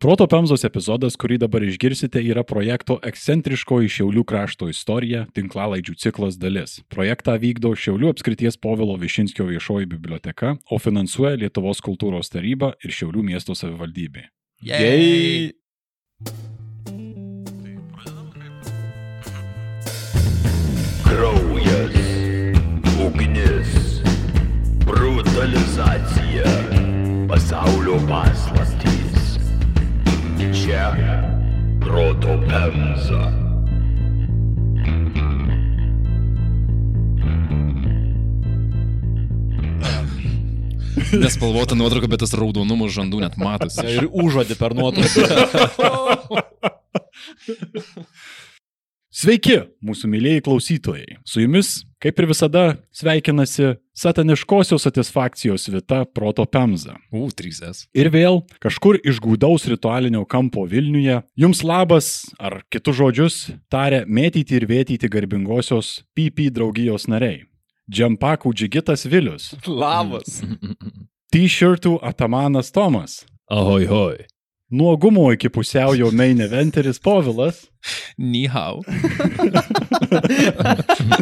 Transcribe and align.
Proto 0.00 0.24
Pemzos 0.24 0.62
epizodas, 0.64 1.12
kurį 1.20 1.36
dabar 1.42 1.60
išgirsite, 1.60 2.22
yra 2.24 2.40
projekto 2.48 2.94
Ekscentriškoji 3.04 3.90
Šiaulių 3.98 4.22
krašto 4.24 4.70
istorija 4.72 5.26
tinklalaidžių 5.36 5.92
ciklas 6.00 6.38
dalis. 6.40 6.78
Projektą 6.88 7.34
vykdo 7.42 7.74
Šiaulių 7.76 8.14
apskrities 8.14 8.56
Povilo 8.56 8.96
Višinskio 8.96 9.44
viešoji 9.50 9.90
biblioteka, 9.92 10.54
o 10.72 10.80
finansuoja 10.80 11.36
Lietuvos 11.42 11.84
kultūros 11.84 12.32
taryba 12.32 12.72
ir 12.80 12.96
Šiaulių 12.96 13.26
miesto 13.28 13.52
savivaldybė. 13.52 14.24
Jei. 14.64 15.52
Kraujas, 21.04 22.00
ugnis, 23.04 24.00
brutalizacija, 24.88 26.56
pasaulio 27.28 28.00
paslaptys. 28.08 28.79
Čia 30.48 30.96
proto 31.84 32.40
pemza. 32.48 33.24
Nespalvota 41.20 41.76
nuotrauka, 41.76 42.08
bet 42.08 42.24
tas 42.24 42.32
raudonumas 42.32 42.94
žandų 42.96 43.20
net 43.20 43.36
matosi. 43.36 43.84
Ir 43.84 44.08
užuodį 44.08 44.56
per 44.56 44.72
nuotrauką. 44.78 45.20
Sveiki, 49.20 49.58
mūsų 49.84 50.08
mėlyjei 50.08 50.40
klausytojai. 50.46 51.20
Su 51.28 51.44
jumis, 51.44 51.84
kaip 52.00 52.20
ir 52.20 52.28
visada, 52.30 52.64
sveikinasi 52.96 53.74
sataniškosios 53.96 54.86
satisfakcijos 54.86 55.68
vita 55.68 56.04
Proto 56.04 56.46
Pemza. 56.46 56.96
U, 57.12 57.28
3S. 57.28 57.86
Ir 57.94 58.10
vėl, 58.12 58.42
kažkur 58.62 58.98
iš 59.04 59.20
gūdaus 59.22 59.68
ritualinio 59.70 60.24
kampo 60.24 60.64
Vilniuje, 60.68 61.20
jums 61.36 61.62
labas, 61.66 62.30
ar 62.40 62.62
kitus 62.72 62.98
žodžius, 63.00 63.38
tarė 63.72 64.04
mėtyti 64.08 64.56
ir 64.58 64.68
vėtyti 64.70 65.12
garbingosios 65.12 66.00
PP 66.16 66.50
draugijos 66.56 67.08
nariai. 67.10 67.44
Džempakų 67.90 68.54
džigitas 68.54 69.04
Vilius, 69.10 69.50
Labas. 69.66 70.40
T-shirtų 71.34 71.98
atamanas 72.06 72.70
Tomas, 72.74 73.20
Ahoj, 73.50 73.86
hoj. 73.90 74.18
Nuogumo 74.70 75.32
iki 75.34 75.50
pusiaujo 75.52 76.10
main 76.14 76.40
eventeris 76.40 77.00
Povilas, 77.02 77.66
Nihau. 78.18 78.82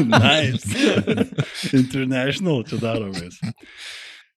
nice. 0.06 0.68
International 1.72 2.64
čia 2.68 2.80
daromės. 2.82 3.40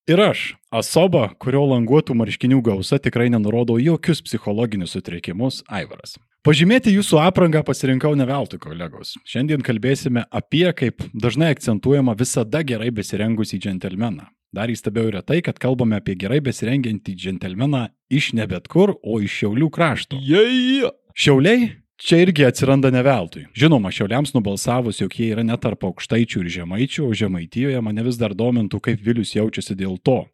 Ir 0.09 0.19
aš, 0.19 0.39
Asoba, 0.73 1.27
kurio 1.39 1.61
languotų 1.69 2.15
marškinių 2.17 2.57
gausa 2.65 2.97
tikrai 2.99 3.29
nenurodo 3.29 3.77
jokius 3.79 4.23
psichologinius 4.25 4.95
sutrikimus, 4.97 5.61
Aivaras. 5.69 6.17
Pažymėti 6.41 6.89
jūsų 6.95 7.19
aprangą 7.21 7.61
pasirinkau 7.61 8.15
ne 8.17 8.25
veltui, 8.25 8.57
kolegos. 8.59 9.13
Šiandien 9.29 9.61
kalbėsime 9.61 10.25
apie, 10.33 10.65
kaip 10.73 11.05
dažnai 11.13 11.51
akcentuojama, 11.53 12.15
visada 12.17 12.63
gerai 12.65 12.89
besirengusį 12.97 13.61
džentelmeną. 13.61 14.25
Dar 14.51 14.67
įstabiau 14.67 15.07
yra 15.07 15.21
tai, 15.23 15.39
kad 15.39 15.55
kalbame 15.63 15.95
apie 15.95 16.17
gerai 16.19 16.41
besirengiantį 16.43 17.13
džentelmeną 17.15 17.85
iš 18.11 18.33
ne 18.35 18.43
bet 18.51 18.67
kur, 18.67 18.97
o 18.99 19.21
iš 19.23 19.37
Šiaulių 19.39 19.69
krašto. 19.71 20.19
Jei. 20.19 20.81
Šiauliai 21.15 21.69
čia 21.95 22.19
irgi 22.25 22.43
atsiranda 22.43 22.91
ne 22.91 22.99
veltui. 23.05 23.45
Žinoma, 23.55 23.93
šiauliams 23.95 24.35
nubalsavus, 24.35 24.99
jog 24.99 25.15
jie 25.15 25.29
yra 25.31 25.45
net 25.47 25.63
tarp 25.63 25.85
aukštaičių 25.87 26.43
ir 26.43 26.51
žemaičių, 26.57 27.07
o 27.07 27.15
žemaitijoje 27.15 27.79
mane 27.85 28.03
vis 28.03 28.19
dar 28.19 28.35
domintų, 28.35 28.81
kaip 28.83 28.99
Vilius 29.05 29.31
jaučiasi 29.37 29.77
dėl 29.79 29.95
to. 30.03 30.25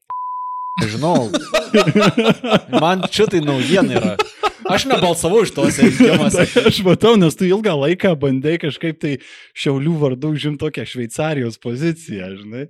Žinau. 0.85 1.29
Man 2.81 3.07
šitai 3.11 3.41
naujiena 3.45 3.97
yra. 3.97 4.17
Aš 4.67 4.85
nebalsavau 4.89 5.41
iš 5.45 5.53
tos 5.55 5.79
rinkimuose. 5.79 6.43
Tai 6.51 6.63
aš 6.69 6.79
matau, 6.85 7.15
nes 7.19 7.37
tu 7.39 7.47
ilgą 7.47 7.73
laiką 7.85 8.11
bandai 8.19 8.57
kažkaip 8.61 8.99
tai 8.99 9.13
šiaulių 9.57 9.93
vardu 10.01 10.33
užimti 10.35 10.59
tokią 10.65 10.85
Šveicarijos 10.91 11.59
poziciją, 11.63 12.29
žinai. 12.41 12.65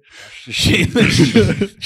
Išeina 0.52 1.06
iš 1.08 1.22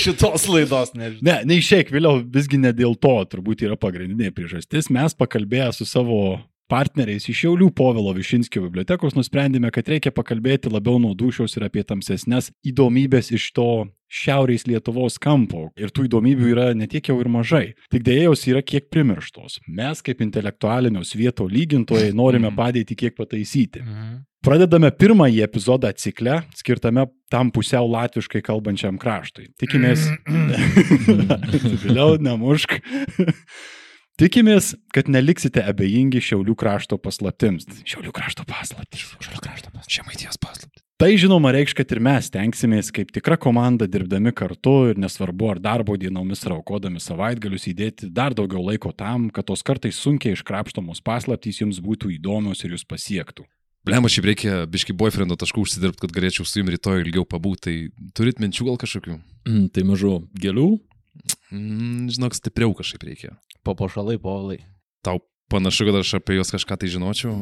šitos 0.03 0.47
laidos, 0.51 0.93
nežinau. 0.97 1.25
Ne, 1.29 1.37
neišeik, 1.53 1.93
vėliau 1.95 2.21
visgi 2.33 2.59
ne 2.61 2.73
dėl 2.75 2.97
to, 2.99 3.15
turbūt 3.31 3.63
yra 3.67 3.79
pagrindinė 3.79 4.33
priežastis. 4.35 4.91
Mes 4.91 5.15
pakalbėję 5.17 5.71
su 5.79 5.87
savo 5.87 6.21
partneriais 6.71 7.27
iš 7.27 7.43
Šiaulių 7.43 7.71
Povilo 7.75 8.13
Višinskio 8.15 8.63
bibliotekos 8.63 9.15
nusprendėme, 9.17 9.71
kad 9.75 9.89
reikia 9.91 10.13
pakalbėti 10.15 10.71
labiau 10.71 11.01
nuo 11.01 11.11
dušios 11.17 11.57
ir 11.57 11.67
apie 11.67 11.83
tamsesnes 11.87 12.51
įdomybės 12.67 13.33
iš 13.35 13.49
to 13.57 13.71
šiaurės 14.11 14.65
Lietuvos 14.67 15.17
kampo. 15.21 15.69
Ir 15.79 15.91
tų 15.91 16.07
įdomybių 16.07 16.49
yra 16.51 16.65
netiek 16.75 17.11
jau 17.11 17.17
ir 17.23 17.29
mažai. 17.31 17.65
Tik 17.91 18.03
dėja 18.07 18.29
jos 18.29 18.43
yra 18.51 18.63
kiek 18.63 18.89
primirštos. 18.91 19.59
Mes 19.67 20.03
kaip 20.03 20.23
intelektualinio 20.23 21.03
svieto 21.07 21.47
lygintojai 21.47 22.11
norime 22.15 22.51
padėti 22.55 22.97
kiek 22.99 23.15
pataisyti. 23.19 23.83
Pradedame 24.41 24.89
pirmąjį 24.97 25.43
epizodą 25.45 25.91
cikle, 25.93 26.39
skirtame 26.57 27.05
tam 27.31 27.51
pusiau 27.53 27.85
latviškai 27.91 28.41
kalbančiam 28.43 28.97
kraštui. 28.99 29.51
Tikimės. 29.61 30.07
Vėliau 31.85 32.17
nemušk. 32.19 32.79
Tikimės, 34.19 34.75
kad 34.93 35.07
neliksite 35.09 35.63
abejingi 35.65 36.21
Šiaulių 36.21 36.55
krašto 36.59 36.99
paslaptims. 37.01 37.67
Šiaulių 37.87 38.11
krašto 38.15 38.45
paslaptis. 38.49 39.07
Šiaulio 39.17 39.43
krašto 39.43 39.71
pas. 39.73 39.87
Žemaitijos 39.89 40.41
paslapti. 40.41 40.83
Tai 41.01 41.15
žinoma 41.17 41.49
reikš, 41.49 41.73
kad 41.73 41.89
ir 41.95 41.97
mes 42.05 42.27
tenksimės 42.29 42.91
kaip 42.93 43.09
tikra 43.09 43.33
komanda 43.41 43.87
dirbdami 43.89 44.29
kartu 44.37 44.91
ir 44.91 44.99
nesvarbu 45.01 45.47
ar 45.55 45.61
darbo 45.63 45.95
dienomis 45.97 46.45
ar 46.45 46.53
aukodami 46.59 47.01
savaitgalius 47.01 47.65
įdėti 47.71 48.11
dar 48.13 48.35
daugiau 48.37 48.61
laiko 48.67 48.91
tam, 48.93 49.31
kad 49.33 49.47
tos 49.49 49.65
kartais 49.65 49.97
sunkiai 49.97 50.37
iškrapštomos 50.37 51.01
paslaptys 51.01 51.63
jums 51.63 51.81
būtų 51.81 52.13
įdomios 52.19 52.61
ir 52.61 52.75
jūs 52.75 52.85
pasiektų. 52.85 53.47
Blema, 53.81 54.11
šiaip 54.13 54.27
reikia 54.29 54.59
biški 54.69 54.93
boyfriendo 54.93 55.33
taškų 55.41 55.63
užsidirbti, 55.65 56.03
kad 56.03 56.13
galėčiau 56.13 56.45
su 56.45 56.61
jumi 56.61 56.75
rytoj 56.75 57.01
ilgiau 57.01 57.25
pabūti. 57.25 57.63
Tai 57.97 58.11
turit 58.13 58.37
minčių 58.43 58.69
gal 58.69 58.77
kažkokių? 58.85 59.17
Mm, 59.49 59.71
tai 59.73 59.87
mažu 59.89 60.19
gėlių, 60.37 60.67
Mm, 61.51 62.09
žinok, 62.13 62.35
stipriau 62.37 62.73
kažkaip 62.77 63.03
reikia. 63.03 63.35
papuošalai, 63.67 64.17
povalai. 64.17 64.59
Tau 65.05 65.19
panašu, 65.51 65.85
kad 65.85 65.99
aš 66.01 66.15
apie 66.17 66.37
juos 66.39 66.49
kažką 66.53 66.77
tai 66.81 66.89
žinočiau. 66.89 67.35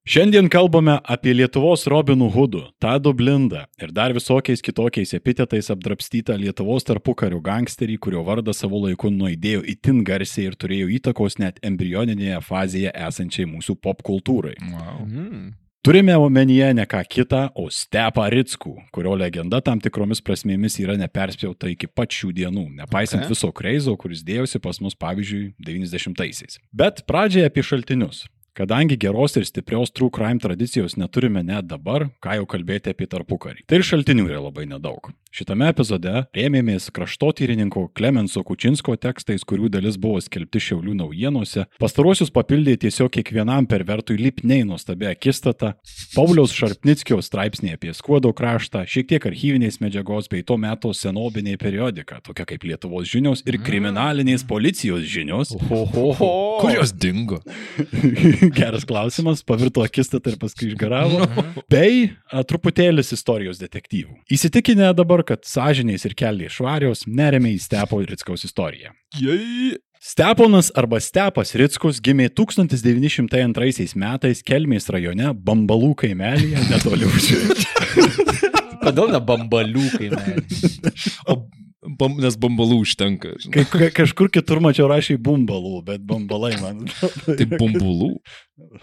Šiandien 0.03 0.49
kalbame 0.51 0.97
apie 1.07 1.31
Lietuvos 1.31 1.85
Robinų 1.87 2.27
Hudų, 2.35 2.61
Tado 2.83 3.13
Blindą 3.15 3.61
ir 3.79 3.93
dar 3.95 4.11
visokiais 4.11 4.59
kitokiais 4.59 5.15
epitetais 5.15 5.71
apdrapstytą 5.71 6.35
Lietuvos 6.41 6.83
tarpukarių 6.89 7.39
gangsterį, 7.39 8.01
kurio 8.03 8.25
vardą 8.27 8.51
savo 8.51 8.81
laiku 8.83 9.13
nuaidėjo 9.15 9.63
itin 9.63 10.01
garsiai 10.03 10.49
ir 10.49 10.57
turėjo 10.59 10.89
įtakos 10.97 11.39
net 11.39 11.63
embrioninėje 11.63 12.41
fazėje 12.43 12.91
esančiai 12.91 13.47
mūsų 13.53 13.79
popkultūrai. 13.79 14.57
Wow. 14.73 15.07
Mm. 15.07 15.47
Turime 15.87 16.19
omenyje 16.19 16.75
ne 16.75 16.89
ką 16.91 17.05
kitą, 17.07 17.47
o 17.55 17.71
Stepą 17.71 18.27
Ritskų, 18.35 18.75
kurio 18.91 19.15
legenda 19.23 19.63
tam 19.63 19.79
tikromis 19.79 20.19
prasmėmis 20.19 20.83
yra 20.83 20.99
neperspjauta 20.99 21.71
iki 21.71 21.87
pat 21.87 22.11
šių 22.11 22.35
dienų, 22.43 22.69
nepaisant 22.83 23.23
okay. 23.23 23.37
viso 23.37 23.55
kreizo, 23.55 23.95
kuris 23.95 24.27
dėjosi 24.27 24.59
pas 24.67 24.83
mus, 24.83 24.99
pavyzdžiui, 24.99 25.53
90-aisiais. 25.63 26.59
Bet 26.75 27.07
pradžiai 27.07 27.47
apie 27.47 27.63
šaltinius. 27.63 28.27
Kadangi 28.53 28.99
geros 29.01 29.33
ir 29.41 29.47
stiprios 29.49 29.89
true 29.97 30.11
crime 30.13 30.37
tradicijos 30.39 30.99
neturime 31.01 31.41
net 31.41 31.65
dabar, 31.71 32.11
ką 32.21 32.35
jau 32.37 32.45
kalbėti 32.45 32.93
apie 32.93 33.07
tarpukarį. 33.09 33.63
Tai 33.65 33.79
ir 33.81 33.87
šaltinių 33.89 34.27
yra 34.29 34.43
labai 34.45 34.67
nedaug. 34.69 35.09
Šitame 35.33 35.71
epizode 35.73 36.27
rėmėmės 36.37 36.91
kraštotyrininko 36.93 37.87
Klemenso 37.97 38.43
Kučinsko 38.45 38.99
tekstais, 39.01 39.47
kurių 39.49 39.71
dalis 39.73 39.97
buvo 39.97 40.21
skelbti 40.21 40.61
Šiaulių 40.61 40.99
naujienose. 40.99 41.65
Pastaruosius 41.81 42.29
papildė 42.35 42.75
tiesiog 42.83 43.09
kiekvienam 43.15 43.65
pervertui 43.71 44.19
lipniai 44.21 44.67
nuostabi 44.69 45.09
akistata, 45.09 45.73
Pauliaus 46.13 46.53
Šarpnickio 46.53 47.23
straipsnė 47.25 47.79
apie 47.79 47.95
Skuodo 47.97 48.35
kraštą, 48.37 48.85
šiek 48.85 49.09
tiek 49.15 49.31
archyvinės 49.33 49.81
medžiagos 49.81 50.29
bei 50.29 50.45
to 50.45 50.59
meto 50.61 50.93
senobinė 50.93 51.57
periodika, 51.57 52.21
tokia 52.21 52.45
kaip 52.53 52.69
Lietuvos 52.69 53.09
žinios 53.09 53.41
ir 53.49 53.57
kriminalinės 53.65 54.45
policijos 54.45 55.09
žinios. 55.09 55.57
Oho. 55.73 56.29
Kur 56.61 56.77
jos 56.77 56.93
dingo? 56.93 57.41
Geras 58.59 58.85
klausimas, 58.89 59.43
pavirto 59.47 59.85
akistatą 59.85 60.33
ir 60.33 60.39
paskui 60.41 60.73
išgaravo. 60.73 61.27
Bei 61.71 62.09
a, 62.31 62.43
truputėlis 62.47 63.13
istorijos 63.15 63.61
detektyvų. 63.63 64.19
Įsitikinę 64.33 64.91
dabar, 64.99 65.23
kad 65.27 65.47
sąžiniais 65.49 66.07
ir 66.09 66.17
keliai 66.19 66.51
švarios, 66.53 67.07
neremia 67.07 67.55
į 67.55 67.63
Stepo 67.63 68.03
Ritskaus 68.03 68.47
istoriją. 68.49 68.95
Jei. 69.21 69.79
Steponas 70.03 70.73
arba 70.75 70.99
Stepas 70.99 71.53
Ritskus 71.55 72.01
gimė 72.03 72.27
1902 72.35 73.93
metais 74.03 74.41
Kelmės 74.43 74.91
rajone 74.91 75.31
Bambalų 75.47 75.93
kaimelėje 76.01 76.65
netoli 76.73 77.07
Užsienio. 77.07 77.55
Kodėl 78.83 79.13
ne 79.15 79.21
bambaliukai, 79.23 80.09
man? 80.11 80.41
O, 81.31 81.37
bam, 81.83 82.15
nes 82.23 82.37
bambalų 82.39 82.83
užtenka. 82.85 83.35
žinai. 83.43 83.53
Kai, 83.55 83.65
kai, 83.71 83.89
kažkur 84.03 84.31
kitur 84.33 84.59
mačiau 84.65 84.89
rašai 84.91 85.17
bumbalų, 85.21 85.83
bet 85.87 86.01
bambalai 86.07 86.55
man. 86.63 86.77
Tai 87.27 87.47
bumbulų. 87.57 88.11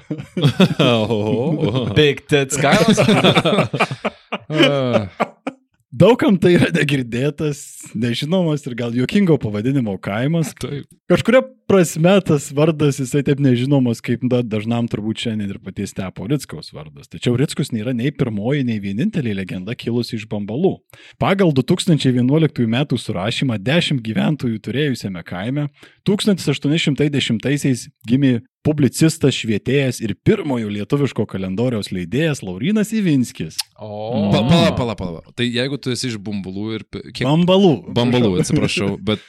Oho. 0.84 1.94
Big 1.96 2.26
tits 2.28 2.60
kaimas. 2.60 3.00
Daugam 5.90 6.36
tai 6.38 6.52
yra 6.54 6.68
negirdėtas, 6.70 7.60
nežinomas 7.98 8.62
ir 8.70 8.76
gal 8.78 8.94
juokingo 8.94 9.40
pavadinimo 9.42 9.96
kaimas. 9.98 10.52
Taip. 10.62 10.86
Kažkuria 11.10 11.42
prasme 11.66 12.14
tas 12.28 12.52
vardas 12.54 13.00
jisai 13.02 13.24
taip 13.26 13.42
nežinomas, 13.42 13.98
kaip 14.06 14.22
da, 14.30 14.44
dažnam 14.46 14.86
turbūt 14.92 15.24
šiandien 15.24 15.50
ir 15.50 15.58
paties 15.64 15.90
Stepo 15.96 16.28
Ritskaus 16.30 16.70
vardas. 16.78 17.10
Tačiau 17.10 17.34
Ritskus 17.42 17.74
nėra 17.74 17.96
nei 17.98 18.14
pirmoji, 18.14 18.68
nei 18.68 18.78
vienintelė 18.84 19.34
legenda 19.42 19.74
kilusi 19.74 20.20
iš 20.20 20.28
Bambalų. 20.30 20.76
Pagal 21.18 21.56
2011 21.58 22.70
m. 22.70 22.78
surašymą 22.94 23.58
10 23.58 24.06
gyventojų 24.06 24.62
turėjusiame 24.70 25.26
kaime 25.26 25.72
1810-aisiais 26.06 27.90
gimė 28.06 28.36
publicistas, 28.70 29.34
švietėjas 29.42 29.98
ir 30.06 30.14
pirmojo 30.26 30.70
lietuviško 30.78 31.26
kalendoriaus 31.34 31.90
leidėjas 31.96 32.44
Laurinas 32.46 32.94
Ivinskis. 32.94 33.58
O. 33.82 34.30
Pa, 34.30 34.46
pala, 34.46 34.70
pala, 34.78 34.96
pala. 35.00 35.26
Tai 35.34 35.50
jeigu 35.50 35.82
tu 35.82 35.90
esi 35.96 36.12
iš 36.14 36.20
bumbulų 36.22 36.70
ir... 36.78 36.86
Kiek... 37.10 37.26
Bambalų. 37.26 37.74
Bambalų, 37.98 38.36
atsiprašau, 38.44 38.94
bet 39.10 39.26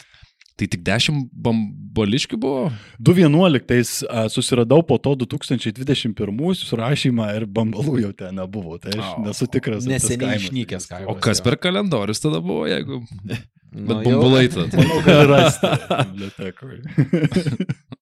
tai 0.61 0.67
tik 0.69 0.83
10 0.85 1.23
bambališkių 1.41 2.37
buvo? 2.37 2.67
2011 3.01 4.03
a, 4.13 4.27
susiradau 4.29 4.83
po 4.85 4.99
to 5.01 5.15
2021 5.23 6.13
surašymą 6.61 7.31
ir 7.39 7.47
bambalų 7.49 7.95
jau 8.03 8.11
ten 8.19 8.37
nebuvo. 8.37 8.77
Tai 8.83 8.93
aš 8.93 9.07
O, 9.07 9.23
nesu 9.25 9.49
tikras. 9.49 9.89
Neseniai 9.89 10.37
išnykęs 10.37 10.91
kaimas. 10.91 11.09
O 11.09 11.17
kas 11.17 11.41
per 11.41 11.57
kalendorius 11.57 12.21
tada 12.21 12.43
buvo, 12.45 12.69
jeigu... 12.69 13.01
Nu, 13.71 13.85
Bet 13.87 14.01
jau- 14.03 14.17
bumbulai 14.19 14.49
tada. 14.51 14.67
Manau, 14.75 14.97
gali 15.07 15.27
rasti 15.31 15.69
bibliotekoje. 16.11 16.81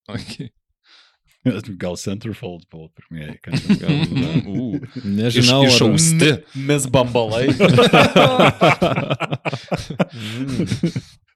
Okay. 0.08 0.46
Gal 1.82 1.96
Centerfold 1.96 2.64
buvo 2.70 2.88
pirmieji. 2.99 3.38
ten 3.44 3.55
gal 3.79 3.96
buvo. 4.11 4.29
Uh, 4.49 4.81
Nežinau, 5.05 5.62
iš, 5.64 5.69
ar- 5.69 5.75
išausti. 5.75 6.31
Mis 6.69 6.87
bambalai. 6.90 7.46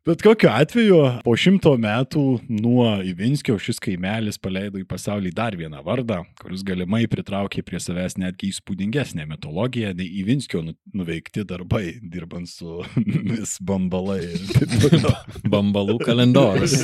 Bet 0.07 0.19
kokiu 0.23 0.49
atveju, 0.51 0.97
po 1.23 1.37
šimto 1.39 1.77
metų 1.79 2.23
nuo 2.51 2.89
Ivinskio 3.07 3.55
šis 3.63 3.79
kaimelis 3.83 4.35
paleido 4.43 4.81
į 4.81 4.87
pasaulį 4.91 5.31
dar 5.37 5.55
vieną 5.55 5.79
vardą, 5.87 6.17
kuris 6.43 6.65
galimai 6.67 7.05
pritraukė 7.11 7.63
prie 7.63 7.79
savęs 7.79 8.17
netgi 8.19 8.51
įspūdingesnę 8.51 9.29
mitologiją 9.31 9.93
nei 9.95 10.09
Ivinskio 10.25 10.65
nu- 10.67 10.75
nuveikti 10.99 11.45
darbai, 11.47 12.01
dirbant 12.03 12.51
su 12.51 12.81
mis 12.99 13.55
bambalai. 13.63 14.27
Bambalų 15.47 16.01
kalendorius. 16.03 16.75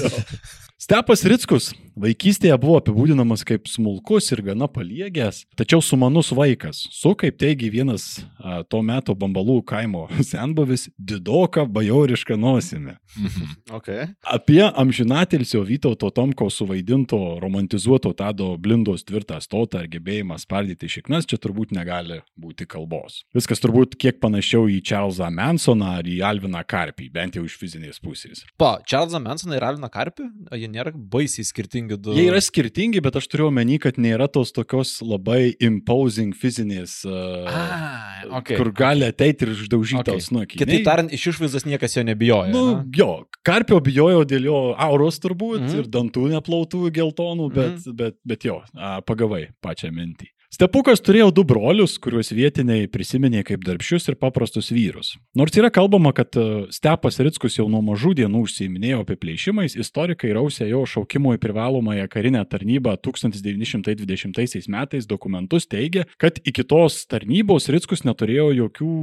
Stepas 0.79 1.25
Ritskus 1.27 1.73
vaikystėje 1.99 2.55
buvo 2.61 2.79
apibūdinamas 2.79 3.43
kaip 3.47 3.67
smulkus 3.67 4.31
ir 4.31 4.43
gana 4.47 4.69
paliegęs, 4.71 5.43
tačiau 5.59 5.83
sumanus 5.83 6.31
vaikas, 6.37 6.85
su, 6.95 7.15
kaip 7.19 7.39
teigia 7.41 7.73
vienas 7.73 8.07
a, 8.39 8.63
to 8.63 8.79
meto 8.87 9.15
bambalų 9.19 9.59
kaimo 9.67 10.07
senbuvis, 10.31 10.87
didoka 10.99 11.65
bajoriška 11.67 12.39
nosimi. 12.39 12.95
Mhm. 13.19 13.57
Okay. 13.79 14.07
Apie 14.23 14.63
amžinatilsio 14.69 15.65
Vytauto 15.67 16.11
Tomko 16.15 16.49
suvaidinto 16.53 17.19
romantizuoto 17.43 18.13
Tado 18.17 18.53
Blindos 18.61 19.03
tvirtą 19.09 19.41
stotą 19.43 19.83
ir 19.83 19.91
gebėjimą 19.97 20.39
spardyti 20.41 20.91
šiknas 20.93 21.27
čia 21.29 21.41
turbūt 21.43 21.75
negali 21.75 22.21
būti 22.39 22.69
kalbos. 22.71 23.23
Viskas 23.35 23.63
turbūt 23.65 23.97
kiek 23.99 24.21
panašiau 24.23 24.69
į 24.71 24.79
Čarlzą 24.87 25.33
Mansoną 25.35 25.97
ar 25.99 26.09
į 26.09 26.21
Alviną 26.29 26.63
Karpį, 26.69 27.11
bent 27.13 27.39
jau 27.39 27.45
iš 27.49 27.59
fizinės 27.59 27.99
pusės. 28.05 28.45
Pa, 28.61 28.77
Čarlzą 28.87 29.21
Mansoną 29.25 29.59
ir 29.59 29.67
Alviną 29.67 29.91
Karpį, 29.93 30.29
o 30.53 30.61
jie 30.69 30.77
nėra 30.77 30.93
baisiai 30.95 31.47
skirtingi 31.47 31.99
du. 32.01 32.15
Jie 32.17 32.29
yra 32.29 32.41
skirtingi, 32.45 33.01
bet 33.05 33.17
aš 33.19 33.29
turiu 33.33 33.49
omeny, 33.49 33.79
kad 33.83 33.99
nėra 34.01 34.29
tos 34.33 34.53
tokios 34.55 34.99
labai 35.03 35.55
imposing 35.65 36.37
fizinės, 36.37 37.01
uh, 37.09 37.49
A, 37.49 38.39
okay. 38.41 38.59
kur 38.61 38.71
gali 38.77 39.09
ateiti 39.09 39.47
ir 39.47 39.55
išdaužyti 39.57 39.99
Okay. 39.99 40.13
tau 40.13 40.23
snukį. 40.23 40.61
Kitaip 40.61 40.85
tariant, 40.87 41.13
iš 41.15 41.25
išvaizdos 41.33 41.67
niekas 41.67 41.97
jo 41.97 42.05
nebijojo. 42.07 42.53
Nu, 42.55 42.65
na? 42.77 42.85
jo, 42.95 43.11
karpio 43.47 43.81
bijojau 43.83 44.23
dėl 44.29 44.49
jo 44.51 44.59
auros 44.79 45.19
turbūt 45.23 45.65
mm. 45.65 45.77
ir 45.81 45.91
dantų 45.91 46.29
neplautų 46.37 46.93
geltonų, 46.95 47.49
bet, 47.55 47.79
mm. 47.81 47.97
bet, 47.99 48.19
bet 48.29 48.47
jo, 48.47 48.61
a, 48.77 48.99
pagavai 49.03 49.49
pačią 49.65 49.91
mintį. 49.95 50.31
Stepukas 50.49 51.03
turėjo 51.05 51.29
du 51.37 51.43
brolius, 51.45 51.99
kuriuos 52.01 52.31
vietiniai 52.33 52.87
prisiminė 52.89 53.43
kaip 53.45 53.67
darbščius 53.67 54.09
ir 54.09 54.17
paprastus 54.17 54.71
vyrus. 54.73 55.11
Nors 55.37 55.53
yra 55.61 55.69
kalbama, 55.69 56.15
kad 56.17 56.39
e, 56.41 56.45
Stepas 56.73 57.21
Ritskus 57.21 57.59
jau 57.59 57.67
nuo 57.69 57.83
mažų 57.85 58.15
dienų 58.23 58.47
užsiiminėjo 58.47 59.03
apie 59.05 59.19
plėšimais, 59.21 59.77
istorikai 59.77 60.33
rausė 60.33 60.71
jo 60.71 60.87
šaukimo 60.89 61.37
į 61.37 61.43
privalomąją 61.43 62.09
karinę 62.09 62.47
tarnybą 62.49 62.97
1920 63.05 64.73
metais 64.73 65.11
dokumentus 65.11 65.69
teigia, 65.69 66.09
kad 66.17 66.41
iki 66.41 66.65
tos 66.65 67.03
tarnybos 67.13 67.69
Ritskus 67.69 68.07
neturėjo 68.09 68.49
jokių 68.63 68.95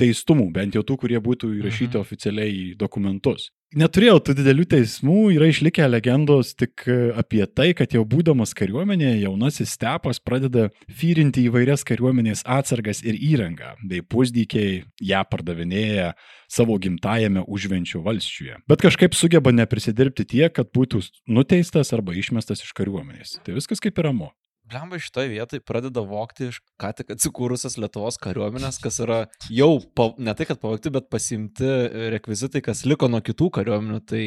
teistumų, 0.00 0.50
bent 0.56 0.74
jau 0.76 0.82
tų, 0.86 0.96
kurie 1.04 1.20
būtų 1.20 1.52
įrašyti 1.60 1.94
Mhm. 1.98 2.04
oficialiai 2.04 2.52
į 2.52 2.76
dokumentus. 2.80 3.50
Neturėjau 3.70 4.16
tų 4.26 4.34
didelių 4.34 4.64
teismų, 4.66 5.16
yra 5.36 5.46
išlikę 5.46 5.84
legendos 5.86 6.56
tik 6.58 6.82
e, 6.90 7.12
apie 7.14 7.44
tai, 7.46 7.68
kad 7.78 7.92
jau 7.94 8.02
būdamas 8.02 8.50
kariuomenėje, 8.58 9.20
jaunasis 9.22 9.76
stepas 9.76 10.18
pradeda 10.18 10.64
fyrinti 10.90 11.44
įvairias 11.46 11.84
kariuomenės 11.86 12.42
atsargas 12.50 13.04
ir 13.06 13.14
įrangą, 13.14 13.76
bei 13.86 14.02
pusdykiai 14.02 14.82
ją 15.00 15.22
pardavinėja 15.30 16.14
savo 16.50 16.80
gimtajame 16.82 17.44
užvenčių 17.46 18.02
valščiuje. 18.02 18.56
Bet 18.66 18.82
kažkaip 18.82 19.14
sugeba 19.14 19.52
neprisidirbti 19.54 20.26
tiek, 20.26 20.50
kad 20.52 20.72
būtų 20.74 21.04
nuteistas 21.30 21.92
arba 21.94 22.10
išmestas 22.18 22.64
iš 22.66 22.74
kariuomenės. 22.74 23.38
Tai 23.46 23.54
viskas 23.54 23.78
kaip 23.78 23.94
ir 24.02 24.10
ramu. 24.10 24.32
Blemba 24.70 24.98
šitoje 24.98 25.28
vietoje 25.28 25.60
pradeda 25.66 26.00
vokti 26.06 26.46
iš 26.52 26.60
ką 26.78 26.92
tik 26.94 27.08
atsikūrusios 27.16 27.74
Lietuvos 27.82 28.20
kariuomenės, 28.22 28.78
kas 28.82 29.00
yra 29.02 29.24
jau, 29.50 29.80
pa, 29.98 30.12
ne 30.14 30.34
tai 30.38 30.46
kad 30.46 30.60
pavokti, 30.62 30.92
bet 30.94 31.08
pasimti 31.10 31.66
rekvizitai, 32.14 32.62
kas 32.62 32.84
liko 32.86 33.08
nuo 33.10 33.18
kitų 33.24 33.48
kariuomenių. 33.56 33.98
Tai, 34.06 34.22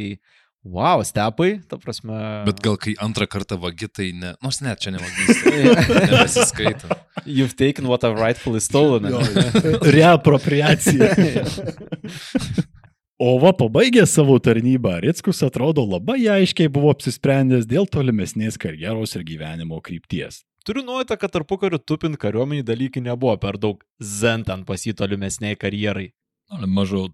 wow, 0.68 1.00
stepai, 1.08 1.62
ta 1.72 1.80
prasme. 1.80 2.20
Bet 2.50 2.60
gal 2.66 2.76
kai 2.82 2.98
antrą 3.06 3.30
kartą 3.38 3.56
vagi, 3.64 3.88
tai 3.88 4.10
ne. 4.20 4.34
Nors 4.44 4.60
net 4.66 4.84
čia 4.84 4.92
ne 4.92 5.00
vagystė. 5.06 5.56
Nebesiskaita. 6.12 7.00
You've 7.24 7.56
taken 7.56 7.88
what 7.88 8.04
I've 8.04 8.20
rightfully 8.20 8.60
stolen. 8.60 9.08
Reapropriacija. 9.96 11.14
O 13.22 13.36
va, 13.38 13.52
pabaigęs 13.54 14.16
savo 14.18 14.40
tarnybą, 14.42 14.96
Ritskus 15.04 15.44
atrodo 15.46 15.84
labai 15.86 16.24
aiškiai 16.34 16.72
buvo 16.74 16.90
apsisprendęs 16.96 17.68
dėl 17.70 17.86
tolimesnės 17.86 18.58
karjeros 18.62 19.14
ir 19.14 19.26
gyvenimo 19.28 19.78
krypties. 19.86 20.42
Turiu 20.66 20.82
nuojauta, 20.88 21.20
kad 21.20 21.34
tarpu 21.36 21.60
kariu 21.62 21.78
tupint 21.78 22.18
kariuomenį 22.18 22.64
dalykai 22.66 23.04
nebuvo 23.06 23.36
per 23.38 23.60
daug 23.62 23.84
zen 24.00 24.46
ten 24.48 24.64
pas 24.66 24.82
jį 24.82 24.96
tolimesniai 24.98 25.60
karjerai. 25.60 26.10
Mažo 26.66 27.10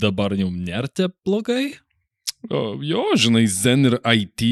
dabar 0.00 0.34
jau 0.34 0.50
nėra 0.50 0.90
taip 0.90 1.14
blogai? 1.26 1.76
O, 2.50 2.74
jo, 2.84 3.04
žinai, 3.16 3.46
Zen 3.48 3.88
ir 3.88 3.94
IT 4.04 4.42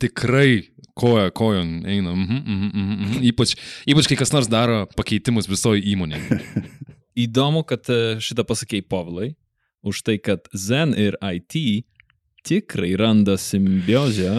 tikrai 0.00 0.62
koja 0.96 1.28
kojon 1.36 1.82
eina. 1.84 2.14
Mhm, 2.14 2.38
mhm, 2.38 2.70
mhm, 2.70 2.94
mhm. 3.02 3.18
Ypač, 3.28 3.56
ypač 3.88 4.08
kai 4.08 4.16
kas 4.20 4.32
nors 4.32 4.48
daro 4.48 4.86
pakeitimus 4.96 5.50
visoje 5.50 5.84
įmonėje. 5.92 6.40
Įdomu, 7.26 7.64
kad 7.68 7.88
e, 7.92 8.16
šitą 8.24 8.44
pasakėjai 8.48 8.86
Pavlai, 8.88 9.32
už 9.82 10.02
tai, 10.02 10.18
kad 10.18 10.48
Zen 10.54 10.94
ir 10.98 11.16
IT 11.20 11.84
tikrai 12.42 12.94
randa 12.98 13.36
simbiozę. 13.38 14.30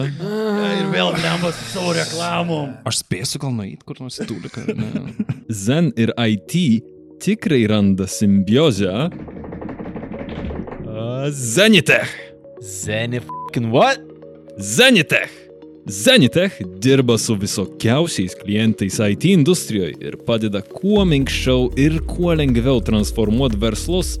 Ir 0.74 0.88
vėl 0.92 1.12
glemba 1.16 1.52
su 1.54 1.68
savo 1.72 1.94
reklamom. 1.96 2.74
Aš 2.88 3.00
spėsiu 3.04 3.40
gal 3.40 3.54
nueiti 3.56 3.84
kur 3.86 4.00
nors. 4.02 4.20
Ne. 4.20 4.90
Zen 5.48 5.92
ir 5.96 6.12
IT 6.16 6.84
tikrai 7.24 7.64
randa 7.70 8.08
simbiozę. 8.10 9.08
A, 10.84 11.30
Zenitech. 11.30 12.12
Zeni 12.60 13.20
fucking 13.24 13.72
what? 13.72 14.00
Zenitech. 14.58 15.32
Zenitech 15.86 16.62
dirba 16.80 17.18
su 17.18 17.34
visokiausiais 17.36 18.36
klientais 18.40 18.96
IT 19.00 19.24
industrijoje 19.28 19.98
ir 20.00 20.16
padeda 20.24 20.62
kuo 20.64 21.04
minkščiau 21.04 21.66
ir 21.76 21.98
kuo 22.08 22.32
lengviau 22.32 22.80
transformuoti 22.84 23.60
verslus 23.60 24.14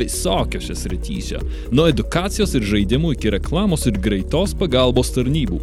visokiose 0.00 0.76
srityse. 0.76 1.40
Nuo 1.70 1.88
edukacijos 1.90 2.56
ir 2.58 2.66
žaidimų 2.72 3.14
iki 3.16 3.34
reklamos 3.36 3.86
ir 3.90 4.00
greitos 4.00 4.56
pagalbos 4.58 5.12
tarnybų. 5.14 5.60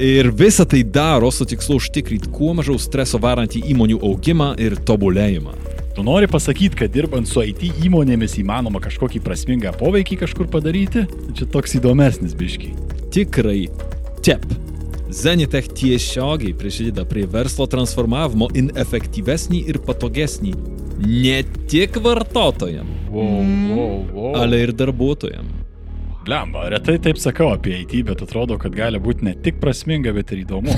Ir 0.00 0.30
visą 0.32 0.64
tai 0.64 0.80
daro 0.82 1.28
su 1.30 1.44
tikslu 1.44 1.76
užtikrinti 1.76 2.30
kuo 2.32 2.54
mažiau 2.56 2.80
streso 2.80 3.20
varantį 3.20 3.66
įmonių 3.74 3.98
augimą 4.00 4.54
ir 4.60 4.78
tobulėjimą. 4.88 5.52
Tu 5.96 6.04
nori 6.06 6.28
pasakyti, 6.30 6.78
kad 6.78 6.92
dirbant 6.94 7.28
su 7.28 7.42
IT 7.44 7.66
įmonėmis 7.84 8.38
įmanoma 8.40 8.80
kažkokį 8.80 9.20
prasmingą 9.26 9.74
poveikį 9.76 10.20
kažkur 10.22 10.48
padaryti? 10.48 11.02
Čia 11.36 11.48
toks 11.52 11.76
įdomesnis 11.76 12.32
biškiai. 12.38 12.72
Tikrai 13.12 13.66
tep. 14.24 14.46
Zenitech 15.10 15.68
tiesiogiai 15.74 16.54
prisideda 16.54 17.04
prie 17.08 17.24
verslo 17.30 17.66
transformavimo 17.70 18.46
į 18.54 18.68
efektyvesnį 18.78 19.64
ir 19.72 19.80
patogesnį 19.86 20.52
ne 21.00 21.40
tik 21.70 21.96
vartotojam, 22.04 22.86
Wow, 23.10 23.40
wow, 23.74 23.94
wow. 24.14 24.34
ale 24.42 24.60
ir 24.62 24.72
darbuotojam. 24.76 25.48
Blemba, 26.26 26.68
retai 26.70 26.98
taip 27.02 27.18
sakau 27.18 27.48
apie 27.54 27.80
IT, 27.80 27.96
bet 28.06 28.22
atrodo, 28.22 28.58
kad 28.60 28.76
gali 28.76 29.00
būti 29.02 29.24
ne 29.26 29.34
tik 29.34 29.58
prasminga, 29.62 30.12
bet 30.14 30.30
ir 30.36 30.44
įdomu. 30.44 30.76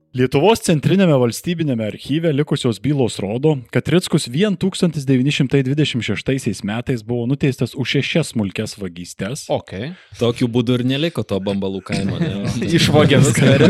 Lietuvos 0.09 0.57
centrinėme 0.65 1.13
valstybinėme 1.21 1.85
archyve 1.85 2.31
likusios 2.33 2.79
bylos 2.81 3.19
rodo, 3.21 3.51
kad 3.69 3.85
Rickus 3.93 4.25
vien 4.33 4.55
1926 4.57 6.65
metais 6.65 7.05
buvo 7.05 7.29
nuteistas 7.29 7.77
už 7.77 7.93
šešias 7.93 8.33
smulkes 8.33 8.73
vagystės. 8.81 9.45
Ok. 9.53 9.93
Tokiu 10.17 10.49
būdu 10.49 10.79
ir 10.79 10.83
neliko 10.89 11.21
to 11.21 11.37
bambalų 11.37 11.85
kaimo. 11.85 12.17
Išvogė 12.77 13.21
viską. 13.21 13.69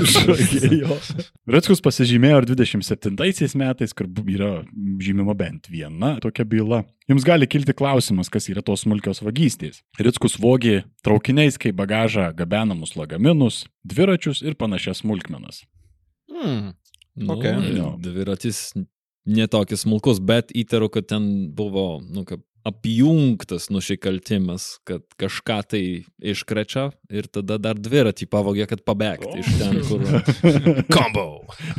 Jo. 0.79 0.95
Rickus 1.51 1.83
pasižymėjo 1.83 2.39
ir 2.39 2.47
27 2.53 3.19
metais, 3.59 3.91
kur 3.91 4.07
yra 4.23 4.63
žymima 5.03 5.35
bent 5.35 5.67
viena 5.67 6.15
tokia 6.23 6.47
byla. 6.47 6.87
Jums 7.11 7.27
gali 7.27 7.51
kilti 7.51 7.75
klausimas, 7.75 8.31
kas 8.31 8.47
yra 8.47 8.63
tos 8.63 8.85
smulkios 8.85 9.19
vagystės. 9.25 9.83
Rickus 9.99 10.39
vogė 10.39 10.87
traukiniais 11.03 11.59
kaip 11.59 11.75
bagažą 11.75 12.31
gabenamus 12.37 12.95
lagaminus, 12.95 13.67
dviračius 13.83 14.39
ir 14.45 14.55
panašias 14.55 15.03
smulkmenas. 15.03 15.67
Hmm. 16.31 16.71
Nu, 17.19 17.33
Ok. 17.35 17.43
Jo. 17.75 17.93
Dviratis 17.99 18.69
netokis 19.29 19.83
smulkus, 19.83 20.21
bet 20.23 20.53
įtariu, 20.55 20.89
kad 20.93 21.09
ten 21.11 21.49
buvo, 21.55 21.99
nu, 22.05 22.23
kaip 22.27 22.45
apjungtas 22.67 23.69
nusikaltimas, 23.71 24.79
kad 24.87 25.01
kažką 25.19 25.57
tai 25.71 25.81
iškrečia 26.19 26.89
ir 27.11 27.29
tada 27.31 27.55
dar 27.61 27.79
dviratį 27.79 28.27
pavogė, 28.29 28.65
kad 28.69 28.83
pabėgti 28.87 29.39
iš 29.39 29.51
ten, 29.61 29.79
kur... 29.87 30.03
Combo. 30.95 31.25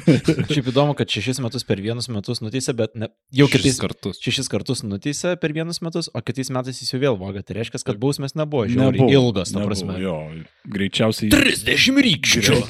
Šiaip 0.09 0.71
įdomu, 0.73 0.97
kad 0.99 1.13
šešis 1.13 1.43
metus 1.45 1.67
per 1.69 1.83
vienus 1.85 2.09
metus 2.13 2.41
nuteisė, 2.41 2.75
bet 2.79 2.97
ne, 2.99 3.11
jau 3.37 3.49
kitais 3.53 3.79
kartus. 3.83 4.23
šešis 4.25 4.51
kartus 4.53 4.83
nuteisė 4.87 5.37
per 5.41 5.55
vienus 5.57 5.83
metus, 5.85 6.09
o 6.13 6.25
kitais 6.25 6.53
metais 6.55 6.81
jis 6.81 6.95
jau 6.95 7.03
vėl 7.03 7.21
voga. 7.21 7.45
Tai 7.45 7.61
reiškia, 7.61 7.83
kad 7.85 8.01
bausmės 8.01 8.37
nebuvo 8.39 8.65
žiauriai 8.71 9.05
Nebuvo, 9.05 9.13
ilgos, 9.13 9.53
ta 9.53 9.61
nebuvo, 9.61 9.75
prasme. 9.75 10.01
Jo, 10.01 10.17
greičiausiai 10.65 11.31
30 11.35 12.05
rykščių. 12.09 12.61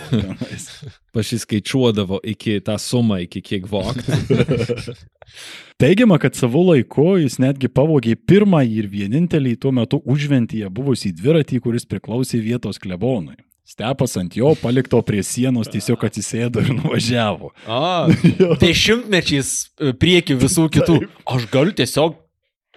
tenais. 0.10 0.70
Pasiskaičiuodavo 1.16 2.20
iki 2.28 2.58
tą 2.64 2.76
sumą, 2.82 3.22
iki 3.24 3.40
kiek 3.40 3.68
vogti. 3.70 4.12
Teigiama, 5.80 6.18
kad 6.20 6.36
savo 6.36 6.62
laiku 6.70 7.14
jis 7.20 7.38
netgi 7.40 7.68
pavogė 7.72 8.14
pirmąjį 8.28 8.78
ir 8.82 8.90
vienintelį 8.92 9.56
tuo 9.60 9.72
metu 9.76 10.00
užventyje 10.04 10.68
buvusį 10.72 11.14
dviratį, 11.16 11.60
kuris 11.64 11.88
priklausė 11.88 12.40
vietos 12.44 12.80
klebonui. 12.82 13.38
Stepas 13.66 14.14
ant 14.20 14.36
jo 14.38 14.52
palikto 14.60 15.00
prie 15.02 15.24
sienos 15.26 15.66
tiesiog 15.72 16.04
atsisėdo 16.06 16.62
ir 16.62 16.70
nuvažiavo. 16.76 17.50
A, 17.66 18.06
dešimtmečiais 18.62 19.50
e, 19.58 19.90
prieki 19.98 20.36
visų 20.38 20.68
kitų. 20.76 21.00
Aš 21.26 21.48
galiu 21.50 21.74
tiesiog 21.74 22.14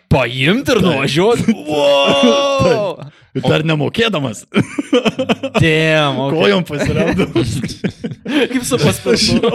paimti 0.09 0.75
ir 0.75 0.81
nuvažiuoti. 0.85 1.55
Wow! 1.69 2.95
Ir 3.37 3.43
dar 3.45 3.61
nemokėdamas, 3.61 4.39
Damn, 5.61 6.17
okay. 6.25 6.33
kojom 6.33 6.63
pasiramdamas. 6.65 7.51
Kaip 8.49 8.63
su 8.65 8.79
paspirtu. 8.81 9.51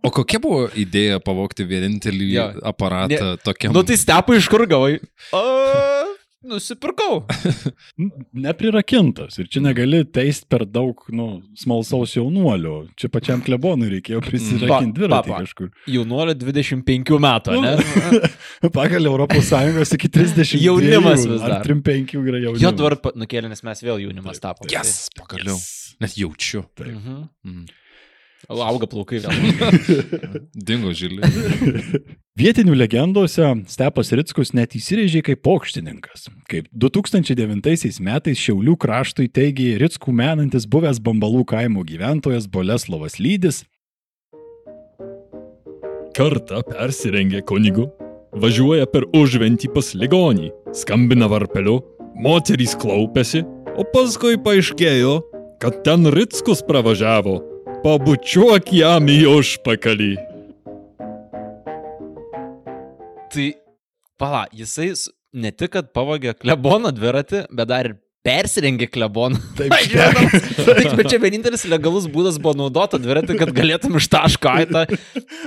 O 0.00 0.10
kokia 0.14 0.40
buvo 0.40 0.62
idėja 0.72 1.20
pavokti 1.20 1.66
vienintelį 1.68 2.28
Jo. 2.32 2.46
aparatą 2.72 3.34
tokiam? 3.44 3.74
Nu 3.76 3.84
tai 3.84 3.98
stepai 4.00 4.38
iš 4.40 4.48
kur 4.48 4.64
gavai? 4.70 4.96
A, 5.36 5.42
nusipirkau. 6.44 7.24
Neprirakintas. 8.46 9.38
Ir 9.42 9.48
čia 9.50 9.62
negali 9.64 10.02
teist 10.06 10.46
per 10.50 10.64
daug, 10.68 11.00
nu, 11.14 11.26
smalsaus 11.58 12.14
jaunuolio. 12.16 12.84
Čia 12.98 13.10
pačiam 13.12 13.42
klebonui 13.44 13.90
reikėjo 13.96 14.20
prisirakinti 14.24 14.96
dviratį 15.00 15.32
pa- 15.32 15.34
pa. 15.34 15.40
kažkur. 15.44 15.70
Jaunuolio 15.90 16.36
25 16.38 17.18
metų, 17.24 17.58
ne? 17.64 17.74
Pagal 18.78 19.10
Europos 19.10 19.50
Sąjungos 19.50 19.94
iki 19.98 20.10
30. 20.14 20.54
Jaunimas 20.62 21.26
vis 21.26 21.42
dar. 21.42 21.58
Ar 21.60 21.66
35 21.66 22.14
yra 22.22 22.42
jaunimas. 22.46 22.62
Jo 22.62 22.72
dabar 22.76 22.98
nukėlė, 23.18 23.50
nes 23.52 23.64
mes 23.66 23.84
vėl 23.86 24.02
jaunimas 24.06 24.40
tapome. 24.42 24.70
Yes, 24.74 25.08
pagaliau. 25.18 25.58
Net 25.98 26.14
jaučiu. 26.14 26.62
Mhm. 26.78 27.22
Mm. 27.46 27.66
Auga 28.46 28.86
plaukai 28.86 29.18
vėl. 29.24 29.32
Dingo 30.68 30.92
žilė. 30.94 31.26
Vietinių 32.38 32.76
legendose 32.78 33.48
Stepas 33.66 34.12
Rickus 34.14 34.54
net 34.54 34.76
įsirėžė 34.78 35.24
kaip 35.26 35.42
pokštininkas. 35.42 36.28
Kaip 36.48 36.68
2009 36.70 37.98
metais 38.06 38.38
Šiaulių 38.38 38.76
kraštui 38.78 39.26
teigė 39.26 39.74
Rickų 39.82 40.14
menantis 40.14 40.68
buvęs 40.70 41.02
Bambalų 41.02 41.42
kaimo 41.50 41.82
gyventojas 41.88 42.46
Boleslovas 42.46 43.18
Lydis, 43.18 43.64
Kartą 46.18 46.64
persirengė 46.66 47.44
kunigu, 47.46 47.84
važiuoja 48.42 48.88
per 48.90 49.04
užventį 49.14 49.68
pas 49.70 49.92
ligonį, 49.94 50.48
skambina 50.74 51.28
varpeliu, 51.30 51.76
moterys 52.18 52.74
klaupėsi, 52.80 53.44
o 53.78 53.84
paskui 53.92 54.34
paaiškėjo, 54.42 55.12
kad 55.62 55.78
ten 55.86 56.10
Rickus 56.10 56.64
pravažiavo. 56.66 57.36
Pabučiuok 57.78 58.72
jam 58.74 59.06
į 59.06 59.20
užpakalį. 59.30 60.10
Tai, 63.30 63.46
pala, 64.18 64.40
jisai 64.50 64.88
ne 65.38 65.52
tik, 65.54 65.76
kad 65.76 65.92
pavogė 65.94 66.34
klebono 66.34 66.90
dviratį, 66.94 67.44
bet 67.54 67.70
dar 67.70 67.90
ir 67.90 67.94
persirengė 68.28 68.86
kleboną. 68.92 69.40
Taip, 69.58 69.72
Taip, 69.72 70.92
bet 70.98 71.08
čia 71.08 71.18
vienintelis 71.22 71.64
legalus 71.70 72.04
būdas 72.12 72.36
buvo 72.42 72.52
naudoti 72.60 73.00
dviratį, 73.00 73.38
kad 73.40 73.52
galėtum 73.56 73.96
iš 74.00 74.08
taško 74.12 74.52
į 74.64 74.68
tą. 74.74 74.82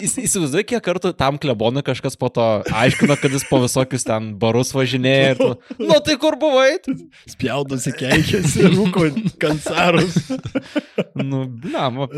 Įs- 0.02 0.18
Įsivaizduoju, 0.26 0.66
kiek 0.74 0.84
kartų 0.86 1.14
tam 1.20 1.38
klebonui 1.42 1.84
kažkas 1.86 2.18
po 2.20 2.32
to 2.34 2.48
aiškino, 2.74 3.18
kad 3.22 3.36
jis 3.38 3.46
po 3.50 3.62
visokius 3.64 4.06
ten 4.08 4.32
barus 4.42 4.74
važinėja. 4.76 5.36
Ir 5.36 5.42
tu, 5.44 5.78
nu 5.86 6.00
tai 6.06 6.18
kur 6.22 6.38
buvai? 6.42 6.80
Spjaudosi 7.30 7.94
keikėsi, 8.02 8.66
rūko 8.74 9.08
kancarus. 9.42 10.18
Nu, 11.22 11.46
blemo. 11.46 12.10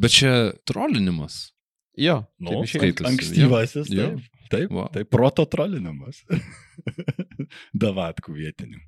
Bet 0.00 0.14
čia 0.16 0.34
trolinimas. 0.68 1.50
Jo, 2.00 2.22
Nu, 2.40 2.62
taip 2.62 2.70
skaitosi. 2.72 3.08
ankstyvasis. 3.10 3.90
Jo. 3.92 4.14
Taip, 4.50 4.72
Va. 4.74 4.88
taip 4.90 5.06
proto 5.12 5.44
trolinimas. 5.46 6.24
Davatkų 7.82 8.34
vietinių. 8.34 8.80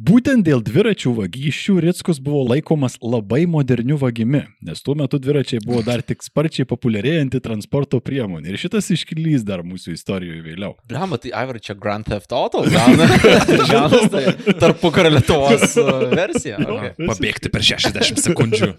Būtent 0.00 0.46
dėl 0.46 0.62
dviračių 0.64 1.12
vagysčių 1.18 1.76
Ritskus 1.84 2.18
buvo 2.22 2.40
laikomas 2.48 2.96
labai 3.02 3.44
moderniu 3.50 3.98
vagimi, 4.00 4.40
nes 4.64 4.82
tuo 4.82 4.96
metu 4.98 5.20
dviračiai 5.22 5.62
buvo 5.64 5.82
dar 5.86 6.02
tik 6.02 6.24
sparčiai 6.24 6.66
populiarėjanti 6.70 7.42
transporto 7.44 8.00
priemonė. 8.02 8.54
Ir 8.54 8.60
šitas 8.64 8.90
iškilys 8.96 9.44
dar 9.46 9.62
mūsų 9.66 9.94
istorijoje 9.94 10.42
vėliau. 10.46 10.72
Blema, 10.90 11.18
tai 11.20 11.34
Aivar 11.36 11.60
čia 11.62 11.76
Grand 11.78 12.08
Theft 12.08 12.34
Auto. 12.34 12.64
Gaunas 12.64 14.08
tai 14.14 14.24
tarpu 14.58 14.90
kario 14.94 15.14
Lietuvos 15.18 15.76
uh, 15.82 15.92
versija. 16.14 16.58
Okay. 16.64 16.94
Pabėgti 17.04 17.52
per 17.54 17.66
60 17.66 18.24
sekundžių. 18.24 18.72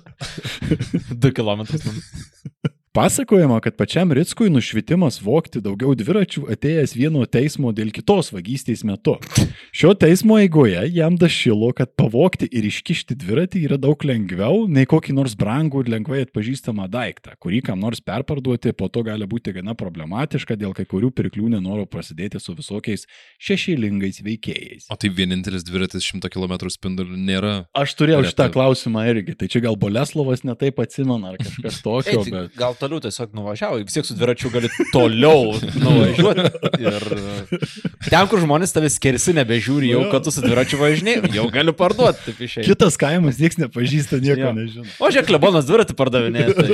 2 1.14 1.36
km. 1.38 1.68
Pasakojama, 2.96 3.60
kad 3.60 3.76
pačiam 3.76 4.12
Ritskui 4.12 4.50
nušvitimas 4.50 5.18
vokti 5.20 5.60
daugiau 5.60 5.92
dviračių 6.00 6.46
atėjęs 6.54 6.94
vieno 6.96 7.26
teismo 7.28 7.74
dėl 7.76 7.90
kitos 7.92 8.30
vagystės 8.32 8.86
metu. 8.88 9.18
Šio 9.76 9.90
teismo 10.00 10.38
eigoje 10.40 10.80
jam 10.96 11.18
dašilo, 11.20 11.74
kad 11.76 11.92
pavokti 12.00 12.48
ir 12.48 12.64
iškišti 12.70 13.18
dviratį 13.20 13.66
yra 13.68 13.78
daug 13.84 14.00
lengviau 14.08 14.62
nei 14.72 14.88
kokį 14.88 15.16
nors 15.18 15.36
brangų 15.36 15.82
ir 15.84 15.92
lengvai 15.92 16.22
atpažįstamą 16.24 16.86
daiktą, 16.94 17.34
kurį 17.44 17.60
kam 17.68 17.82
nors 17.84 18.00
perparduoti 18.00 18.72
po 18.72 18.88
to 18.88 19.04
gali 19.04 19.28
būti 19.28 19.52
gana 19.60 19.76
problematiška 19.76 20.56
dėl 20.56 20.72
kai 20.80 20.88
kurių 20.88 21.12
pirklių 21.20 21.52
nenoro 21.58 21.84
prasidėti 21.84 22.40
su 22.40 22.56
visokiais 22.56 23.04
šešėlingais 23.44 24.22
veikėjais. 24.24 24.88
O 24.88 24.96
tai 24.96 25.12
vienintelis 25.12 25.68
dviratis 25.68 26.08
100 26.14 26.32
km 26.32 26.72
spinduliu 26.72 27.20
nėra. 27.20 27.58
Aš 27.76 27.98
turėjau 28.00 28.24
šitą 28.32 28.48
klausimą 28.56 29.04
irgi, 29.12 29.36
tai 29.36 29.52
čia 29.52 29.66
gal 29.68 29.76
Boleslovas 29.76 30.48
netaip 30.48 30.80
atsimena 30.80 31.36
ar 31.36 31.44
kažkas 31.44 31.84
tokio, 31.90 32.24
bet... 32.32 32.56
gal 32.56 32.80
toliau 32.86 33.02
tiesiog 33.04 33.34
nuvažiavo, 33.36 33.82
vis 33.84 33.98
tiek 33.98 34.06
su 34.08 34.16
dviračiu 34.16 34.54
gali 34.54 34.70
toliau 34.94 35.52
nuvažiuoti. 35.84 36.48
Ir 36.86 37.08
ten, 38.12 38.30
kur 38.32 38.40
žmonės 38.46 38.72
tavęs 38.78 38.96
skersi, 39.02 39.34
nebežiūri, 39.42 39.90
jau 39.92 40.06
Jo. 40.06 40.12
kad 40.14 40.24
tu 40.30 40.32
su 40.36 40.46
dviračiu 40.46 40.80
važinėjai, 40.80 41.34
jau 41.36 41.48
gali 41.54 41.74
parduoti. 41.76 42.38
Kitas 42.62 42.96
kaimas 43.02 43.42
niekas 43.42 43.60
nepažįsta, 43.66 44.22
nieko 44.24 44.46
Jo. 44.48 44.54
nežino. 44.62 44.88
O 45.02 45.10
žiūrėk, 45.12 45.28
klebonas 45.34 45.68
dviratį 45.68 45.98
pardavinėja. 45.98 46.54
Tai... 46.56 46.70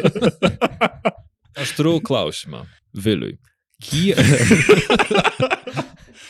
Aš 1.66 1.74
turiu 1.80 1.98
klausimą. 2.04 2.66
Viliui. 2.96 3.38
Kie... 3.82 4.14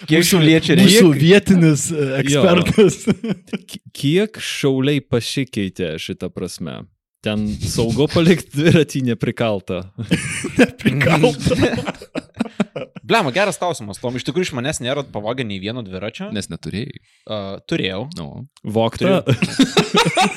Kiek 0.09 0.25
šiuliečiai 0.25 0.77
reikia? 0.79 1.01
Mūsų 1.05 1.11
vietinis 1.21 1.83
e, 1.93 2.05
ekspertas. 2.23 2.95
Ki- 3.69 3.81
Kiek 3.95 4.39
šauliai 4.41 5.01
pasikeitė 5.05 5.91
šitą 6.01 6.31
prasme? 6.33 6.79
Ten 7.21 7.45
saugo 7.69 8.07
palikti 8.09 8.49
dviratį 8.55 9.03
neprikaltą. 9.11 9.83
Prikalta. 10.81 11.57
Blema, 13.11 13.31
geras 13.35 13.59
klausimas. 13.61 13.99
Tom 14.01 14.15
iš 14.17 14.25
tikrųjų 14.25 14.47
iš 14.47 14.51
manęs 14.57 14.79
nėra 14.81 15.03
pavogę 15.13 15.45
nei 15.45 15.59
vieno 15.61 15.83
dviračio. 15.85 16.31
Nes 16.33 16.49
neturėjai. 16.51 17.01
Uh, 17.25 17.59
turėjau. 17.69 18.05
No. 18.17 18.47
Vokta. 18.63 19.21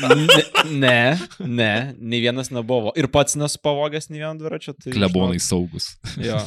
Ne, 0.04 0.34
ne, 0.68 1.16
ne, 1.40 1.70
nei 1.96 2.18
vienas 2.20 2.50
nebuvo. 2.52 2.90
Ir 2.98 3.06
pats 3.12 3.36
nesu 3.38 3.60
pavogęs 3.64 4.10
nei 4.10 4.20
vieno 4.20 4.34
dviračio. 4.40 4.74
Tai 4.76 4.92
Klebonai 4.92 5.40
saugus. 5.42 5.94
Jo. 6.20 6.38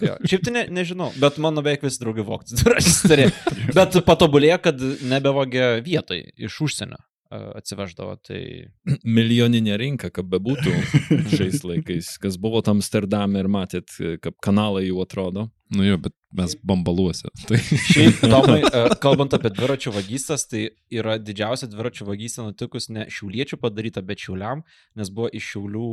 Jo. 0.00 0.16
Šiaip 0.28 0.44
tai 0.46 0.54
ne, 0.54 0.64
nežinau, 0.72 1.10
bet 1.20 1.40
mano 1.42 1.64
beveik 1.64 1.84
visi 1.84 2.00
draugai 2.00 2.24
voktis 2.26 2.60
dviračius 2.62 3.00
turėjo. 3.04 3.32
Bet 3.76 3.98
patobulėjo, 4.06 4.58
kad 4.64 4.84
nebevogė 5.08 5.74
vietoj 5.84 6.22
iš 6.48 6.60
užsienio 6.68 7.00
atsiveždavo. 7.32 8.16
Tai 8.26 8.40
Milijoninė 9.18 9.78
rinka, 9.80 10.12
kaip 10.14 10.28
bebūtų 10.32 10.74
šiais 11.34 11.62
laikais. 11.66 12.14
Kas 12.22 12.38
buvo 12.40 12.62
Amsterdame 12.72 13.42
ir 13.42 13.50
matėt, 13.52 13.92
kaip 14.22 14.38
kanalai 14.44 14.86
jų 14.88 15.02
atrodo. 15.04 15.48
Nu 15.72 15.86
jo, 15.86 15.96
bet 16.04 16.12
mes 16.36 16.54
bambaluose. 16.68 17.30
Tai 17.48 17.58
šiaip, 17.58 18.20
Tomai, 18.28 18.60
a, 18.68 18.96
kalbant 19.00 19.32
apie 19.36 19.52
dviračių 19.54 19.94
vagystas, 19.94 20.44
tai 20.50 20.66
yra 20.92 21.16
didžiausia 21.20 21.68
dviračių 21.72 22.08
vagystė 22.08 22.44
nutikus 22.44 22.90
ne 22.92 23.06
šiauliečių 23.12 23.58
padaryta, 23.60 24.04
bet 24.04 24.20
šiauliam, 24.20 24.66
nes 24.98 25.12
buvo 25.12 25.30
iš 25.32 25.54
šiaulių. 25.54 25.92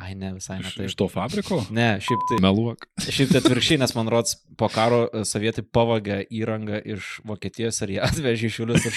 Ai, 0.00 0.14
ne, 0.16 0.30
visai 0.32 0.56
ne 0.58 0.64
Iš, 0.66 0.74
tai. 0.78 0.86
iš 0.88 0.94
to 0.96 1.06
fabriko? 1.12 1.58
Ne, 1.70 1.98
šiaip 2.00 2.22
tai. 2.30 2.38
meluok. 2.42 2.86
Šiaip 3.04 3.28
tai 3.34 3.42
atvirkščiai, 3.42 3.76
nes 3.82 3.92
man 3.94 4.08
rods 4.10 4.38
po 4.58 4.66
karo 4.72 5.02
e, 5.12 5.20
sovietai 5.28 5.62
pavagė 5.68 6.22
įrangą 6.32 6.80
iš 6.94 7.18
Vokietijos 7.28 7.82
ir 7.84 7.92
jie 7.98 8.00
atvežė 8.08 8.48
iš 8.48 8.56
Julius 8.62 8.86
ir 8.88 8.96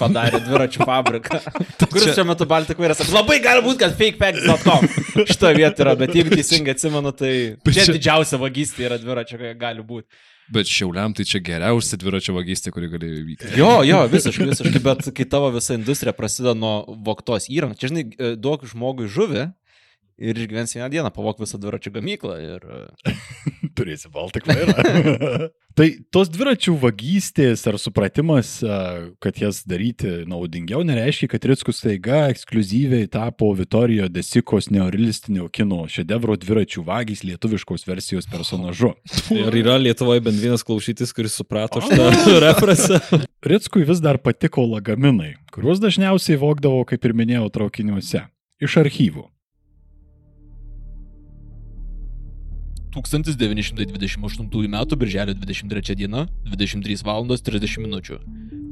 padarė 0.00 0.40
dviračių 0.46 0.86
fabriką. 0.88 1.42
Kuris 1.92 2.08
čia- 2.08 2.16
šiuo 2.16 2.24
metu 2.32 2.48
Baltic 2.50 2.80
Vairas. 2.80 3.04
Labai 3.12 3.36
gali 3.44 3.62
būti, 3.68 3.82
kad 3.84 3.94
fakefacts.com 4.00 4.88
šitoje 5.34 5.60
vietoje 5.60 5.84
yra, 5.86 5.94
bet 6.00 6.16
jeigu 6.16 6.32
teisingai 6.32 6.74
atsimenu, 6.74 7.12
tai 7.20 7.32
čia 7.68 7.86
didžiausia 7.92 8.40
vagystė 8.40 8.88
yra 8.88 8.98
dviračio, 9.04 9.36
kokia 9.38 9.54
gali 9.60 9.84
būti. 9.86 10.08
Bet 10.50 10.66
šiauliam 10.66 11.12
tai 11.14 11.22
čia 11.30 11.38
geriausia 11.46 11.94
dviračio 12.00 12.32
vagystė, 12.34 12.72
kuri 12.74 12.88
galėjo 12.90 13.20
įvykti. 13.20 13.52
Jo, 13.60 13.84
jo, 13.86 14.00
visiškai, 14.10 14.48
visiškai, 14.50 14.80
bet 14.82 15.12
kai 15.14 15.28
tavo 15.30 15.52
visa 15.54 15.76
industrija 15.78 16.16
prasideda 16.16 16.56
nuo 16.58 16.80
voktos 17.06 17.46
įrangos, 17.52 17.78
čia 17.78 17.92
žinai, 17.92 18.08
e, 18.18 18.32
duok 18.40 18.64
žmogui 18.72 19.06
žuvį 19.06 19.44
ir 20.20 20.38
išgyvens 20.38 20.76
vieną 20.76 20.88
dieną, 20.92 21.10
pavok 21.14 21.40
visą 21.40 21.58
dviračių 21.60 21.92
gamyklą 21.96 22.36
ir... 22.44 22.66
e, 23.08 23.14
Turėsi 23.78 24.10
Baltic 24.12 24.44
vairą. 24.48 24.74
tai 25.78 25.86
tos 26.12 26.28
dviračių 26.32 26.74
vagystės 26.82 27.62
ar 27.70 27.78
supratimas, 27.80 28.52
a, 28.64 28.80
kad 29.22 29.40
jas 29.40 29.62
daryti 29.68 30.26
naudingiau, 30.28 30.82
nereiškia, 30.86 31.30
kad 31.32 31.46
Ritskus 31.48 31.80
taiga 31.84 32.26
ekskluzyviai 32.32 33.08
tapo 33.12 33.52
Vitorijo 33.56 34.10
Desikos 34.12 34.68
neorealistinio 34.74 35.48
kino 35.54 35.86
šedevro 35.90 36.36
dviračių 36.40 36.84
vagys 36.86 37.24
lietuviškos 37.24 37.86
versijos 37.88 38.28
personažu. 38.30 38.92
Ir 39.40 39.60
yra 39.62 39.78
Lietuvoje 39.80 40.24
bent 40.26 40.40
vienas 40.42 40.66
klausytis, 40.66 41.14
kuris 41.16 41.38
suprato 41.40 41.82
šitą 41.84 42.10
represą. 42.44 43.00
Ritskui 43.46 43.86
vis 43.88 44.02
dar 44.04 44.20
patiko 44.20 44.66
lagaminai, 44.68 45.36
kuriuos 45.54 45.80
dažniausiai 45.80 46.40
vokdavo, 46.40 46.84
kaip 46.88 47.06
ir 47.08 47.16
minėjau, 47.16 47.48
traukiniuose. 47.54 48.26
Iš 48.60 48.82
archyvų. 48.82 49.30
1928 52.94 54.66
m. 54.66 54.98
birželio 54.98 55.34
23 55.34 55.94
d. 55.96 56.26
23 56.44 57.04
val. 57.04 57.24
30 57.24 57.78
min. 57.78 58.00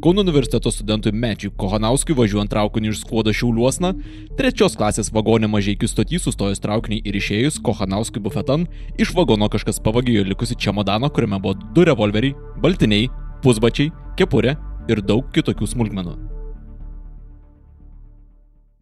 Kauno 0.02 0.20
universiteto 0.20 0.70
studentui 0.70 1.10
Mečiui 1.12 1.50
Kohanauskui 1.58 2.14
važiuojant 2.14 2.50
traukiniu 2.50 2.92
iš 2.92 3.00
Skuodo 3.00 3.32
Šiauliuosna, 3.34 3.90
trečios 4.38 4.76
klasės 4.78 5.10
vagonė 5.10 5.48
mažiekių 5.50 5.88
stotys 5.90 6.22
sustojus 6.28 6.62
traukiniui 6.62 7.00
ir 7.02 7.18
išėjus 7.18 7.58
Kohanauskui 7.66 8.22
bufetan, 8.22 8.68
iš 8.94 9.10
vagono 9.16 9.48
kažkas 9.50 9.82
pavagėjo 9.82 10.22
likusi 10.28 10.54
čemodaną, 10.54 11.10
kuriame 11.10 11.40
buvo 11.42 11.56
du 11.74 11.82
revolveriai, 11.88 12.36
baltiniai, 12.62 13.08
pusbačiai, 13.42 13.90
kepurė 14.14 14.54
ir 14.86 15.02
daug 15.02 15.26
kitokių 15.34 15.66
smulkmenų. 15.74 16.14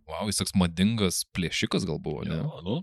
Wow, 0.05 0.29
jis 0.29 0.45
toks 0.45 0.53
madingas 0.53 1.25
plėšikas 1.33 1.89
gal 1.89 1.97
buvo, 1.97 2.29
ne? 2.29 2.43
nu, 2.65 2.83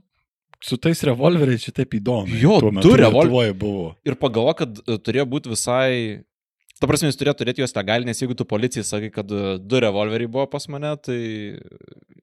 su 0.64 0.78
tais 0.80 1.02
revolveriais 1.04 1.64
šitaip 1.68 1.98
įdomu. 2.00 2.38
Jo, 2.40 2.60
du 2.80 2.94
revol- 3.00 3.26
Lietuvoje 3.28 3.54
buvo. 3.60 3.90
Ir 4.08 4.16
pagalvo, 4.20 4.54
kad 4.64 4.80
e, 4.88 4.98
turėjo 4.98 5.26
būti 5.34 5.52
visai... 5.52 6.22
Ta 6.82 6.88
prasme, 6.90 7.08
jis 7.12 7.16
turėjo 7.20 7.36
turėti 7.40 7.62
juos 7.62 7.72
legaliai, 7.78 8.08
nes 8.10 8.20
jeigu 8.20 8.36
tu 8.36 8.44
policijai 8.50 8.84
sakai, 8.84 9.10
kad 9.14 9.30
e, 9.32 9.58
du 9.62 9.80
revolveriai 9.80 10.28
buvo 10.32 10.48
pas 10.52 10.66
mane, 10.72 10.90
tai 11.06 11.20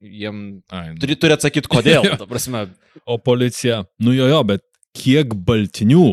jiem 0.01 0.41
Ai, 0.73 0.91
nu. 0.93 0.99
turi, 1.01 1.17
turi 1.21 1.37
atsakyti, 1.37 1.71
kodėl. 1.71 2.05
Ta 2.21 2.27
prasme, 2.29 2.67
O 3.11 3.17
policija, 3.23 3.85
nu 4.03 4.13
jo, 4.17 4.27
jo, 4.29 4.41
bet 4.45 4.65
kiek 4.97 5.35
baltinių 5.47 6.07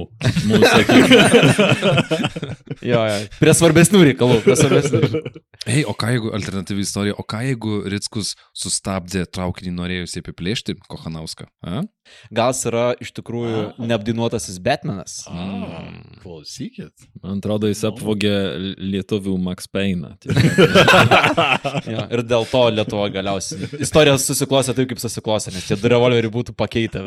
mūsų 0.47 0.69
sakykime. 0.69 1.21
jo, 2.91 3.01
jo. 3.09 3.17
Prie 3.39 3.55
svarbesnių 3.57 4.03
reikalų, 4.11 4.39
prie 4.45 4.57
svarbesnių. 4.59 5.21
Ei, 5.67 5.83
o 5.87 5.95
ką 5.97 6.13
jeigu, 6.13 6.31
alternatyvi 6.37 6.85
istorija, 6.85 7.17
o 7.17 7.25
ką 7.27 7.41
jeigu 7.47 7.81
Ritskus 7.91 8.35
sustabdė 8.55 9.25
traukinį 9.33 9.73
norėjusiai 9.75 10.23
apiplėšti 10.23 10.77
Kohanauską? 10.87 11.49
A? 11.65 11.81
Gal 12.31 12.53
jis 12.53 12.67
yra 12.69 12.85
iš 13.03 13.11
tikrųjų 13.17 13.63
neapdainuotasis 13.83 14.61
Batmanas. 14.63 15.17
A, 15.27 15.47
klausykit. 16.21 16.93
Man 17.23 17.41
atrodo, 17.41 17.67
jis 17.71 17.83
apvogė 17.89 18.33
lietuvių 18.77 19.35
Max 19.49 19.67
Payne. 19.71 20.15
Jo, 21.87 22.03
ir 22.13 22.21
dėl 22.27 22.45
to 22.49 22.61
Lietuva 22.73 23.07
galiausiai. 23.11 23.67
Istorija 23.83 24.15
susiklosė 24.21 24.73
taip, 24.75 24.89
kaip 24.91 24.99
susiklosė, 25.01 25.51
nes 25.55 25.65
tie 25.67 25.77
du 25.79 25.89
revolveriai 25.91 26.31
būtų 26.31 26.55
pakeitę. 26.57 27.03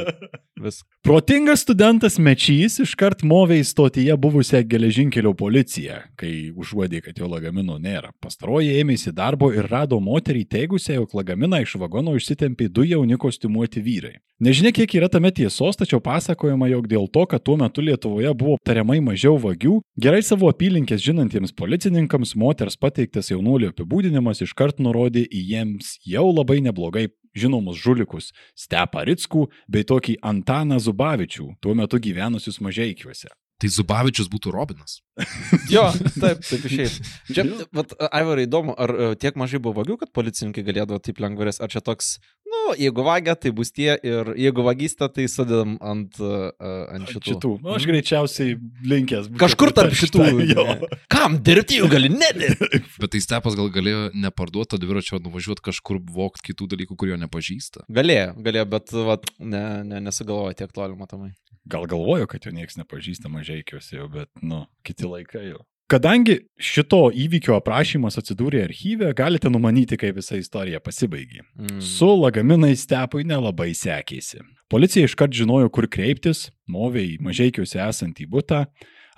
Vis. 0.60 0.80
Protingas 1.06 1.59
studentas 1.60 2.16
Mečys 2.18 2.78
iškart 2.80 3.20
movė 3.26 3.58
į 3.60 3.66
stotyje 3.68 4.14
buvusią 4.20 4.62
geležinkelio 4.70 5.34
policiją, 5.36 5.98
kai 6.18 6.32
užuodė, 6.56 7.02
kad 7.04 7.20
jo 7.20 7.28
lagamino 7.28 7.76
nėra. 7.80 8.14
Pastaroji 8.24 8.78
ėmėsi 8.80 9.12
darbo 9.16 9.50
ir 9.52 9.68
rado 9.68 9.98
moterį 10.00 10.46
teigusią, 10.54 10.96
jog 11.00 11.14
lagaminą 11.18 11.60
iš 11.64 11.76
vagono 11.82 12.16
išsitempė 12.16 12.70
du 12.72 12.86
jauni 12.88 13.18
kostiumuoti 13.20 13.84
vyrai. 13.84 14.14
Nežinia, 14.40 14.72
kiek 14.72 14.94
yra 14.96 15.10
tame 15.12 15.28
tiesos, 15.36 15.76
tačiau 15.76 16.00
pasakojama, 16.00 16.70
jog 16.72 16.86
dėl 16.88 17.04
to, 17.12 17.26
kad 17.28 17.44
tuo 17.44 17.58
metu 17.60 17.84
Lietuvoje 17.84 18.32
buvo 18.32 18.56
tariamai 18.64 18.96
mažiau 19.04 19.36
vagių, 19.40 19.82
gerai 20.00 20.22
savo 20.24 20.48
apylinkės 20.48 21.04
žinantiems 21.04 21.52
policininkams 21.52 22.32
moters 22.40 22.80
pateiktas 22.80 23.28
jaunuolio 23.34 23.74
apibūdinimas 23.74 24.40
iškart 24.46 24.80
nurodė 24.80 25.26
į 25.28 25.44
jiems 25.52 25.98
jau 26.08 26.30
labai 26.32 26.62
neblogai 26.64 27.10
žinomus 27.36 27.80
žulikus 27.80 28.32
Stepą 28.58 29.04
Ritskų 29.08 29.46
bei 29.70 29.86
tokį 29.86 30.18
Antaną 30.22 30.80
Zubavičių, 30.82 31.54
tuo 31.60 31.76
metu 31.78 32.00
gyvenusius 32.02 32.60
mažaikiuose. 32.64 33.30
Tai 33.60 33.68
Zubavičius 33.68 34.30
būtų 34.32 34.54
Robinas. 34.54 35.00
Jo, 35.74 35.84
taip, 36.16 36.40
taip 36.40 36.64
išėjai. 36.64 36.90
Čia, 37.28 37.44
vat, 37.76 37.92
Aivarai, 38.08 38.46
įdomu, 38.48 38.72
ar 38.72 38.92
e, 38.94 39.08
tiek 39.20 39.36
mažai 39.38 39.60
buvo 39.60 39.82
vagių, 39.82 39.98
kad 40.00 40.12
policininkai 40.16 40.64
galėdavo 40.64 40.98
taip 41.04 41.20
lengvarės, 41.20 41.60
ar 41.60 41.68
čia 41.72 41.82
toks, 41.84 42.14
nu, 42.50 42.60
jeigu 42.78 43.04
vagia, 43.06 43.34
tai 43.38 43.52
bus 43.54 43.72
tie 43.74 43.94
ir 44.06 44.32
jeigu 44.38 44.64
vagystą, 44.66 45.08
tai 45.12 45.26
sudedam 45.30 45.76
ant, 45.80 46.18
uh, 46.22 46.50
ant 46.94 47.10
šitų. 47.10 47.24
Šitų. 47.34 47.52
Nu, 47.64 47.74
aš 47.76 47.86
greičiausiai 47.90 48.56
linkęs. 48.90 49.30
Kažkur 49.40 49.72
tarp 49.76 49.94
šitų. 49.96 50.26
Jo. 50.50 50.64
Kam 51.12 51.38
dirbti, 51.46 51.80
jų 51.80 51.90
gali 51.92 52.10
nedirbti. 52.12 52.82
Bet 53.02 53.14
tai 53.14 53.22
Stepas 53.24 53.58
gal 53.58 53.70
galėjo 53.72 54.08
neparduoti 54.14 54.74
to 54.74 54.80
dviračio, 54.82 55.20
nuvažiuoti 55.24 55.64
kažkur 55.70 56.00
vokti 56.14 56.50
kitų 56.50 56.70
dalykų, 56.74 56.98
kurio 57.00 57.18
nepažįsta. 57.20 57.86
Galėjo, 57.92 58.34
galėjo, 58.44 58.66
bet 58.70 58.94
vat, 59.08 59.26
ne, 59.38 59.64
ne, 59.86 60.02
nesugalvojo 60.04 60.56
tiek 60.58 60.72
toli 60.74 60.98
matomai. 60.98 61.32
Gal 61.70 61.86
galvoju, 61.90 62.28
kad 62.30 62.46
jo 62.46 62.54
niekas 62.54 62.78
nepažįsta 62.80 63.30
mažaikiuose 63.32 63.98
jau, 63.98 64.08
bet, 64.12 64.30
nu, 64.42 64.64
kiti 64.86 65.08
laikai 65.08 65.50
jau. 65.50 65.64
Kadangi 65.90 66.36
šito 66.54 67.08
įvykio 67.10 67.56
aprašymas 67.56 68.14
atsidūrė 68.20 68.60
archyve, 68.68 69.08
galite 69.18 69.50
numanyti, 69.50 69.96
kaip 69.98 70.20
visa 70.20 70.38
istorija 70.38 70.78
pasibaigė. 70.78 71.42
Mm. 71.58 71.80
Su 71.82 72.12
lagaminais 72.14 72.84
stepui 72.86 73.24
nelabai 73.26 73.72
sekėsi. 73.74 74.44
Policija 74.70 75.08
iškart 75.08 75.34
žinojo, 75.34 75.66
kur 75.74 75.88
kreiptis, 75.90 76.46
movė 76.70 77.02
į 77.08 77.18
mažaikiuose 77.26 77.82
esantį 77.88 78.28
būtą. 78.30 78.62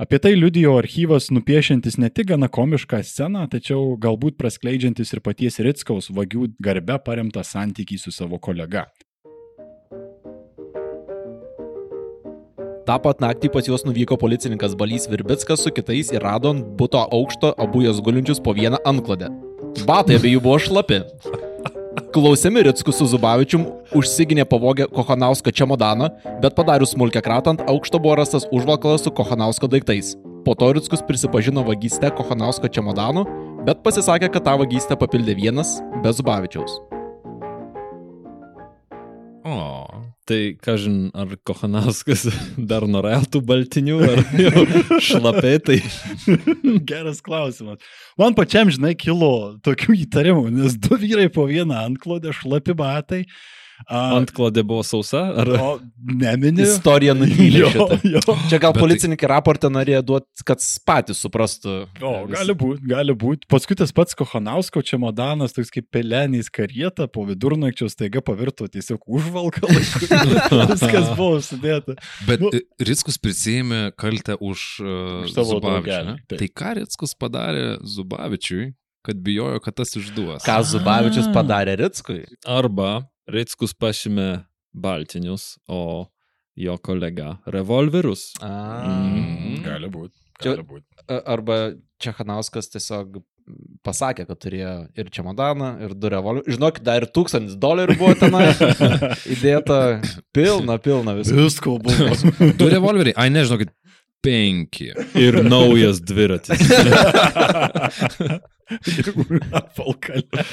Apie 0.01 0.17
tai 0.25 0.33
liudijo 0.33 0.79
archyvas 0.81 1.29
nupiešiantis 1.29 1.99
ne 2.01 2.09
tik 2.09 2.31
gana 2.33 2.49
komišką 2.49 3.03
sceną, 3.05 3.45
tačiau 3.53 3.93
galbūt 4.01 4.41
praskleidžiantis 4.41 5.13
ir 5.13 5.21
paties 5.21 5.61
Ritskaus 5.61 6.09
vagių 6.09 6.55
garbe 6.57 6.97
paremtą 7.05 7.45
santykį 7.45 8.01
su 8.01 8.17
savo 8.17 8.41
kolega. 8.41 8.89
Ta 12.83 12.97
pat 12.99 13.21
naktį 13.23 13.47
pas 13.55 13.67
juos 13.69 13.85
nuvyko 13.87 14.17
policininkas 14.19 14.75
Balys 14.79 15.07
Virbickas 15.11 15.63
su 15.63 15.71
kitais 15.71 16.11
ir 16.11 16.25
rado 16.27 16.51
ant 16.51 16.65
buto 16.79 16.99
aukšto 16.99 17.53
abu 17.55 17.85
jos 17.85 18.01
gulinčius 18.03 18.43
po 18.43 18.55
vieną 18.59 18.81
anklodę. 18.89 19.31
Batai 19.87 20.19
abiejų 20.19 20.43
buvo 20.43 20.59
šlapi. 20.59 20.99
Klausėmi 22.13 22.65
Ritskus 22.67 22.99
su 22.99 23.07
Zubavičium 23.09 23.65
užsiginė 23.97 24.45
pavogę 24.49 24.89
Kohanausko 24.91 25.53
čemodaną, 25.55 26.11
bet 26.43 26.57
padarius 26.59 26.93
smulkę 26.97 27.23
kratant, 27.25 27.63
aukšto 27.71 28.01
buvo 28.03 28.19
rastas 28.21 28.49
užvalkalas 28.53 29.07
su 29.07 29.13
Kohanausko 29.15 29.71
daiktais. 29.71 30.17
Po 30.45 30.57
to 30.59 30.73
Ritskus 30.75 31.05
prisipažino 31.07 31.63
vagystę 31.65 32.11
Kohanausko 32.19 32.69
čemodanu, 32.69 33.25
bet 33.65 33.85
pasisakė, 33.87 34.33
kad 34.35 34.45
tą 34.49 34.59
vagystę 34.65 34.99
papildė 34.99 35.39
vienas 35.39 35.79
be 36.03 36.13
Zubavičiaus. 36.13 36.81
O. 39.47 40.12
Tai, 40.23 40.55
kažin, 40.63 41.09
ar 41.19 41.33
Kohanauskas 41.43 42.29
dar 42.71 42.85
norėjo 42.87 43.25
tų 43.35 43.41
baltinių, 43.49 43.97
ar 44.07 44.21
jau 44.39 44.67
šlapė, 45.03 45.57
tai 45.67 45.79
Geras 46.91 47.19
klausimas. 47.27 47.83
Man 48.21 48.37
pačiam, 48.39 48.71
žinai, 48.71 48.93
kilo 48.95 49.59
tokių 49.67 49.97
įtarimų, 50.05 50.45
nes 50.55 50.79
du 50.79 50.95
vyrai 51.01 51.27
po 51.33 51.49
vieną 51.51 51.81
antklodę, 51.89 52.31
šlapi 52.39 52.77
batai. 52.79 53.25
Antklodė 53.91 54.63
buvo 54.67 54.83
sausa, 54.87 55.23
ar... 55.43 55.49
o 55.61 55.71
nemini. 56.03 56.63
Istorija 56.67 57.15
jo. 57.15 57.71
Čia 58.49 58.59
gal 58.63 58.73
Bet 58.73 58.79
tai- 58.79 58.83
policininkai 58.83 59.29
raportą 59.31 59.71
norėjo 59.73 60.03
duoti, 60.07 60.45
kad 60.47 60.63
patys 60.87 61.21
suprastų. 61.25 61.75
O, 62.03 62.13
visą. 62.27 62.35
gali 62.37 62.57
būti, 62.63 62.87
gali 62.93 63.17
būti. 63.19 63.49
Paskui 63.53 63.77
tas 63.79 63.93
pats 63.93 64.15
Kohanausko 64.19 64.83
čemodanas, 64.87 65.53
toks 65.57 65.71
kaip 65.75 65.89
pelenys 65.95 66.51
karieta, 66.53 67.09
po 67.11 67.25
vidurnakčio 67.29 67.89
staiga 67.93 68.21
pavirto 68.25 68.69
tiesiog 68.71 69.03
užvalkalai. 69.07 69.83
Viskas 70.73 71.11
buvo 71.17 71.41
sudėta. 71.45 71.97
Bet 72.29 72.41
Nu- 72.43 72.53
Ritskus 72.83 73.19
prisėmė 73.23 73.93
kaltę 73.99 74.37
už, 74.41 74.61
uh, 74.83 75.25
Už 75.27 75.35
savo 75.35 75.57
Zubavičių. 75.59 76.17
Tai 76.33 76.49
ką 76.63 76.73
Ritskus 76.81 77.15
padarė 77.19 77.77
Zubavičiui, 77.87 78.73
kad 79.07 79.19
bijojo, 79.23 79.59
kad 79.63 79.75
tas 79.81 79.95
išduos? 79.99 80.43
Ką 80.47 80.59
Zubavičius 80.67 81.29
Ah. 81.31 81.35
padarė 81.35 81.77
Ritskui? 81.81 82.25
Arba 82.47 83.07
Ritskus 83.31 83.75
pašymė 83.79 84.45
baltinius, 84.75 85.59
o 85.71 86.07
jo 86.59 86.77
kolega 86.83 87.37
revolverus. 87.47 88.33
Mm, 88.43 89.61
gali 89.65 89.91
būti. 89.93 90.17
Čia- 90.43 90.57
Gali 90.57 90.65
būti. 90.67 90.89
Arba 91.27 91.73
Čehanauskas 92.03 92.69
tiesiog 92.73 93.21
pasakė, 93.85 94.25
kad 94.27 94.39
turėjo 94.39 94.73
ir 94.99 95.09
čemodaną, 95.11 95.73
ir 95.83 95.95
du 95.99 96.09
revolverius. 96.13 96.57
Žinok, 96.57 96.81
dar 96.87 97.03
ir 97.03 97.09
tūkstantis 97.15 97.57
dolerių 97.63 97.97
buvo 97.99 98.15
tenai 98.19 98.49
įdėta. 99.35 99.79
Pilna, 100.35 100.79
pilna 100.83 101.15
viskas. 101.19 101.37
Visko 101.39 101.77
buvo. 101.83 102.11
Du 102.59 102.69
revolveriai, 102.71 103.15
ai 103.19 103.29
nežinau, 103.35 103.59
kad 103.63 103.73
penki. 104.23 104.93
Ir 105.19 105.43
naujas 105.45 106.01
dviratis. 106.05 106.63
Apvalkalė. 109.61 110.45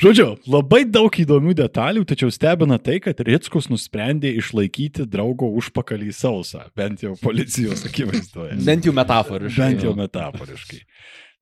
Žodžiu, 0.00 0.28
labai 0.50 0.82
daug 0.88 1.14
įdomių 1.22 1.54
detalių, 1.58 2.04
tačiau 2.08 2.32
stebina 2.34 2.78
tai, 2.82 2.98
kad 3.04 3.20
Ritskus 3.26 3.68
nusprendė 3.72 4.32
išlaikyti 4.40 5.06
draugo 5.10 5.50
užpakalį 5.60 6.12
sausą, 6.16 6.66
bent 6.78 7.04
jau 7.04 7.14
policijos 7.22 7.84
akivaizdoje. 7.88 8.58
Bent 8.66 8.88
jau 8.88 8.94
metaforiškai. 8.96 9.60
Bent 9.62 9.86
jau 9.86 9.94
metaforiškai. 9.98 10.80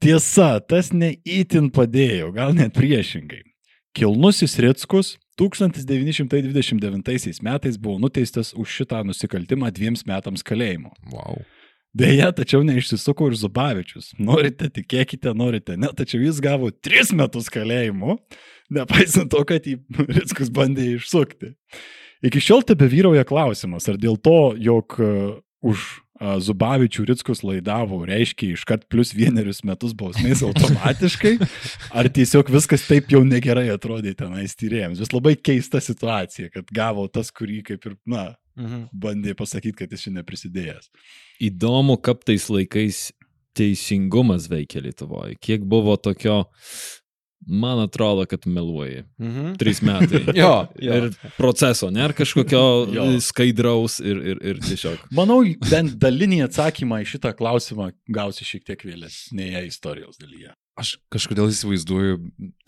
Tiesa, 0.01 0.53
tas 0.64 0.93
neįtin 0.97 1.69
padėjo, 1.77 2.31
gal 2.37 2.55
net 2.57 2.75
priešingai. 2.77 3.43
Kilnusis 3.97 4.55
Ritskus 4.62 5.16
1929 5.40 7.42
metais 7.42 7.76
buvo 7.81 7.96
nuteistas 8.03 8.53
už 8.53 8.68
šitą 8.68 9.00
nusikaltimą 9.09 9.70
dviems 9.72 10.05
metams 10.09 10.44
kalėjimo. 10.44 10.92
Wow. 11.09 11.40
Deja, 11.96 12.29
tačiau 12.31 12.61
neišsisuko 12.62 13.31
ir 13.31 13.35
Zubavičius. 13.40 14.12
Norite, 14.22 14.68
tikėkite, 14.70 15.33
norite, 15.35 15.74
ne, 15.81 15.88
tačiau 15.96 16.20
jis 16.22 16.38
gavo 16.44 16.68
tris 16.70 17.11
metus 17.16 17.48
kalėjimo, 17.50 18.18
nepaisant 18.70 19.33
to, 19.33 19.40
kad 19.48 19.64
jį 19.66 19.81
Ritskus 20.12 20.53
bandė 20.55 20.92
išsukti. 20.98 21.55
Iki 22.29 22.38
šiol 22.44 22.62
tebe 22.68 22.87
vyrauja 22.92 23.24
klausimas, 23.26 23.88
ar 23.90 23.96
dėl 23.98 24.20
to, 24.22 24.55
jog 24.61 24.94
uh, 25.00 25.40
už 25.66 25.88
Zubavičių 26.20 27.06
Ritskus 27.09 27.40
laidavo, 27.46 28.02
reiškia 28.04 28.52
iškart 28.54 28.88
plus 28.92 29.14
vienerius 29.16 29.62
metus 29.64 29.94
bausmės 29.96 30.42
automatiškai, 30.44 31.38
ar 31.96 32.11
tiesiog 32.12 32.50
viskas 32.52 32.85
taip 32.88 33.09
jau 33.12 33.22
negerai 33.24 33.70
atrodė 33.72 34.12
tenais 34.18 34.52
tyrėjams. 34.61 35.00
Vis 35.00 35.14
labai 35.16 35.33
keista 35.40 35.80
situacija, 35.80 36.50
kad 36.52 36.68
gavo 36.76 37.06
tas, 37.09 37.33
kurį 37.33 37.62
kaip 37.72 37.87
ir, 37.88 37.96
na, 38.06 38.35
Mhm. 38.61 38.88
bandė 38.92 39.33
pasakyti, 39.38 39.76
kad 39.78 39.92
jis 39.94 40.02
čia 40.04 40.11
neprisidėjęs. 40.18 40.90
Įdomu, 41.40 41.96
kaip 42.02 42.24
tais 42.28 42.44
laikais 42.50 43.12
teisingumas 43.56 44.48
veikia 44.50 44.83
Lietuvoje. 44.85 45.38
Kiek 45.40 45.64
buvo 45.64 45.96
tokio, 45.96 46.44
man 47.46 47.79
atrodo, 47.79 48.26
kad 48.26 48.46
meluoji. 48.46 49.05
Mhm. 49.18 49.55
Trys 49.61 49.83
metai. 49.83 50.24
Jo, 50.40 50.66
jo. 50.79 50.96
Ir 50.96 51.11
proceso, 51.37 51.90
ne? 51.90 52.05
Ar 52.05 52.14
kažkokio 52.16 52.62
skaidraus 53.31 53.98
ir, 54.00 54.20
ir, 54.33 54.40
ir 54.53 54.61
tiesiog. 54.64 55.07
Manau, 55.16 55.40
bent 55.70 55.96
dalinį 56.00 56.44
atsakymą 56.46 57.00
į 57.05 57.09
šitą 57.14 57.35
klausimą 57.38 57.90
gausi 58.12 58.46
šiek 58.46 58.66
tiek 58.68 58.85
vėlesnėje 58.87 59.64
istorijos 59.68 60.20
dalyje. 60.20 60.53
Aš 60.81 60.94
kažkodėl 61.12 61.50
įsivaizduoju, 61.53 62.18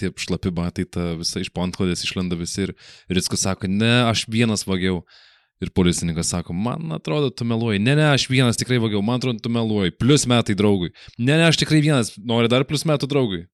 tie 0.01 0.11
šlapi 0.21 0.53
batai, 0.53 0.85
ta 0.85 1.13
visa 1.17 1.41
iš 1.41 1.53
ponklodės 1.55 2.03
išlenda 2.05 2.37
visi 2.37 2.67
ir 2.67 2.75
Ritskus 3.13 3.47
sako, 3.47 3.71
ne, 3.71 4.03
aš 4.09 4.27
vienas 4.33 4.67
vagiau. 4.69 5.03
Ir 5.63 5.71
policininkas 5.71 6.33
sako, 6.33 6.57
man 6.59 6.91
atrodo, 6.91 7.29
tu 7.31 7.45
meluoji. 7.47 7.79
Ne, 7.79 7.93
ne, 7.95 8.09
aš 8.11 8.25
vienas 8.27 8.59
tikrai 8.59 8.81
vagiau, 8.83 8.99
man 9.07 9.21
atrodo, 9.21 9.39
tu 9.39 9.53
meluoji. 9.53 9.93
Plius 9.95 10.25
metai 10.27 10.57
draugui. 10.59 10.91
Ne, 11.21 11.37
ne, 11.37 11.45
aš 11.47 11.61
tikrai 11.61 11.79
vienas, 11.85 12.11
nori 12.19 12.51
dar 12.51 12.65
plius 12.67 12.83
metų 12.89 13.07
draugui. 13.07 13.45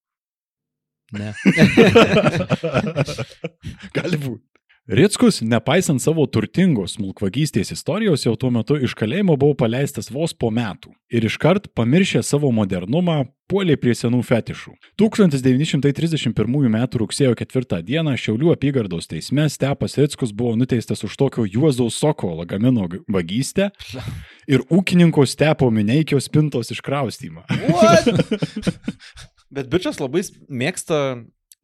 Ne. 1.17 1.33
Gali 3.97 4.21
būti. 4.21 4.45
Rickus, 4.89 5.43
nepaisant 5.45 6.01
savo 6.01 6.23
turtingos 6.33 6.95
smulkvagystės 6.97 7.75
istorijos, 7.75 8.23
jau 8.25 8.33
tuo 8.41 8.49
metu 8.49 8.79
iš 8.81 8.95
kalėjimo 8.97 9.35
buvo 9.37 9.53
paleistas 9.61 10.09
vos 10.09 10.33
po 10.33 10.49
metų 10.49 10.95
ir 11.13 11.27
iškart 11.29 11.69
pamiršė 11.77 12.23
savo 12.25 12.49
modernumą, 12.57 13.19
puolė 13.53 13.77
prie 13.77 13.93
senų 13.93 14.23
fetišų. 14.25 14.73
1931 14.97 16.73
m. 16.73 16.81
rugsėjo 17.05 17.37
4 17.37 17.83
d. 17.85 18.17
Šiaulių 18.25 18.55
apygardos 18.55 19.13
teisme 19.13 19.45
Stepas 19.53 20.01
Rickus 20.01 20.33
buvo 20.33 20.57
nuteistas 20.57 21.05
už 21.05 21.21
tokio 21.21 21.45
Juozo 21.45 21.93
Soko 21.93 22.33
lagamino 22.41 22.89
vagystę 23.13 23.69
ir 24.53 24.65
ūkininko 24.73 25.29
Stepo 25.29 25.69
Mineikio 25.69 26.17
spintos 26.17 26.73
iškraustymą. 26.73 27.45
Bet 29.55 29.69
bičias 29.73 30.01
labai 30.03 30.23
mėgsta 30.53 30.99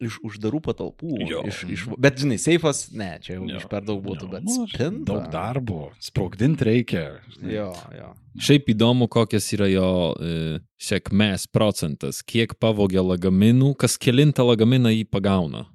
iš 0.05 0.16
uždarų 0.27 0.59
patalpų. 0.64 1.18
Jo. 1.31 1.42
Iš, 1.49 1.59
iš, 1.70 1.83
bet 2.03 2.18
žinai, 2.20 2.37
seifas, 2.42 2.87
ne, 2.92 3.12
čia 3.23 3.37
jau 3.37 3.44
Jo. 3.49 3.61
iš 3.61 3.66
per 3.70 3.85
daug 3.87 4.01
būtų, 4.05 4.27
Jo, 4.27 4.33
bet 4.33 4.42
nu, 4.49 4.64
spinta. 4.68 5.05
Daug 5.12 5.29
darbo, 5.33 5.79
sprogdinti 6.03 6.66
reikia. 6.66 7.05
Jo, 7.40 7.68
jo. 7.94 8.09
Šiaip 8.42 8.73
įdomu, 8.75 9.07
kokias 9.09 9.47
yra 9.55 9.68
jo 9.70 9.87
e, 10.18 10.59
sėkmės 10.83 11.47
procentas, 11.55 12.23
kiek 12.27 12.57
pavogė 12.61 13.05
lagaminų, 13.07 13.75
kas 13.79 13.94
kilintą 14.03 14.42
lagaminą 14.49 14.90
jį 14.92 15.05
pagauna. 15.14 15.66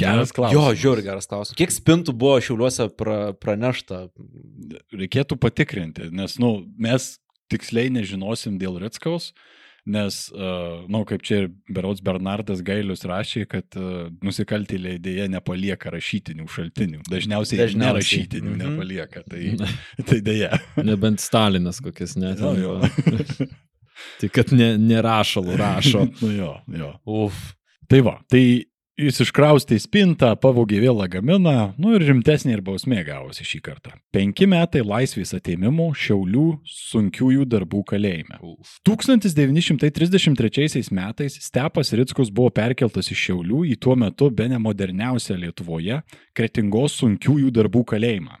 Geras 0.00 0.30
Jo, 0.30 0.34
klausimas. 0.40 0.78
žiūri, 0.80 1.02
geras 1.06 1.26
klausimas. 1.30 1.56
Kiek 1.58 1.72
spintų 1.74 2.12
buvo 2.16 2.36
šiauliuose 2.42 2.88
pra, 2.98 3.32
pranešta? 3.38 4.08
reikėtų 4.94 5.36
patikrinti, 5.40 6.10
nes, 6.14 6.36
nu, 6.42 6.64
mes 6.78 7.18
tiksliai 7.50 7.90
nežinosim 7.90 8.58
dėl 8.60 8.78
Ritskaus, 8.82 9.32
nes, 9.86 10.18
na, 10.34 10.82
nu, 10.88 11.04
kaip 11.08 11.22
čia 11.26 11.42
ir 11.44 11.48
Berots 11.72 12.02
Bernardas 12.04 12.60
Gailius 12.66 13.04
rašė, 13.08 13.46
kad 13.48 13.78
uh, 13.80 14.08
nusikaltėliai 14.24 14.98
dėja 15.02 15.28
nepalieka 15.32 15.90
rašytinių 15.94 16.48
šaltinių. 16.50 17.02
Dažniausiai, 17.10 17.60
Dažniausiai. 17.62 17.86
nerašytinių 17.86 18.50
Mhm. 18.50 18.60
nepalieka, 18.64 19.22
tai, 19.28 19.56
tai 20.08 20.20
dėja. 20.20 20.58
Nebent 20.84 21.20
Stalinas 21.20 21.80
kokias 21.80 22.16
net. 22.20 22.40
Jo, 22.40 22.54
jo. 22.58 22.76
Tik 24.20 24.32
kad 24.32 24.52
ne, 24.56 24.74
nerašalų 24.80 25.56
rašo. 25.60 26.06
nu 26.22 26.30
jo, 26.32 26.52
jo. 26.72 26.92
Uf. 27.04 27.40
Tai 27.90 28.00
va, 28.06 28.18
tai 28.30 28.44
jis 29.06 29.20
iškraustė 29.24 29.78
spintą, 29.80 30.34
pavogė 30.40 30.78
vėl 30.82 30.96
lagaminą, 31.00 31.72
nu 31.80 31.88
ir 31.96 32.02
rimtesnė 32.08 32.52
ir 32.56 32.62
bausmė 32.66 33.00
gavosi 33.06 33.44
šį 33.46 33.60
kartą. 33.64 33.90
Penki 34.14 34.44
metai 34.50 34.82
laisvės 34.86 35.30
ateimimo 35.36 35.86
Šiaulių 35.96 36.48
sunkiųjų 36.68 37.42
darbų 37.50 37.80
kalėjime. 37.92 38.36
1933 38.88 40.94
metais 40.96 41.32
Stepas 41.46 41.88
Rickus 41.96 42.28
buvo 42.34 42.50
perkeltas 42.54 43.06
iš 43.12 43.20
Šiaulių 43.28 43.60
į 43.72 43.74
tuo 43.80 43.94
metu 43.98 44.26
be 44.30 44.44
nemoderniausią 44.52 45.34
Lietuvoje 45.40 45.96
Kretingos 46.36 46.92
sunkiųjų 47.00 47.48
darbų 47.56 47.82
kalėjimą. 47.94 48.34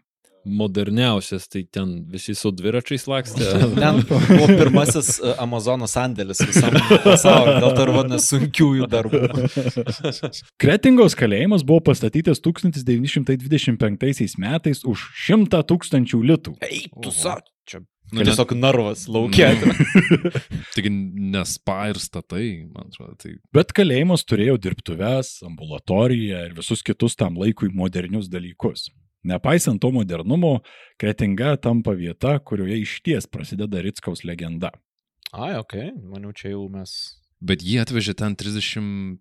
Moderniausias, 0.44 1.48
tai 1.52 1.64
ten 1.68 2.06
visi 2.08 2.34
su 2.38 2.50
dviračiais 2.54 3.04
lakstė. 3.10 3.44
Ten 3.82 4.00
buvo 4.08 4.46
pirmasis 4.48 5.18
e, 5.20 5.34
Amazono 5.42 5.88
sandėlis 5.90 6.40
visam 6.48 6.72
pasauliu, 7.04 7.58
dėl 7.60 7.74
to 7.76 7.82
ir 7.84 7.92
vadinasi 7.96 8.26
sunkiųjų 8.34 8.88
darbų. 8.94 9.20
Kretingos 10.62 11.16
kalėjimas 11.20 11.64
buvo 11.68 11.84
pastatytas 11.90 12.40
1925 12.44 14.40
metais 14.40 14.84
už 14.88 14.98
100 15.28 15.62
tūkstančių 15.72 16.18
litų. 16.32 16.56
Ei, 16.64 16.86
tu 17.04 17.12
sa, 17.12 17.36
čia 17.68 17.84
Nu, 18.10 18.24
tiesiog 18.26 18.56
narvas 18.58 19.04
laukia. 19.10 19.52
Tik 20.74 20.88
nespa 20.90 21.92
ir 21.92 22.00
statai, 22.02 22.46
man 22.66 22.88
atrodo. 22.90 23.14
Tai 23.22 23.36
Bet 23.54 23.70
kalėjimas 23.76 24.26
turėjo 24.26 24.56
dirbtuves, 24.62 25.36
ambulatoriją 25.46 26.42
ir 26.48 26.56
visus 26.56 26.82
kitus 26.86 27.14
tam 27.18 27.38
laikui 27.38 27.70
modernius 27.70 28.26
dalykus. 28.32 28.88
Nepaisant 29.24 29.80
to 29.82 29.90
modernumo, 29.92 30.60
Kretinga 31.00 31.56
tampa 31.60 31.92
vieta, 31.96 32.38
kurioje 32.40 32.78
išties 32.80 33.28
prasideda 33.28 33.82
Ritskaus 33.84 34.24
legenda. 34.24 34.70
Ai, 35.32 35.54
ok, 35.60 35.76
maniau, 36.08 36.32
čia 36.36 36.54
jau 36.54 36.64
mes. 36.72 36.94
Bet 37.40 37.62
jį 37.64 37.78
atvežė 37.84 38.14
ten 38.20 38.34
35, 38.36 39.20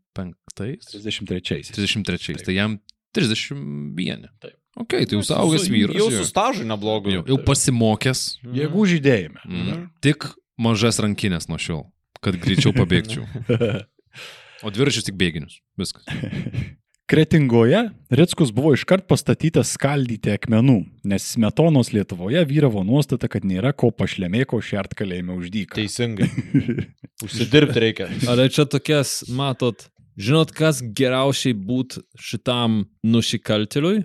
33. 0.55 1.71
33, 1.75 2.39
tai 2.47 2.55
jam 2.55 2.79
31. 3.15 4.25
Taip. 4.39 4.55
Ok, 4.79 4.95
tai 4.95 5.17
jau 5.17 5.23
saugęs 5.25 5.65
Su- 5.67 5.73
vyras. 5.73 5.95
Jau 5.99 6.09
jo. 6.12 6.23
su 6.23 6.29
stažu 6.29 6.65
neblogu. 6.67 7.12
Jau, 7.12 7.23
jau 7.27 7.38
pasimokęs. 7.43 8.25
Jėgų 8.55 8.85
žydėjime. 8.93 9.41
Mm. 9.43 9.88
Tik 10.03 10.29
mažas 10.59 11.01
rankinės 11.03 11.49
nuo 11.51 11.59
šiol, 11.59 11.88
kad 12.23 12.39
greičiau 12.39 12.75
pabėgčiau. 12.77 13.27
O 14.59 14.67
dviračius 14.75 15.05
tik 15.07 15.15
bėginius. 15.15 15.62
Viskas. 15.79 16.03
Kretingoje 17.10 17.89
Ritskus 18.10 18.52
buvo 18.54 18.76
iškart 18.78 19.08
pastatytas 19.10 19.72
skaldyti 19.74 20.30
akmenų, 20.36 20.76
nes 21.10 21.24
smetonos 21.34 21.89
Lietuvoje 21.89 22.43
vyravo 22.45 22.84
nuostata, 22.86 23.26
kad 23.26 23.48
nėra 23.50 23.72
ko 23.74 23.89
pašlemėko 23.89 24.60
šert 24.62 24.93
kalėjime 25.00 25.34
uždyką. 25.34 25.80
Teisingai. 25.80 26.28
Užsidirbti 27.26 27.82
reikia. 27.82 28.12
Ar 28.30 28.43
čia 28.54 28.67
tokias, 28.69 29.24
matot, 29.26 29.88
žinot, 30.22 30.54
kas 30.54 30.84
geriausiai 30.86 31.58
būt 31.58 31.98
šitam 32.22 32.84
nusikaltėliui? 33.02 34.04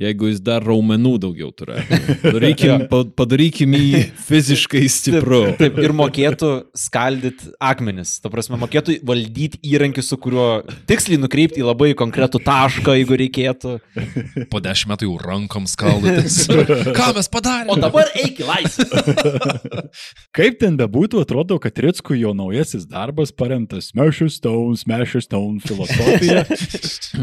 Jeigu 0.00 0.30
jis 0.30 0.38
dar 0.40 0.64
raumenų 0.64 1.10
daugiau 1.20 1.50
turėtų. 1.52 1.96
Darykim, 2.34 2.86
pa- 2.88 3.02
padarykim 3.12 3.74
jį 3.76 3.98
fiziškai 4.24 4.80
stipru. 4.88 5.42
Taip, 5.58 5.76
ir 5.84 5.92
mokėtų 5.92 6.48
skaldyti 6.80 7.50
akmenis. 7.60 8.14
Ta 8.24 8.30
prasme, 8.32 8.56
mokėtų 8.62 8.96
valdyti 9.04 9.60
įrankį, 9.68 10.04
su 10.06 10.16
kuriuo 10.16 10.46
tiksliai 10.88 11.20
nukreipti 11.20 11.60
į 11.60 11.66
labai 11.68 11.90
konkretų 11.98 12.40
tašką, 12.46 12.94
jeigu 13.02 13.18
reikėtų. 13.20 13.74
Po 14.48 14.62
dešimt 14.64 14.94
metų 14.94 15.10
jau 15.10 15.18
rankom 15.20 15.68
skaldytis. 15.68 16.38
Ką 16.98 17.10
mes 17.18 17.28
padarėme? 17.36 17.76
O 17.76 17.78
dabar 17.84 18.08
eik 18.16 18.40
į 18.40 18.48
laisvę. 18.48 18.88
Kaip 20.40 20.56
ten 20.64 20.80
bebūtų, 20.80 21.20
atrodo, 21.26 21.60
kad 21.60 21.76
Ritskui 21.84 22.22
jo 22.22 22.32
naujasis 22.36 22.88
darbas 22.88 23.28
paremtas 23.36 23.90
Smash 23.92 24.24
Stone, 24.38 24.80
Smash 24.80 25.20
Stone 25.28 25.60
filosofija, 25.60 26.46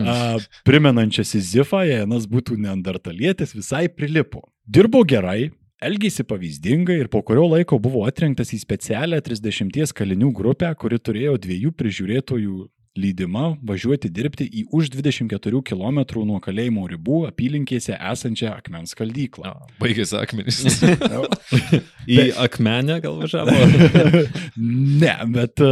a, 0.05 0.37
primenančia 0.69 1.25
Sizifą, 1.25 1.81
jei 1.89 2.03
Anas 2.05 2.29
būtų 2.29 2.58
neandertalietis, 2.61 3.55
visai 3.57 3.87
prilipo. 3.91 4.43
Dirbo 4.67 5.03
gerai, 5.07 5.51
elgėsi 5.81 6.25
pavyzdingai 6.27 6.99
ir 7.03 7.11
po 7.11 7.23
kurio 7.25 7.47
laiko 7.53 7.79
buvo 7.81 8.03
atrinktas 8.07 8.53
į 8.55 8.61
specialią 8.65 9.21
30 9.25 9.95
kalinių 9.95 10.33
grupę, 10.35 10.73
kuri 10.79 10.99
turėjo 10.99 11.37
dviejų 11.41 11.73
prižiūrėtojų 11.79 12.67
lydimą 12.99 13.45
važiuoti 13.65 14.09
dirbti 14.11 14.47
į 14.49 14.65
už 14.75 14.89
24 14.95 15.61
km 15.65 16.01
nuo 16.27 16.39
kalėjimo 16.43 16.87
ribų 16.89 17.21
apylinkėse 17.29 17.95
esančią 17.95 18.53
akmens 18.57 18.95
kaldyklą. 18.97 19.53
Baigėsi 19.81 20.17
akmenys. 20.19 20.59
Į 22.09 22.31
akmenę 22.41 22.99
gal 23.03 23.19
važiavo. 23.21 23.55
ne, 25.03 25.15
bet 25.35 25.63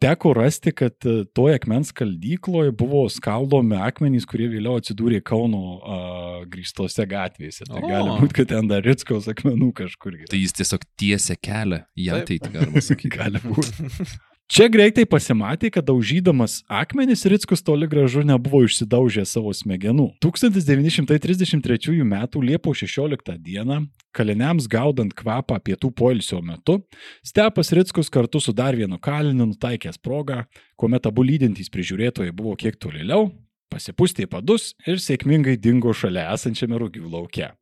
teko 0.00 0.32
rasti, 0.36 0.72
kad 0.76 0.96
e, 1.04 1.24
toje 1.36 1.58
akmens 1.58 1.92
skaldykloje 1.92 2.72
buvo 2.76 3.04
skaldomi 3.12 3.76
akmenys, 3.80 4.26
kurie 4.28 4.48
vėliau 4.52 4.78
atsidūrė 4.80 5.20
Kauno 5.26 5.60
uh, 5.76 6.40
grįžtose 6.50 7.04
gatvėse. 7.10 7.66
Tai 7.68 7.82
O. 7.82 7.88
gali 7.88 8.16
būti, 8.22 8.38
kad 8.40 8.50
ten 8.54 8.70
dar 8.70 8.84
Ritskaus 8.86 9.28
akmenų 9.30 9.72
kažkur 9.82 10.16
yra. 10.16 10.30
Tai 10.32 10.40
jis 10.40 10.56
tiesiog 10.56 10.86
tiesia 11.00 11.36
kelią 11.36 11.84
į 11.98 12.10
ateitį, 12.20 12.52
galima 12.56 12.84
sakyti. 12.90 13.14
gali 13.18 13.44
būti. 13.44 13.90
Čia 14.50 14.64
greitai 14.66 15.04
pasimatė, 15.06 15.68
kad 15.70 15.86
daužydamas 15.86 16.64
akmenis 16.66 17.20
Ritskus 17.30 17.60
toli 17.62 17.86
gražu 17.86 18.24
nebuvo 18.26 18.64
išsidaužę 18.66 19.22
savo 19.30 19.52
smegenų. 19.54 20.08
1933 20.18 22.00
m. 22.02 22.16
Liepos 22.42 22.80
16 22.82 23.36
d. 23.38 23.76
kaliniams 24.10 24.66
gaudant 24.66 25.14
kvapą 25.14 25.60
pietų 25.62 25.92
poilsio 25.94 26.40
metu, 26.42 26.80
Stepas 27.22 27.70
Ritskus 27.70 28.10
kartu 28.10 28.42
su 28.42 28.50
dar 28.50 28.74
vienu 28.74 28.98
kaliniu 28.98 29.46
nutaikęs 29.52 30.02
progą, 30.02 30.42
kuomet 30.74 31.06
abu 31.06 31.22
lydintys 31.22 31.70
prižiūrėtojai 31.70 32.34
buvo 32.34 32.58
kiek 32.58 32.74
tolėliau, 32.74 33.30
pasipūstė 33.70 34.26
padus 34.26 34.72
ir 34.82 34.98
sėkmingai 34.98 35.60
dingo 35.62 35.94
šalia 35.94 36.26
esančiame 36.34 36.74
rūgių 36.74 37.06
lauke. 37.06 37.52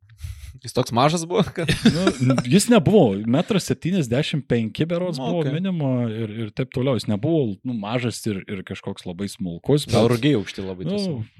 Jis 0.63 0.73
toks 0.75 0.91
mažas 0.95 1.23
buvo, 1.29 1.43
kad... 1.55 1.69
Nu, 2.25 2.35
jis 2.45 2.67
nebuvo, 2.71 3.15
1,75 3.15 4.83
m 4.83 4.87
berods 4.89 5.17
Nu, 5.17 5.25
buvo 5.25 5.39
okei. 5.45 5.53
minima 5.55 6.09
ir, 6.11 6.29
ir 6.45 6.49
taip 6.55 6.69
toliau. 6.75 6.95
Jis 6.99 7.07
nebuvo 7.07 7.55
nu, 7.63 7.73
mažas 7.73 8.19
ir, 8.27 8.37
ir 8.49 8.63
kažkoks 8.67 9.05
labai 9.07 9.29
smulkus. 9.31 9.87
Gal 9.89 10.07
bet, 10.07 10.11
rugiai 10.17 10.35
aukšti 10.39 10.61
labai. 10.65 10.85
Nu, 10.89 10.95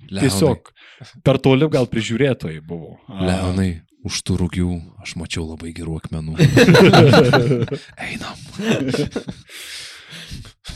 tiesiog. 0.07 0.71
tiesiog 0.99 1.23
per 1.27 1.35
toli 1.43 1.67
gal 1.71 1.85
prižiūrėtojai 1.91 2.61
buvo. 2.65 2.97
A, 3.11 3.19
Leonai, 3.27 3.71
už 4.07 4.21
tų 4.23 4.33
rūgių 4.43 4.69
aš 5.03 5.17
mačiau 5.19 5.43
labai 5.49 5.69
gerų 5.75 5.93
akmenų. 5.99 6.33
Einam. 8.09 8.37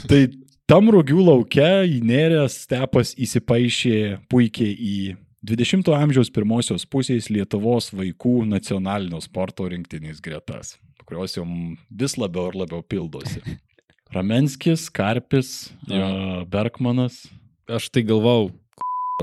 Tai 0.10 0.22
tam 0.70 0.90
rūgių 0.94 1.20
lauke 1.30 1.70
įnėręs 1.88 2.54
stepas 2.66 3.14
įsipaišė 3.20 3.98
puikiai 4.32 4.74
į 4.74 4.98
20-ojo 5.44 6.00
amžiaus 6.00 6.32
pirmosios 6.32 6.86
pusės 6.88 7.28
Lietuvos 7.34 7.92
vaikų 7.92 8.46
nacionalinio 8.48 9.20
sporto 9.24 9.68
rinktinės 9.68 10.22
gretas, 10.24 10.78
kurios 11.04 11.36
jau 11.36 11.44
vis 11.92 12.16
labiau 12.16 12.52
ir 12.52 12.60
labiau 12.64 12.84
pildosi. 12.86 13.44
Ramenskis, 14.16 14.88
Karpis, 14.94 15.72
Jo. 15.90 16.00
a, 16.00 16.44
Bergmanas. 16.46 17.26
Aš 17.68 17.90
tai 17.90 18.04
galvau, 18.08 18.52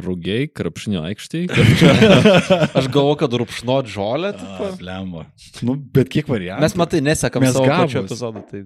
Rūgiai, 0.01 0.47
krapšnio 0.55 1.03
aikštėje. 1.09 1.51
Aš 2.79 2.87
galvoju, 2.93 3.17
kad 3.21 3.33
rupšnot 3.43 3.89
žolę. 3.91 4.31
Lemba. 4.81 5.25
Nu, 5.67 5.75
bet 5.75 6.13
kiek 6.13 6.31
variantų. 6.31 6.63
Mes 6.63 6.77
matai, 6.79 7.01
nesekam 7.05 7.43
Mes 7.45 7.57
savo 7.57 7.67
pačio 7.67 8.05
epizodo. 8.05 8.45
Tai... 8.49 8.63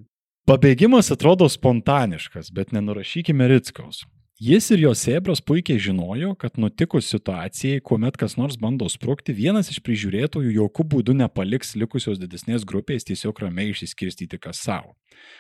Pabėgimas 0.49 1.09
atrodo 1.15 1.49
spontaniškas, 1.51 2.53
bet 2.55 2.75
nenurašykime 2.77 3.49
Ritskaus. 3.51 4.05
Jis 4.43 4.67
ir 4.75 4.81
jo 4.83 4.91
sėbras 4.99 5.39
puikiai 5.47 5.79
žinojo, 5.79 6.33
kad 6.35 6.57
nutikus 6.59 7.07
situacijai, 7.07 7.79
kuomet 7.87 8.17
kas 8.19 8.35
nors 8.35 8.57
bando 8.59 8.89
sprukti, 8.91 9.31
vienas 9.31 9.71
iš 9.71 9.79
prižiūrėtojų 9.87 10.51
jokių 10.57 10.87
būdų 10.91 11.15
nepaliks 11.21 11.77
likusios 11.79 12.19
didesnės 12.19 12.67
grupės 12.67 13.07
tiesiog 13.07 13.39
ramiai 13.45 13.71
išsiskirstyti 13.71 14.41
kas 14.43 14.59
savo. 14.67 14.97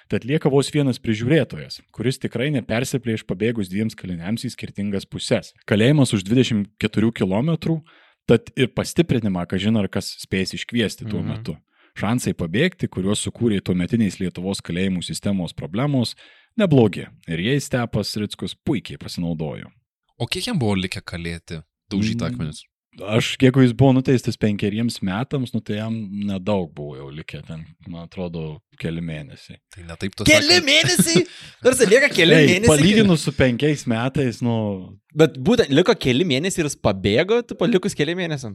Tad 0.07 0.23
lieka 0.25 0.47
vos 0.53 0.71
vienas 0.71 1.03
prižiūrėtojas, 1.03 1.81
kuris 1.91 2.23
tikrai 2.23 2.53
nepersiplėš 2.55 3.27
pabėgus 3.27 3.69
dviems 3.73 3.99
kaliniams 3.99 4.47
į 4.47 4.53
skirtingas 4.55 5.11
puses. 5.11 5.51
Kalėjimas 5.67 6.15
už 6.15 6.23
24 6.31 7.11
km, 7.19 7.83
tad 8.31 8.55
ir 8.55 8.71
pastiprinimą, 8.79 9.43
ką 9.51 9.59
žino, 9.59 9.83
ar 9.83 9.91
kas 9.91 10.15
spės 10.23 10.55
iškviesti 10.55 11.11
tuo 11.11 11.19
Mhm. 11.19 11.29
metu. 11.35 11.57
Šansai 11.95 12.33
pabėgti, 12.35 12.89
kuriuos 12.91 13.21
sukūrė 13.23 13.61
tuometiniais 13.63 14.19
Lietuvos 14.19 14.59
kalėjimų 14.63 15.03
sistemos 15.07 15.53
problemos, 15.55 16.17
neblogi. 16.61 17.07
Ir 17.29 17.39
jais 17.45 17.67
Stepas 17.71 18.15
Ritskus 18.21 18.55
puikiai 18.67 18.99
pasinaudojo. 19.01 19.71
O 20.19 20.27
kiek 20.31 20.47
jam 20.51 20.59
buvo 20.61 20.77
likę 20.79 21.01
kalėti? 21.03 21.63
Daužyti 21.91 22.23
Mm. 22.23 22.29
akmenis. 22.31 22.63
Aš, 22.95 23.33
jeigu 23.43 23.59
jis 23.65 23.73
buvo 23.75 23.91
nuteistas 23.97 24.37
penkeriems 24.39 25.01
metams, 25.03 25.51
nu 25.53 25.59
tai 25.61 25.81
jam 25.81 25.93
nedaug 26.29 26.69
buvo 26.73 26.95
jau 26.95 27.09
likę 27.11 27.41
ten, 27.45 27.65
man 27.91 28.05
atrodo, 28.07 28.61
keli 28.79 29.03
mėnesiai. 29.03 29.59
Tai 29.75 29.83
ne 29.89 29.97
taip 29.99 30.15
to 30.15 30.23
Keli 30.29 30.61
mėnesiai? 30.63 31.25
Tarsi 31.65 31.89
lieka 31.91 32.09
keli 32.15 32.37
Ei, 32.37 32.47
mėnesiai. 32.53 32.71
Palyginus 32.71 33.25
su 33.27 33.33
penkiais 33.35 33.83
metais, 33.91 34.39
nu, 34.47 34.95
Bet 35.13 35.35
būtent 35.43 35.75
liko 35.75 35.91
keli 35.99 36.23
mėnesiai 36.25 36.63
ir 36.63 36.71
jis 36.71 36.79
pabėgo, 36.79 37.41
tu 37.43 37.57
palikus 37.59 37.99
keli 37.99 38.15
mėnesiam. 38.15 38.55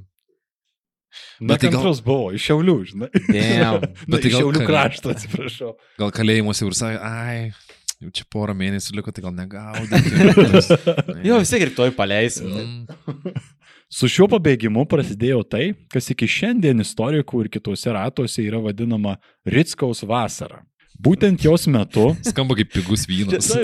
Bet 1.42 1.60
tai 1.60 1.70
gal- 1.74 1.84
buvo, 2.06 2.32
iš 2.32 2.44
Šiaulių, 2.48 2.78
žinai. 2.94 3.10
Damn. 3.28 3.82
Bet 4.08 4.22
tai 4.24 4.30
iš 4.30 4.36
gal 4.38 4.42
Šiaulių 4.44 4.66
krašto, 4.68 5.12
atsiprašau. 5.16 5.72
Gal 6.00 6.12
kalėjimuose 6.16 6.64
ir 6.68 6.76
sakė, 6.80 7.00
ai, 7.04 7.52
jau 8.00 8.12
čia 8.16 8.26
porą 8.32 8.56
mėnesių 8.58 8.98
liko, 9.00 9.14
tai 9.14 9.24
gal 9.26 9.36
negaudė. 9.36 10.00
Jo, 11.28 11.40
vis 11.42 11.52
tiek 11.52 11.66
ir 11.66 11.74
toj 11.76 11.92
paleisim. 11.98 12.48
Mm. 12.50 13.40
Su 13.90 14.08
šiuo 14.12 14.28
pabėgimu 14.30 14.84
prasidėjo 14.90 15.42
tai, 15.50 15.72
kas 15.90 16.12
iki 16.14 16.28
šiandien 16.30 16.84
istorikų 16.84 17.46
ir 17.46 17.52
kitose 17.56 17.92
ratuose 17.96 18.44
yra 18.46 18.62
vadinama 18.62 19.18
Ritskaus 19.50 20.04
vasara. 20.06 20.62
Būtent 21.00 21.40
jos 21.46 21.64
metu 21.72 22.10
Skamba 22.28 22.58
kaip 22.60 22.74
pigus 22.74 23.06
vynas. 23.08 23.48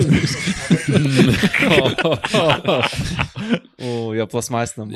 O, 3.76 4.14
jo 4.16 4.24
plasmasinam. 4.30 4.88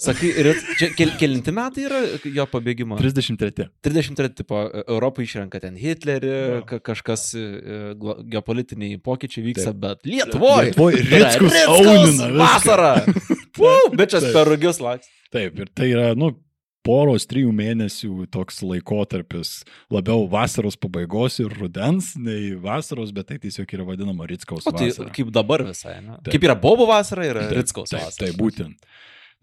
Sakai, 0.00 0.30
ir 0.40 0.48
čia 0.80 0.88
kel, 0.96 1.10
kelinti 1.20 1.52
metai 1.54 1.84
yra 1.84 1.98
jo 2.32 2.46
pabėgimo? 2.48 2.96
33. 2.98 3.66
33, 3.84 4.30
tipo, 4.40 4.62
Europą 4.86 5.20
išrenka 5.26 5.60
ten 5.62 5.76
Hitlerį, 5.78 6.32
ka, 6.66 6.80
kažkas 6.90 7.26
e, 7.36 7.44
geopolitiniai 8.32 8.96
pokyčiai 9.04 9.44
vyksta, 9.50 9.74
Taip. 9.74 9.82
bet 9.84 10.08
Lietuvoje. 10.08 10.72
Lietuvoj 10.72 10.98
Rickus 11.12 11.60
aunina 11.66 12.08
viską. 12.08 12.32
vasarą. 12.40 12.90
Puu, 13.56 13.92
bet 14.00 14.16
čia 14.16 14.24
per 14.32 14.48
rugius 14.48 14.80
laks. 14.82 15.12
Taip, 15.36 15.60
ir 15.60 15.70
tai 15.76 15.92
yra, 15.92 16.10
nu, 16.18 16.32
poros, 16.86 17.26
trijų 17.28 17.50
mėnesių 17.56 18.28
toks 18.34 18.62
laikotarpis 18.64 19.50
labiau 19.92 20.24
vasaros 20.30 20.78
pabaigos 20.80 21.40
ir 21.42 21.52
rudens, 21.60 22.12
nei 22.16 22.54
vasaros, 22.62 23.12
bet 23.16 23.32
tai 23.32 23.40
tiesiog 23.42 23.74
yra 23.76 23.88
vadinama 23.90 24.28
Ritskaus 24.30 24.66
O 24.66 24.72
tai 24.74 24.92
vasara. 24.92 25.10
kaip 25.16 25.32
dabar 25.34 25.66
visai, 25.66 25.98
ne? 26.04 26.16
Taip. 26.22 26.32
Kaip 26.36 26.48
yra 26.48 26.56
Bobo 26.58 26.86
vasara, 26.90 27.26
yra 27.28 27.46
Taip, 27.48 27.58
Ritskaus 27.60 27.92
taip, 27.92 28.06
vasara. 28.06 28.30
Tai 28.30 28.38
būtent. 28.40 28.88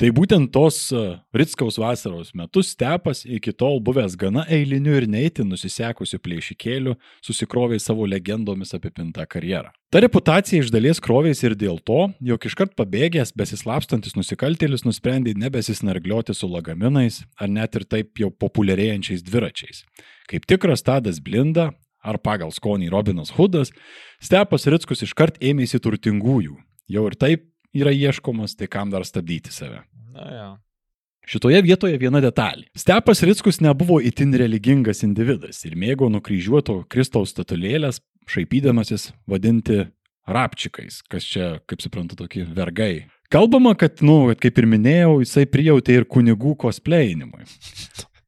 Tai 0.04 0.10
būtent 0.12 0.50
tos 0.52 0.78
uh, 0.92 1.14
Ritskaus 1.32 1.78
vasaros 1.80 2.34
metu 2.36 2.60
stepas 2.60 3.22
iki 3.24 3.54
tol 3.56 3.78
buvęs 3.80 4.18
gana 4.20 4.42
eiliniu 4.52 4.98
ir 5.00 5.06
neįtin 5.08 5.48
nusisekusiu 5.48 6.18
plėšikėliu 6.20 6.98
susikrovė 7.24 7.78
savo 7.80 8.04
legendomis 8.12 8.76
apipintą 8.76 9.24
karjerą. 9.32 9.72
Ta 9.96 10.02
reputacija 10.04 10.60
iš 10.60 10.74
dalies 10.76 11.00
krovėsi 11.00 11.48
ir 11.48 11.56
dėl 11.56 11.80
to, 11.88 12.10
jog 12.20 12.48
iškart 12.50 12.74
pabėgęs, 12.76 13.32
besislapstantis 13.40 14.18
nusikaltėlis 14.20 14.84
nusprendė 14.84 15.38
nebesisnarglioti 15.40 16.36
su 16.36 16.52
lagaminais 16.52 17.22
ar 17.40 17.54
net 17.56 17.80
ir 17.80 17.88
taip 17.88 18.20
jau 18.20 18.28
populiarėjančiais 18.28 19.24
dviračiais. 19.24 19.86
Kaip 20.28 20.52
tikras 20.52 20.84
Tadas 20.84 21.24
Blinda, 21.24 21.70
ar 22.04 22.20
pagal 22.20 22.52
skonį 22.52 22.92
Robinas 22.92 23.32
Hudas, 23.40 23.72
Stepas 24.20 24.68
Ritskus 24.68 25.08
iškart 25.08 25.40
ėmėsi 25.40 25.80
turtingųjų. 25.80 26.60
Jau 26.92 27.08
ir 27.08 27.16
taip 27.16 27.48
yra 27.74 27.96
ieškomas, 27.96 28.60
tai 28.60 28.68
kam 28.68 28.92
dar 28.92 29.08
stabdyti 29.08 29.56
save. 29.56 29.86
Na, 30.14 30.30
ja. 30.30 30.48
Šitoje 31.28 31.62
vietoje 31.64 31.98
viena 32.02 32.20
detalė. 32.24 32.68
Stepas 32.76 33.24
Ritskus 33.24 33.62
nebuvo 33.64 34.02
itin 34.04 34.36
religingas 34.36 35.06
individas 35.08 35.64
ir 35.64 35.78
mėgo 35.80 36.10
nukryžiuoto 36.12 36.82
Kristaus 36.92 37.32
statulėlės, 37.32 38.02
šaipydamasis 38.28 39.12
vadinti 39.30 39.86
rapčikais, 40.28 41.02
kas 41.12 41.28
čia, 41.28 41.50
kaip 41.68 41.84
suprantu, 41.84 42.18
tokie 42.20 42.44
vergai. 42.48 43.08
Kalbama, 43.34 43.74
kad, 43.80 44.04
nu, 44.06 44.34
kaip 44.40 44.60
ir 44.60 44.68
minėjau, 44.70 45.22
jisai 45.24 45.46
prijautė 45.50 45.98
ir 45.98 46.08
kunigų 46.12 46.54
cosplayinimui. 46.64 47.48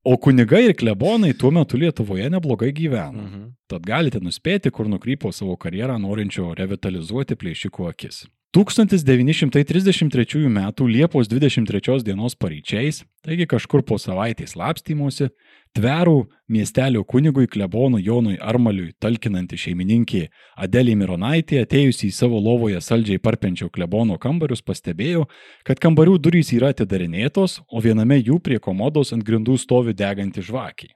O 0.06 0.16
kunigai 0.22 0.68
ir 0.68 0.76
klebonai 0.78 1.34
tuo 1.34 1.50
metu 1.54 1.80
Lietuvoje 1.82 2.30
neblogai 2.30 2.72
gyveno. 2.78 3.26
Mhm. 3.26 3.46
Tad 3.70 3.86
galite 3.88 4.22
nuspėti, 4.22 4.72
kur 4.72 4.90
nukrypo 4.90 5.32
savo 5.34 5.56
karjerą 5.58 5.98
norinčio 6.02 6.52
revitalizuoti 6.58 7.38
plėšikų 7.42 7.90
akis. 7.90 8.26
1933 8.56 10.46
m. 10.46 10.72
Liepos 10.88 11.28
23 11.28 12.04
dienos 12.04 12.36
paryčiais, 12.36 13.02
taigi 13.20 13.44
kažkur 13.52 13.84
po 13.84 13.98
savaitės 14.00 14.56
lapstymosi, 14.56 15.28
tverų 15.76 16.22
miestelio 16.48 17.04
kunigui 17.04 17.50
klebonui 17.52 18.06
Jonui 18.08 18.38
Armaliui 18.40 18.94
talkinanti 19.04 19.60
šeimininkė 19.60 20.30
Adelė 20.56 20.96
Mironaitė, 20.96 21.66
atėjusi 21.68 22.08
į 22.08 22.16
savo 22.16 22.40
lovoje 22.40 22.80
saldžiai 22.80 23.20
parpenčio 23.20 23.68
klebono 23.68 24.16
kambarius, 24.16 24.64
pastebėjo, 24.64 25.28
kad 25.68 25.84
kambarių 25.84 26.16
durys 26.16 26.56
yra 26.56 26.72
atidarinėtos, 26.72 27.60
o 27.68 27.84
viename 27.84 28.24
jų 28.24 28.40
prie 28.40 28.64
komodos 28.64 29.12
ant 29.12 29.28
grindų 29.28 29.60
stovi 29.60 29.92
deganti 29.92 30.40
žvakiai. 30.40 30.96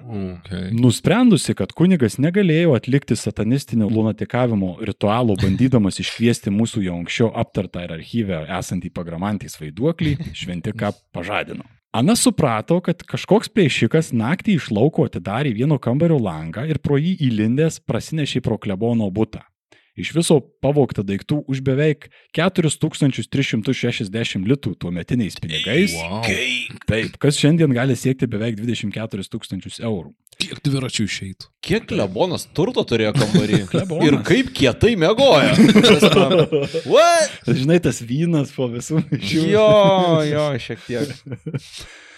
Okay. 0.00 0.70
Nusprendusi, 0.74 1.54
kad 1.58 1.74
kunigas 1.76 2.18
negalėjo 2.22 2.74
atlikti 2.78 3.16
satanistinio 3.18 3.88
lunatikavimo 3.90 4.76
ritualo, 4.86 5.36
bandydamas 5.40 6.00
iškviesti 6.02 6.52
mūsų 6.54 6.86
jau 6.86 6.96
anksčiau 7.00 7.28
aptartą 7.42 7.84
ir 7.86 7.96
archyvę 7.98 8.44
esantį 8.60 8.92
pagramantys 8.96 9.58
vaiduoklį, 9.60 10.16
šventiką 10.40 10.94
pažadino. 11.14 11.66
Ana 11.90 12.14
suprato, 12.14 12.76
kad 12.86 13.02
kažkoks 13.02 13.50
plėšikas 13.50 14.12
naktį 14.14 14.54
iš 14.60 14.68
lauko 14.70 15.08
atidarė 15.08 15.50
vieno 15.56 15.80
kambario 15.82 16.20
langą 16.22 16.62
ir 16.70 16.78
pro 16.78 16.94
jį 17.00 17.16
įlindęs 17.26 17.80
prasinešė 17.82 18.44
pro 18.46 18.60
klebono 18.62 19.08
būtą. 19.10 19.42
Iš 19.98 20.12
viso 20.14 20.38
pavogta 20.62 21.02
daiktų 21.06 21.40
už 21.50 21.62
beveik 21.66 22.10
4360 22.36 24.46
litų 24.46 24.74
tuometiniais 24.80 25.36
pinigais. 25.42 25.92
Wow. 25.98 26.22
Taip, 26.86 27.18
kas 27.22 27.38
šiandien 27.40 27.70
gali 27.74 27.94
siekti 27.98 28.26
beveik 28.30 28.54
24 28.60 29.26
tūkstančius 29.32 29.80
eurų. 29.82 30.10
Kiek 30.40 30.56
dviračių 30.64 31.04
išeitų? 31.04 31.48
Kiek 31.66 31.82
klebonas 31.90 32.46
turto 32.56 32.82
turėjo 32.88 33.12
kambarį? 33.18 33.58
Ir 34.06 34.14
kaip 34.24 34.46
kietai 34.56 34.94
mėgojo. 35.00 35.50
What? 36.88 37.28
Žinai, 37.50 37.80
tas 37.84 38.00
vynas 38.00 38.54
po 38.56 38.64
visų 38.72 39.02
mišių. 39.10 39.42
Jo, 39.52 39.68
jo, 40.30 40.46
šiek 40.64 40.80
tiek. 40.86 41.06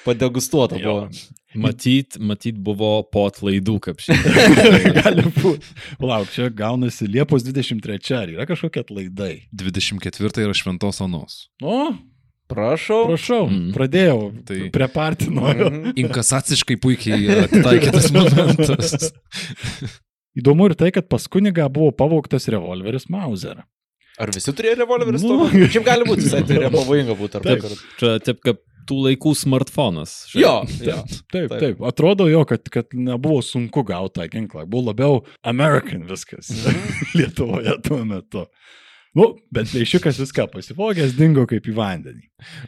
Padegustuota 0.07 0.79
buvo. 0.79 1.09
Matyt, 1.55 2.17
matyt 2.23 2.57
buvo 2.65 3.03
po 3.13 3.27
atlaidų 3.29 3.75
kapšė. 3.85 4.15
Gali 5.03 5.25
būti. 5.37 5.67
Palauk, 6.01 6.31
čia 6.33 6.47
gaunasi 6.49 7.09
Liepos 7.13 7.45
23, 7.45 7.99
ar 8.17 8.33
yra 8.33 8.47
kažkokie 8.49 8.81
atlaidai? 8.87 9.35
24 9.53 10.47
yra 10.47 10.55
šventos 10.57 11.03
onos. 11.05 11.37
O, 11.61 11.93
Prašau. 12.53 13.07
prašau, 13.09 13.47
Mm. 13.49 13.69
pradėjau. 13.73 14.17
Tai- 14.49 14.71
prie 14.75 14.89
partino. 14.93 15.45
Mhm. 15.53 15.93
Inkasaciškai 16.03 16.77
puikiai 16.81 17.45
atitaikytas 17.47 18.11
momentas. 18.17 19.13
Įdomu 20.37 20.67
ir 20.71 20.75
tai, 20.81 20.91
kad 20.93 21.09
pas 21.13 21.25
kunigą 21.29 21.69
buvo 21.73 21.93
pavogtas 21.93 22.49
revolveris 22.53 23.09
Mauser. 23.13 23.63
Ar 24.21 24.29
visi 24.33 24.53
turėjo 24.53 24.83
revolverius? 24.83 25.25
Nu. 25.25 25.47
Nu. 25.49 25.67
Šiaip 25.73 25.85
gali 25.87 26.05
būti, 26.09 26.27
visai 26.27 26.43
tai 26.45 26.59
yra 26.61 26.69
pavojinga 26.73 27.17
būti. 27.17 27.41
Taip. 27.45 27.65
Čia 28.01 28.19
taip 28.25 28.41
kaip 28.45 28.61
tų 28.89 28.99
laikų 29.07 29.35
smartfonas. 29.39 30.15
Jo, 30.39 30.63
jo. 30.89 30.99
Taip, 31.33 31.49
Taip. 31.53 31.59
taip. 31.59 31.83
Atrodo 31.89 32.29
jo, 32.31 32.45
kad, 32.49 32.67
kad 32.73 32.95
nebuvo 32.97 33.43
sunku 33.47 33.85
gauti 33.89 34.21
tą 34.21 34.29
ginklą. 34.33 34.67
Buvo 34.71 34.91
labiau 34.91 35.21
American 35.43 36.07
viskas. 36.11 36.53
Lietuvoje 37.19 37.79
tuo 37.87 38.03
metu. 38.09 38.47
Nu, 39.13 39.27
bet 39.53 39.69
plėšiukas 39.69 40.17
viską 40.23 40.47
pasivogęs, 40.55 41.13
dingo 41.19 41.45
kaip 41.49 41.67
į 41.69 41.75
vandenį. 41.77 42.23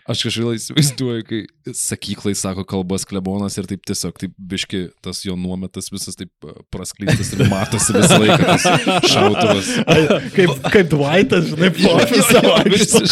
Aš 0.05 0.27
kažkaip 0.27 0.51
įsivaizduoju, 0.59 1.25
kai 1.25 1.73
sakyklai 1.75 2.35
sako 2.37 2.67
kalbas 2.69 3.07
klebonas 3.09 3.57
ir 3.57 3.67
taip 3.71 3.81
tiesiog, 3.89 4.13
taip 4.21 4.35
biški, 4.37 4.83
tas 5.05 5.23
jo 5.25 5.39
nuometas 5.41 5.89
visas 5.93 6.19
taip 6.19 6.31
e, 6.45 6.53
praskleistas 6.73 7.33
ir 7.35 7.47
matosi 7.49 7.97
visą 7.97 8.19
laiką 8.21 8.45
tas 8.51 8.67
šautuvas. 9.15 9.71
Kaip, 10.37 10.53
kaip 10.69 10.91
Dwightas, 10.93 11.49
žinai, 11.49 11.71
plofi 11.79 12.21
savo. 12.29 12.59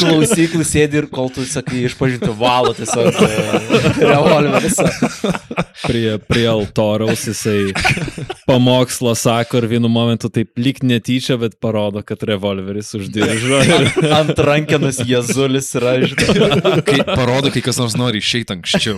Klausyklų 0.02 0.68
sėdi 0.68 1.00
ir 1.00 1.08
kol 1.12 1.32
tu 1.32 1.46
sakai 1.48 1.86
išpažinti 1.88 2.30
valo 2.36 2.76
tiesiog 2.76 3.16
e, 3.16 3.32
revolveris. 4.02 4.78
Prie, 5.82 6.18
prie 6.28 6.46
altoriaus 6.52 7.24
jisai 7.32 7.72
pamokslą 8.46 9.16
sako 9.18 9.62
ir 9.62 9.70
vienu 9.72 9.90
momentu 9.92 10.28
taip 10.32 10.52
lyg 10.60 10.84
netyčia, 10.86 11.40
bet 11.40 11.56
parodo, 11.64 12.04
kad 12.06 12.22
revolveris 12.28 12.92
uždiržo. 13.00 13.21
Ir 13.22 14.12
Ant 14.16 14.38
rankenos 14.42 14.98
Jėzulis 15.06 15.68
yra, 15.78 15.94
žinai. 16.02 16.82
Kai 16.86 16.98
parodo, 17.06 17.50
kai 17.54 17.62
kas 17.64 17.78
nors 17.80 17.96
nori 17.98 18.22
išeiti 18.22 18.56
anksčiau. 18.56 18.96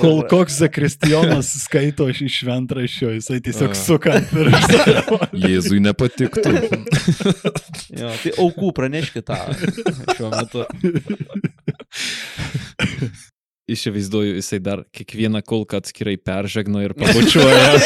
Kol 0.00 0.22
koks 0.30 0.60
Zakristijonas 0.60 1.52
skaito 1.64 2.08
iš 2.10 2.22
šventraščio, 2.40 3.12
jisai 3.16 3.40
tiesiog 3.44 3.76
suka 3.78 4.20
piršto. 4.30 5.20
Jėzui 5.46 5.80
nepatiktų. 5.84 6.54
Jo, 8.00 8.12
tai 8.22 8.34
aukų 8.36 8.72
praneškit 8.76 9.26
tą 9.30 9.40
šiuo 10.16 10.30
metu. 10.34 10.66
Įsivaizduoju, 13.70 14.34
jisai 14.40 14.58
dar 14.64 14.82
kiekvieną 14.96 15.42
kulką 15.46 15.80
atskirai 15.82 16.16
peržegno 16.18 16.82
ir 16.84 16.94
pabučiuoja. 16.98 17.76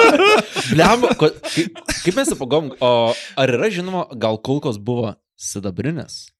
Bliam, 0.72 1.06
ko, 1.20 1.30
kaip, 1.46 1.80
kaip 2.02 2.18
mes 2.18 2.34
apagom, 2.34 2.72
o 2.82 2.92
ar 3.12 3.56
yra 3.56 3.70
žinoma, 3.72 4.06
gal 4.20 4.40
kulkos 4.44 4.80
buvo 4.82 5.14
sidabrinės? 5.40 6.31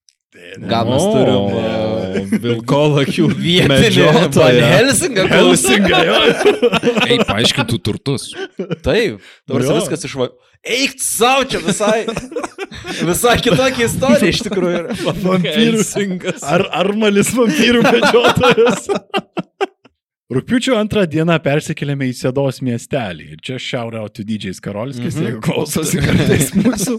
Gal 0.57 0.87
mes 0.89 1.03
turim 1.13 1.57
e, 1.61 2.23
Vilkolakių 2.45 3.27
vietinį 3.37 3.69
Van 3.69 3.83
medžiotoją. 3.85 4.69
Helsingą 4.71 5.27
klausingą. 5.29 5.99
Ei, 7.11 7.19
paaiškintų 7.29 7.79
turtus. 7.85 8.31
Taip, 8.81 9.21
dabar 9.45 9.67
Jo. 9.67 9.77
viskas 9.77 10.09
iš... 10.09 10.17
Eik 10.63 10.95
savo 11.03 11.45
čia 11.51 11.61
visai. 11.61 12.07
Visai 13.03 13.35
kitokia 13.45 13.89
istorija 13.91 14.31
iš 14.33 14.41
tikrųjų. 14.47 14.97
Helsingas. 15.45 16.45
Ar 16.47 16.65
armalis 16.81 17.35
vampyrų 17.37 17.83
medžiotojas? 17.85 18.87
Rūpiučio 20.33 20.79
antrą 20.81 21.03
dieną 21.13 21.35
persikėlėme 21.45 22.09
į 22.09 22.15
Sėdos 22.17 22.63
miestelį. 22.65 23.35
Ir 23.35 23.43
čia 23.45 23.59
šiauriauti 23.61 24.25
didžiais 24.25 24.63
Karolskis, 24.65 25.13
mm. 25.13 25.19
-hmm. 25.19 25.29
jeigu 25.29 25.45
klausosi 25.45 26.01
kartais 26.01 26.55
mūsų. 26.57 26.97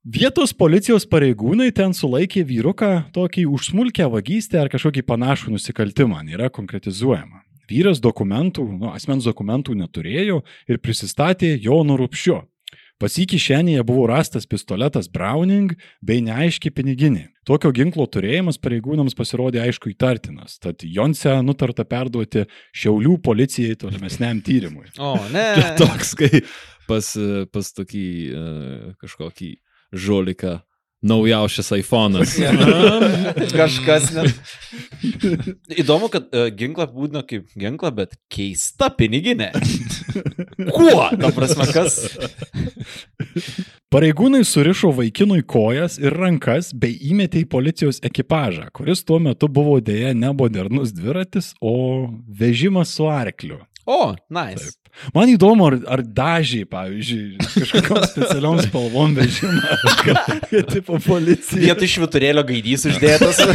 Vietos 0.00 0.54
policijos 0.56 1.04
pareigūnai 1.04 1.74
ten 1.76 1.92
sulaikė 1.92 2.40
vyruką 2.48 3.10
tokį 3.12 3.42
užsmulkę 3.52 4.06
vagystę 4.08 4.56
ar 4.62 4.70
kažkokį 4.72 5.02
panašų 5.04 5.52
nusikaltimą, 5.52 6.22
nėra 6.24 6.48
konkretizuojama. 6.48 7.42
Vyras 7.68 8.00
dokumentų, 8.00 8.64
nu, 8.80 8.94
asmens 8.96 9.28
dokumentų 9.28 9.76
neturėjo 9.76 10.40
ir 10.72 10.80
prisistatė 10.80 11.52
Jonu 11.60 11.98
Rupšiu. 12.00 12.38
Pas 12.96 13.12
jį 13.12 13.28
kišenėje 13.34 13.84
buvo 13.84 14.08
rastas 14.08 14.48
pistoletas 14.48 15.12
Browning 15.12 15.76
bei 16.00 16.24
neaiški 16.24 16.72
piniginė. 16.72 17.28
Tokio 17.44 17.68
ginklo 17.68 18.08
turėjimas 18.08 18.56
pareigūnams 18.56 19.12
pasirodė 19.16 19.66
aišku 19.66 19.92
įtartinas, 19.92 20.56
tad 20.64 20.80
Jonse 20.80 21.42
nutarta 21.44 21.84
perduoti 21.84 22.48
Šiaulių 22.72 23.20
policijai 23.20 23.76
tolimesniam 23.76 24.40
tyrimui. 24.40 24.88
O, 24.96 25.18
ne. 25.28 25.48
Čia 25.60 25.72
toks, 25.84 26.16
kai 26.16 26.46
pas, 26.88 27.16
pas 27.52 27.76
tokį 27.76 28.06
uh, 28.32 28.94
kažkokį 29.04 29.58
žoliką 29.92 30.58
naujausias 31.02 31.72
iPhone'as. 31.72 32.36
Kažkas 33.56 34.10
net. 34.12 34.36
Įdomu, 35.80 36.10
kad 36.12 36.28
uh, 36.28 36.48
ginklą 36.52 36.86
apibūdino 36.86 37.22
kaip 37.28 37.48
ginklą, 37.58 37.92
bet 37.96 38.16
keista 38.32 38.90
piniginė. 38.92 39.50
Kuo? 40.74 41.06
Ta 41.16 41.32
prasme, 41.32 41.66
kas? 41.72 42.02
Pareigūnai 43.90 44.42
surišo 44.46 44.92
vaikinui 44.94 45.42
kojas 45.48 45.96
ir 45.98 46.14
rankas 46.14 46.70
bei 46.76 46.94
įmetė 47.10 47.46
į 47.46 47.48
policijos 47.50 48.02
ekipažą, 48.06 48.68
kuris 48.76 49.02
tuo 49.06 49.18
metu 49.22 49.48
buvo 49.50 49.80
dėja 49.82 50.12
ne 50.14 50.34
modernus 50.36 50.92
dviratis, 50.94 51.54
o 51.60 52.10
vežimas 52.28 52.92
su 52.94 53.08
arkliu. 53.10 53.62
O, 53.90 54.14
nice. 54.30 54.76
Man 55.14 55.30
įdomu, 55.32 55.64
ar, 55.66 55.76
ar 55.96 56.02
dažiai, 56.04 56.66
pavyzdžiui, 56.68 57.38
kažkokiam 57.42 58.04
specialiom 58.06 58.60
spalvom 58.66 59.16
vežimą, 59.16 59.78
kad, 60.04 60.18
kad 60.52 60.70
tipo 60.70 60.98
policija. 61.02 61.58
Vietoj 61.64 61.90
šviturėlio 61.96 62.44
gaidys 62.46 62.86
uždėtas. 62.90 63.42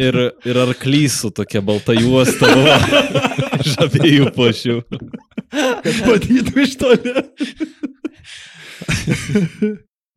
Ir, 0.00 0.16
ir 0.48 0.56
arklys 0.56 1.18
su 1.20 1.28
tokia 1.34 1.60
balta 1.64 1.92
juosta 1.92 2.48
iš 3.60 3.74
abiejų 3.84 4.30
pušių. 4.32 4.76
kad 5.84 6.00
matytų 6.06 6.64
iš 6.64 6.72
toli. 6.80 7.12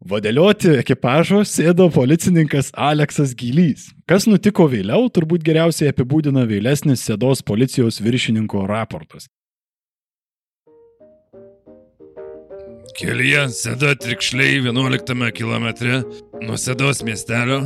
Vadelioti 0.04 0.68
ekipažo 0.82 1.46
sėdo 1.48 1.86
policininkas 1.96 2.74
Aleksas 2.76 3.32
Gylys. 3.40 3.86
Kas 4.04 4.26
nutiko 4.28 4.66
vėliau, 4.68 5.06
turbūt 5.08 5.46
geriausiai 5.48 5.94
apibūdina 5.94 6.44
vėlesnis 6.50 7.06
sėdos 7.08 7.40
policijos 7.48 8.02
viršininko 8.04 8.66
raportas. 8.68 9.30
Kelyje 13.00 13.46
sėda 13.56 13.94
trikšliai 14.04 14.60
11 14.60 15.32
km 15.40 15.70
nuo 16.44 16.60
sėdos 16.60 17.00
miestelio. 17.08 17.62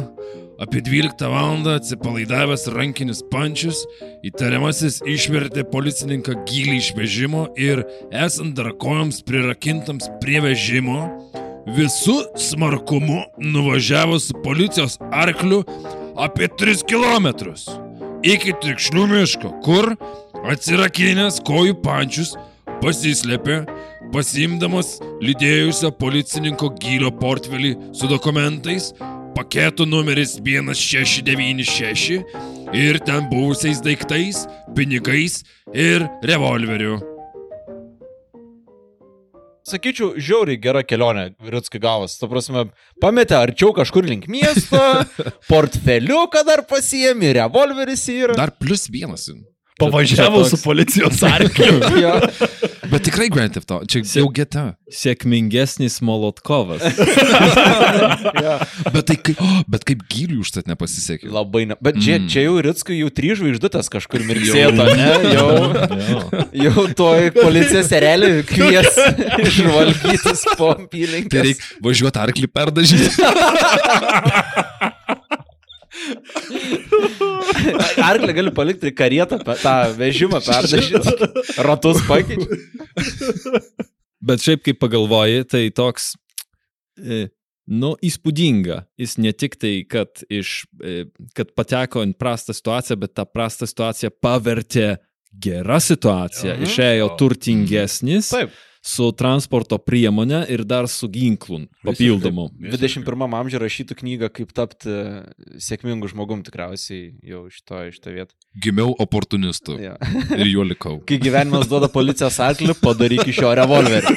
Apie 0.62 0.82
12 0.82 1.26
val. 1.30 1.66
atsipalaidavęs 1.74 2.68
rankinius 2.74 3.24
pančius, 3.34 3.84
įtariamasis 4.26 5.02
išvertė 5.06 5.66
policininką 5.74 6.38
gilį 6.50 6.78
iš 6.82 6.94
vežimo 6.98 7.44
ir, 7.58 7.84
esant 8.10 8.56
dar 8.58 8.72
kojoms 8.82 9.22
prirakintams 9.26 10.10
prie 10.22 10.42
vežimo, 10.42 11.02
visų 11.76 12.18
smarkumu 12.40 13.24
nuvažiavo 13.44 14.20
su 14.20 14.34
policijos 14.44 14.98
arkliu 15.12 15.64
apie 16.18 16.48
3 16.48 16.86
km 16.88 17.28
iki 18.26 18.54
trikšlių 18.62 19.08
miško, 19.12 19.52
kur 19.66 19.94
atsirakinęs 20.48 21.42
kojų 21.48 21.76
pančius 21.84 22.36
pasislėpė, 22.82 23.66
pasiimdamas 24.14 24.98
lydėjusio 25.24 25.92
policininko 26.00 26.72
gylio 26.82 27.12
portfelį 27.20 27.76
su 27.98 28.10
dokumentais, 28.10 28.94
paketų 29.38 29.86
numeris 29.90 30.38
1696 30.42 32.24
ir 32.74 33.00
ten 33.06 33.30
buvusiais 33.30 33.84
daiktais, 33.86 34.48
pinigais 34.76 35.44
ir 35.74 36.08
revolveriu. 36.26 37.17
Sakyčiau, 39.68 40.14
žiauriai 40.16 40.60
gera 40.64 40.82
kelionė, 40.88 41.26
Ritskai 41.52 41.82
gavas. 41.84 42.16
Ta 42.22 42.30
prasme, 42.32 42.68
pametė 43.04 43.36
arčiau 43.42 43.74
kažkur 43.76 44.08
link 44.08 44.30
miesto, 44.32 44.80
portfeliuką 45.52 46.44
dar 46.48 46.64
pasiemi, 46.70 47.34
revolveris 47.36 48.06
yra. 48.14 48.38
Dar 48.40 48.54
plus 48.56 48.88
vienas. 48.94 49.28
Pavažiavo 49.78 50.40
toks- 50.46 50.56
su 50.56 50.62
policijos 50.64 51.20
arkliu. 51.28 51.82
Jo. 52.04 52.16
Bet 52.98 53.06
tikrai 53.06 53.28
Grand 53.30 53.54
Theft 53.54 53.70
Auto, 53.70 53.86
čia 53.86 54.02
jau 54.02 54.26
geta. 54.34 54.64
Sėkmingesnis 54.90 56.00
Molotkovas. 56.02 56.82
Jo. 58.38 58.54
Bet, 58.94 59.06
tai 59.10 59.16
kaip, 59.22 59.40
oh, 59.42 59.60
bet 59.72 59.84
kaip 59.88 60.02
gyliui 60.12 60.40
užtat 60.44 60.68
nepasisekė. 60.70 61.30
Labai, 61.34 61.66
ne... 61.70 61.76
bet 61.84 61.98
čia, 62.02 62.18
Mm. 62.18 62.28
čia 62.32 62.44
jau 62.48 62.56
Ritskui 62.64 62.98
jau 63.00 63.10
trys 63.14 63.38
žvaigždutės 63.40 63.90
kažkur 63.94 64.24
mirksėta, 64.28 64.88
ne? 64.98 65.10
Jau, 65.36 65.48
Jo. 66.08 66.20
jau 66.66 66.86
toj 66.98 67.30
policijos 67.38 67.90
serelį 67.92 68.32
kvies 68.50 68.98
žvalgytis 69.58 70.44
po 70.58 70.74
Tai 70.74 70.88
apylinkės. 70.88 71.44
reikia 71.46 71.82
važiuoti 71.86 72.24
arklį 72.26 72.48
perdažyti. 72.58 73.10
Arklį 78.10 78.34
gali 78.38 78.52
palikti 78.56 78.92
karietą, 78.96 79.40
tą 79.44 79.76
vežimą 79.98 80.40
perdažyti, 80.46 81.16
ratus 81.68 82.02
pakeisti. 82.08 82.60
Bet 84.28 84.44
šiaip 84.44 84.64
kaip 84.66 84.80
pagalvoji, 84.82 85.44
tai 85.50 85.64
toks, 85.76 86.14
e, 87.00 87.28
nu, 87.70 87.94
įspūdinga. 88.04 88.82
Jis 89.00 89.18
ne 89.22 89.32
tik 89.38 89.58
tai, 89.62 89.76
kad, 89.90 90.24
iš, 90.34 90.64
e, 90.84 91.06
kad 91.38 91.52
pateko 91.58 92.04
į 92.08 92.16
prastą 92.20 92.56
situaciją, 92.58 92.98
bet 93.04 93.16
tą 93.18 93.28
prastą 93.30 93.70
situaciją 93.70 94.10
pavertė 94.24 94.96
gerą 95.38 95.78
situaciją, 95.84 96.56
Mhm. 96.56 96.64
išėjo 96.66 97.08
turtingesnis, 97.20 98.32
Taip. 98.34 98.50
Su 98.88 99.10
transporto 99.18 99.78
priemonė 99.82 100.44
ir 100.54 100.64
dar 100.68 100.88
su 100.92 101.10
ginklu 101.12 101.64
papildomu. 101.86 102.48
21 102.62 103.36
amžiuje 103.42 103.62
rašytų 103.64 103.98
knygą, 104.02 104.30
kaip 104.34 104.54
tapti 104.56 104.94
sėkmingu 105.64 106.10
žmogum 106.12 106.44
tikriausiai 106.48 107.12
jau 107.28 107.46
šito, 107.52 107.84
šito 107.94 108.14
vietą. 108.16 108.34
Gimiau 108.64 108.96
oportunistu 109.04 109.78
Ja. 109.82 109.96
ir 110.40 110.48
juo 110.50 110.64
likau. 110.66 110.98
Kai 111.08 111.20
gyvenimas 111.22 111.68
duoda 111.70 111.90
policijos 111.92 112.40
atlį, 112.44 112.74
padaryk 112.82 113.28
iš 113.30 113.44
jo 113.44 113.52
revolverį. 113.60 114.16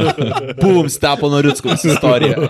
Bum, 0.62 0.88
stepo 0.92 1.28
Norickus 1.32 1.84
istorija. 1.90 2.36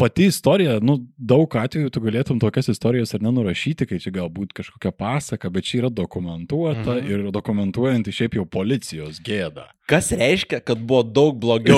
Pati 0.00 0.24
istorija, 0.30 0.78
nu, 0.82 0.96
daug 1.20 1.52
atvejų 1.52 1.90
tu 1.92 2.00
galėtum 2.00 2.38
tokias 2.40 2.66
istorijas 2.72 3.12
ar 3.14 3.20
nenurašyti, 3.22 3.86
kai 3.86 3.98
čia 4.00 4.10
galbūt 4.14 4.54
kažkokia 4.56 4.90
pasaka, 4.96 5.50
bet 5.52 5.64
čia 5.68 5.82
yra 5.82 5.90
dokumentuota 5.92 6.96
Mhm. 6.96 7.10
ir 7.10 7.30
dokumentuojanti 7.30 8.10
šiaip 8.12 8.34
jau 8.40 8.46
policijos 8.48 9.20
gėda. 9.22 9.66
Kas 9.86 10.10
reiškia, 10.10 10.62
kad 10.64 10.78
buvo 10.80 11.02
daug 11.04 11.36
blogiau. 11.38 11.76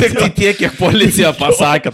Tik 0.00 0.14
tai 0.18 0.30
tiek, 0.30 0.56
kiek 0.56 0.76
policija 0.78 1.32
pasakė. 1.34 1.90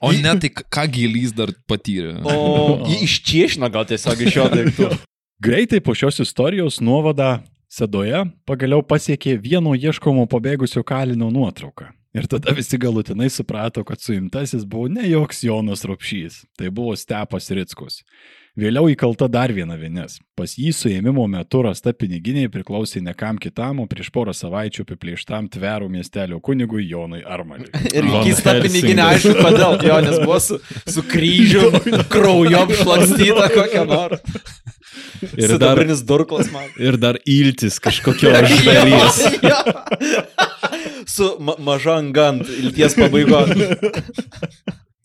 O 0.00 0.12
ne, 0.12 0.32
tai 0.40 0.48
ką 0.50 0.86
gilys 0.92 1.32
dar 1.36 1.52
patyrė. 1.68 2.16
O 2.24 2.86
jį 2.88 3.02
iščiešino 3.08 3.70
gal 3.72 3.84
tiesiog 3.84 4.20
iš 4.26 4.36
jo 4.40 4.48
daiktų. 4.52 4.90
Greitai 5.46 5.80
po 5.84 5.92
šios 5.94 6.20
istorijos 6.24 6.80
nuovada 6.80 7.42
Sedoje 7.68 8.22
pagaliau 8.46 8.80
pasiekė 8.80 9.34
vieno 9.42 9.74
ieškomo 9.76 10.24
pabėgusio 10.30 10.84
kalinio 10.86 11.28
nuotrauką. 11.34 11.90
Ir 12.16 12.26
tada 12.32 12.54
visi 12.56 12.78
galutinai 12.80 13.28
suprato, 13.30 13.84
kad 13.84 14.00
suimtasis 14.00 14.64
buvo 14.64 14.88
ne 14.88 15.04
joks 15.10 15.44
Jonas 15.44 15.84
Ropšys, 15.84 16.46
tai 16.56 16.70
buvo 16.72 16.96
Stepas 16.96 17.50
Rickus. 17.52 18.00
Vėliau 18.56 18.88
įkalta 18.88 19.26
dar 19.28 19.52
viena 19.52 19.74
vienis. 19.76 20.14
Pas 20.32 20.54
jį 20.56 20.70
suėmimo 20.72 21.26
metu 21.28 21.60
rasta 21.66 21.92
piniginiai 21.92 22.48
priklausė 22.48 23.02
ne 23.04 23.12
kam 23.12 23.36
kitam, 23.36 23.82
o 23.82 23.86
prieš 23.90 24.08
porą 24.14 24.32
savaičių 24.32 24.86
apiplėštam 24.86 25.50
tverų 25.52 25.90
miestelio 25.92 26.40
kunigui 26.40 26.86
Jonui 26.88 27.20
Armaliui. 27.20 27.68
Ir 27.98 28.08
keista 28.24 28.56
piniginė, 28.64 29.10
aišku, 29.10 29.36
kodėl. 29.42 29.76
Jo, 29.84 30.00
nes 30.08 30.16
buvo 30.24 30.40
su, 30.40 30.56
su 30.88 31.04
kryžiu, 31.04 31.68
krauju 32.14 32.62
apšlakstyta 32.62 33.50
kokia 33.52 33.84
nors. 33.92 34.24
Ir 35.36 35.58
dar, 35.60 35.84
durklas 36.08 36.48
man. 36.52 36.72
ir 36.80 36.96
dar 37.00 37.20
iltis 37.28 37.76
kažkokio 37.84 38.32
žvėries. 38.48 39.24
Su 41.14 41.36
ma 41.40 41.56
maža 41.62 41.98
angant, 42.00 42.48
ilties 42.48 42.96
pabaigoje. 42.98 43.78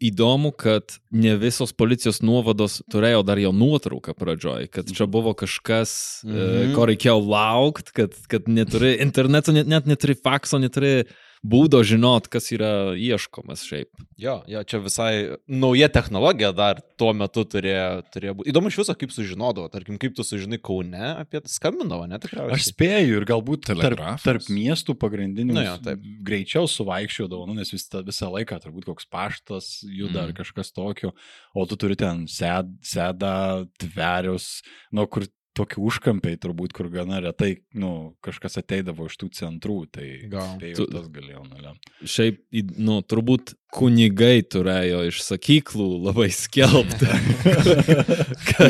Įdomu, 0.02 0.50
kad 0.58 0.96
ne 1.14 1.36
visos 1.38 1.76
policijos 1.78 2.24
nuovados 2.26 2.80
turėjo 2.90 3.22
dar 3.28 3.38
jo 3.38 3.52
nuotrauką 3.54 4.16
pradžioj, 4.18 4.66
kad 4.74 4.90
čia 4.90 5.06
buvo 5.06 5.36
kažkas, 5.38 5.92
mhm. 6.26 6.38
Mhm. 6.38 6.72
ko 6.78 6.88
reikėjo 6.90 7.18
laukti, 7.22 7.94
kad, 8.02 8.16
kad 8.32 8.50
neturi 8.50 8.96
interneto, 9.04 9.54
net, 9.54 9.70
net 9.70 9.90
neturi 9.90 10.18
fakso, 10.18 10.58
neturi 10.62 11.04
būdo 11.42 11.80
žinot, 11.82 12.28
kas 12.30 12.52
yra 12.54 12.94
ieškomas 12.94 13.64
šiaip. 13.66 13.90
Jo, 14.22 14.44
jo, 14.46 14.62
čia 14.70 14.78
visai 14.84 15.14
nauja 15.50 15.88
technologija 15.90 16.52
dar 16.54 16.82
tuo 17.02 17.10
metu 17.18 17.42
turėjo, 17.50 18.04
turėjo 18.14 18.36
būti. 18.38 18.52
Įdomu 18.54 18.70
iš 18.70 18.78
viso, 18.84 18.94
kaip 18.94 19.10
sužinodavo, 19.16 19.66
tarkim, 19.74 19.98
kaip 19.98 20.14
tu 20.16 20.22
sužinai 20.28 20.60
Kaune 20.62 21.02
apie 21.24 21.42
skambindavo, 21.50 22.06
ne 22.06 22.20
Aš 22.20 22.28
tikriausiai. 22.28 22.68
spėju 22.70 23.18
ir 23.18 23.26
galbūt 23.26 23.66
tarp, 23.72 23.98
tarp 24.22 24.46
miestų 24.54 24.94
pagrindinių 25.02 25.58
Nu 25.58 25.66
jo, 25.66 25.76
taip. 25.82 26.06
greičiau 26.22 26.70
suvaikščiodavo, 26.70 27.48
nu, 27.50 27.58
nes 27.58 27.74
vis, 27.74 27.88
ta- 27.90 28.04
visą 28.06 28.30
laiką 28.30 28.62
turbūt 28.62 28.86
koks 28.92 29.10
paštas 29.10 29.82
juda 29.90 30.22
Mm. 30.22 30.30
ar 30.30 30.34
kažkas 30.44 30.70
tokio, 30.72 31.12
o 31.56 31.66
tu 31.66 31.76
turi 31.76 31.96
ten 31.98 32.28
sed, 32.28 32.70
sedą, 32.86 33.66
tverius, 33.82 34.62
nu, 34.94 35.08
kur 35.08 35.26
tokie 35.58 35.82
užkampiai 35.84 36.38
turbūt, 36.40 36.72
kur 36.76 36.88
gana 36.92 37.20
retai, 37.24 37.58
nu, 37.78 38.14
kažkas 38.24 38.60
ateidavo 38.62 39.08
iš 39.10 39.18
tų 39.20 39.30
centrų, 39.36 39.78
tai 39.92 40.08
Gal. 40.32 40.56
Tu- 40.62 40.88
tas 40.92 41.10
galėjo 41.12 41.44
nulemti. 41.50 41.92
Šiaip, 42.08 42.40
nu, 42.80 43.00
turbūt 43.04 43.54
kunigai 43.72 44.44
turėjo 44.48 45.04
iš 45.10 45.22
sakyklų 45.28 45.88
labai 46.08 46.30
skelbti. 46.36 47.10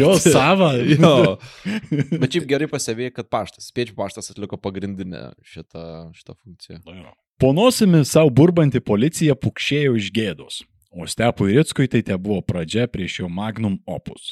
Jo 0.01 0.13
sava. 0.21 0.71
Jo, 0.88 1.38
Bet 2.21 2.32
šiaip 2.32 2.45
gerai 2.49 2.67
pasivėjai, 2.71 3.13
kad 3.15 3.27
paštas, 3.34 3.67
spėčiau 3.71 3.97
paštas 3.97 4.32
atliko 4.34 4.57
pagrindinę 4.61 5.32
šitą, 5.45 5.84
šitą 6.15 6.36
funkciją. 6.38 6.79
Jo. 6.86 7.11
Po 7.41 7.51
nosimi 7.57 8.03
savo 8.07 8.29
burbanti 8.34 8.79
policija 8.84 9.36
pukšėjo 9.36 9.97
iš 9.99 10.11
gėdos, 10.15 10.61
o 10.93 11.07
Stepui 11.09 11.55
Rickui 11.57 11.89
tai 11.91 12.03
te 12.05 12.15
buvo 12.21 12.39
pradžia 12.45 12.88
prieš 12.91 13.21
jo 13.23 13.29
magnum 13.32 13.79
opus. 13.89 14.32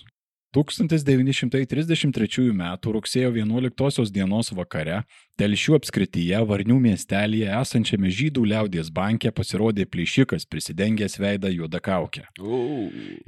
1933 0.50 2.50
m. 2.50 2.74
rugsėjo 2.82 3.30
11 3.36 4.10
dienos 4.10 4.50
vakare 4.58 5.04
Telšių 5.38 5.76
apskrityje 5.78 6.40
Varnių 6.50 6.80
miestelėje 6.82 7.52
esančiame 7.54 8.10
žydų 8.10 8.50
liaudės 8.50 8.90
banke 8.90 9.30
pasirodė 9.32 9.86
plėšikas 9.86 10.50
prisidengęs 10.50 11.20
veidą 11.22 11.54
juodą 11.54 11.78
kaukę. 11.86 12.26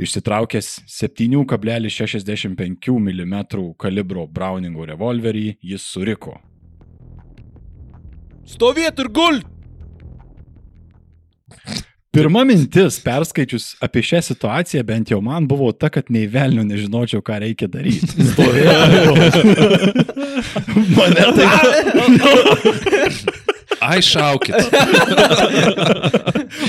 Išsitraukęs 0.01 0.81
7,65 0.89 2.97
mm 2.97 3.37
kalibro 3.77 4.25
Browningo 4.25 4.81
revolverį, 4.89 5.61
jis 5.61 5.85
suriko. 5.93 6.41
Stovėt 8.49 8.97
ir 8.99 9.09
gult! 9.13 9.45
Pirma 12.11 12.41
mintis, 12.43 12.97
perskaičius 12.99 13.69
apie 13.79 14.01
šią 14.03 14.19
situaciją, 14.27 14.81
bent 14.83 15.13
jau 15.13 15.21
man 15.23 15.45
buvo 15.47 15.69
ta, 15.71 15.87
kad 15.93 16.09
nei 16.11 16.25
velnių 16.27 16.65
nežinočiau, 16.67 17.21
ką 17.23 17.37
reikia 17.45 17.69
daryti. 17.71 18.19
Mane 20.97 21.23
tai... 21.37 21.47
Ai, 23.81 23.97
šaukit. 24.05 24.53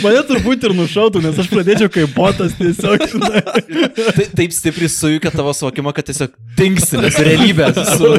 Mane 0.00 0.20
turbūt 0.30 0.62
ir 0.64 0.72
nušautų, 0.78 1.20
nes 1.26 1.36
aš 1.42 1.50
pradėčiau 1.50 1.90
kaip 1.92 2.14
botas 2.16 2.54
tiesiog. 2.56 3.02
Tai, 3.18 4.26
taip 4.38 4.54
stipriai 4.54 4.88
sujukia 4.88 5.32
tavo 5.34 5.52
suvokimą, 5.58 5.92
kad 5.98 6.06
tiesiog 6.08 6.32
dingsi, 6.56 6.96
nes 7.02 7.18
realybė 7.20 7.68
su... 7.76 8.14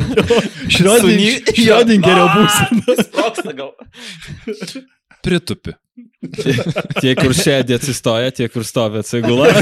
Šrioding- 0.76 1.54
Šriodingerio 1.56 2.28
būsena. 2.36 2.98
Sproksta 3.02 3.56
gal. 3.58 3.74
Pritupi. 5.24 5.74
tie, 7.02 7.14
kur 7.20 7.34
sėdė 7.38 7.78
atsistoja, 7.78 8.32
tie, 8.34 8.48
kur 8.52 8.66
stovi 8.68 9.02
atsigula. 9.04 9.50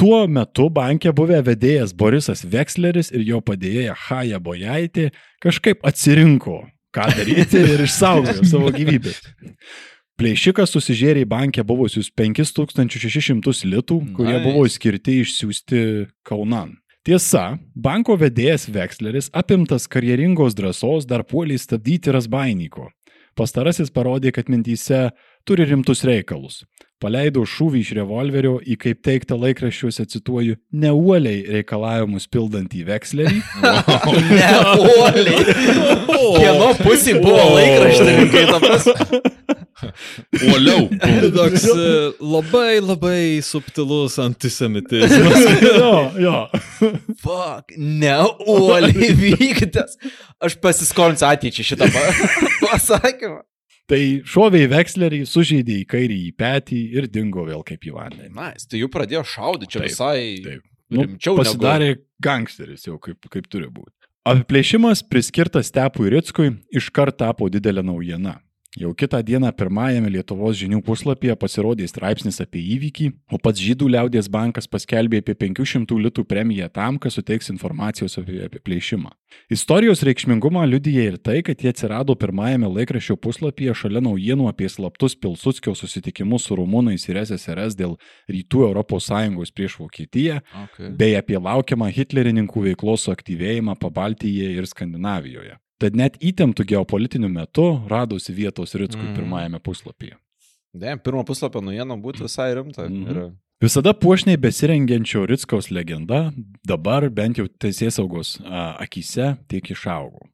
Tuo 0.00 0.24
metu 0.26 0.66
bankė 0.74 1.12
buvę 1.14 1.38
vedėjas 1.46 1.94
Borisas 1.96 2.42
Veksleris 2.50 3.12
ir 3.14 3.22
jo 3.28 3.40
padėjėja 3.46 3.94
Haja 4.08 4.40
Bojaitė 4.42 5.10
kažkaip 5.42 5.84
atsirinko, 5.86 6.64
ką 6.94 7.08
daryti 7.14 7.62
ir 7.62 7.84
išsaugojo 7.86 8.46
savo 8.50 8.72
gyvybę. 8.74 9.14
Plėšikas 10.18 10.74
susižėrė 10.74 11.24
į 11.24 11.30
bankę 11.30 11.64
buvusius 11.66 12.10
5600 12.14 13.64
litų, 13.70 14.00
kurie 14.14 14.36
Nice. 14.36 14.44
buvo 14.46 14.66
skirti 14.70 15.20
išsiųsti 15.24 15.80
Kaunan. 16.26 16.76
Tiesa, 17.04 17.58
banko 17.76 18.14
vedėjas 18.16 18.62
Veksleris, 18.72 19.26
apimtas 19.36 19.84
karjeringos 19.92 20.54
drąsos, 20.56 21.04
dar 21.04 21.20
puoliai 21.28 21.60
stabdyti 21.60 22.14
Rasbainiko. 22.16 22.86
Pastarasis 23.36 23.92
parodė, 23.92 24.32
kad 24.32 24.48
mintyse 24.48 25.10
turi 25.44 25.66
rimtus 25.68 26.00
reikalus. 26.08 26.62
Paleido 27.04 27.44
šūvį 27.44 27.82
iš 27.84 27.92
revolverio 27.98 28.54
į, 28.64 28.78
kaip 28.80 29.02
teikta 29.04 29.36
laikraščiuose, 29.36 30.06
cituoju, 30.14 30.56
neuoliai 30.72 31.42
reikalavimus 31.58 32.28
pildantį 32.32 32.86
vekslerį. 32.88 33.42
Ne, 34.24 34.48
uoliai. 34.80 35.44
Kieno 36.08 36.70
pusė 36.80 37.18
buvo 37.20 37.44
laikraštininkai, 37.54 38.44
ta 38.48 38.60
prasme. 38.62 39.20
Uoliau. 40.48 40.86
Toks 41.34 41.64
e, 41.68 41.88
labai 42.20 42.78
labai 42.80 43.40
subtilus 43.44 44.16
antisemitizmas. 44.22 45.38
jo, 45.80 45.94
jo. 46.24 46.36
Fuck, 47.22 47.74
ne, 47.76 48.14
uoliai 48.46 49.10
vykdęs. 49.18 49.98
Aš 50.44 50.56
pasiskolinsiu 50.62 51.28
ateičiai 51.30 51.68
šitą 51.72 51.90
pa- 51.94 52.14
pasakymą. 52.64 53.42
Tai 53.90 54.00
šovė 54.24 54.62
į 54.64 54.68
vekslerį, 54.72 55.18
sužeidė 55.28 55.80
į 55.82 55.88
kairį 55.90 56.20
į 56.30 56.30
petį 56.40 56.78
ir 56.96 57.08
dingo 57.12 57.44
vėl 57.44 57.60
kaip 57.66 57.84
į 57.84 57.92
vandenį. 57.92 58.30
Na, 58.32 58.52
jis 58.54 58.70
tai 58.70 58.80
jau 58.80 58.88
pradėjo 58.92 59.24
šaudyti, 59.28 59.74
čia 59.74 59.82
Taip, 59.82 59.90
visai 59.90 60.20
taip. 60.46 60.62
Nu, 60.94 61.04
rimčiau 61.04 61.36
pasidarė 61.36 61.90
gangsteris 62.22 62.86
jau 62.88 62.96
kaip, 63.02 63.28
kaip 63.32 63.48
turi 63.52 63.68
būti. 63.68 63.92
Apiplėšimas 64.24 65.02
priskirtas 65.04 65.68
Stepui 65.68 66.08
Rickui 66.12 66.54
iškart 66.72 67.18
tapo 67.20 67.50
didelė 67.52 67.84
naujiena. 67.84 68.38
Jau 68.74 68.90
kitą 68.90 69.20
dieną 69.22 69.52
pirmajame 69.54 70.08
Lietuvos 70.10 70.56
žinių 70.58 70.80
puslapyje 70.82 71.36
pasirodė 71.38 71.86
straipsnis 71.86 72.40
apie 72.42 72.58
įvykį, 72.74 73.04
o 73.30 73.38
pats 73.38 73.62
Žydų 73.62 73.86
liaudės 73.94 74.26
bankas 74.26 74.66
paskelbė 74.66 75.20
apie 75.22 75.36
500 75.44 75.94
litų 76.08 76.24
premiją 76.26 76.66
tam, 76.74 76.98
kas 76.98 77.14
suteiks 77.14 77.52
informacijos 77.54 78.18
apie, 78.18 78.40
apie 78.48 78.58
plėšimą. 78.58 79.12
Istorijos 79.54 80.02
reikšmingumą 80.02 80.66
liudyja 80.66 81.06
ir 81.06 81.20
tai, 81.22 81.38
kad 81.46 81.62
jie 81.62 81.70
atsirado 81.70 82.18
pirmajame 82.18 82.66
laikraščio 82.74 83.14
puslapyje 83.22 83.76
šalia 83.78 84.02
naujienų 84.02 84.50
apie 84.50 84.66
slaptus 84.66 85.14
Pilsudskio 85.22 85.76
susitikimus 85.78 86.48
su 86.48 86.58
rumūnais 86.58 87.06
ir 87.06 87.22
SSRS 87.22 87.78
dėl 87.78 87.94
rytų 88.26 88.72
ES 88.74 89.54
prieš 89.54 89.78
Vokietiją, 89.78 90.40
Okay. 90.64 90.90
bei 90.98 91.14
apie 91.18 91.38
laukiamą 91.38 91.92
hitlerininkų 91.94 92.70
veiklos 92.70 93.06
suaktyvėjimą 93.06 93.78
Pabaltyje 93.78 94.50
ir 94.56 94.66
Skandinavijoje. 94.66 95.60
Tad 95.84 95.98
net 96.00 96.14
įtemptų 96.24 96.64
geopolitiniu 96.70 97.28
metu 97.28 97.64
radosi 97.90 98.32
vietos 98.32 98.72
Ritskui 98.72 99.04
Mhm. 99.04 99.16
pirmajame 99.18 99.58
puslapyje. 99.60 100.14
Ne, 100.72 100.94
pirmo 100.96 101.20
puslapio 101.28 101.60
naujiena 101.60 101.98
būtų 102.00 102.24
visai 102.24 102.54
rimta. 102.56 102.88
Mhm. 102.88 103.10
Yra. 103.10 103.26
Visada 103.60 103.92
puošniai 103.92 104.38
besirengiančio 104.40 105.26
Ritskaus 105.28 105.68
legenda 105.70 106.32
dabar 106.66 107.10
bent 107.10 107.36
jau 107.36 107.46
teisėsaugos 107.46 108.40
a, 108.44 108.76
akise 108.80 109.36
tiek 109.48 109.62
išaugo. 109.62 110.24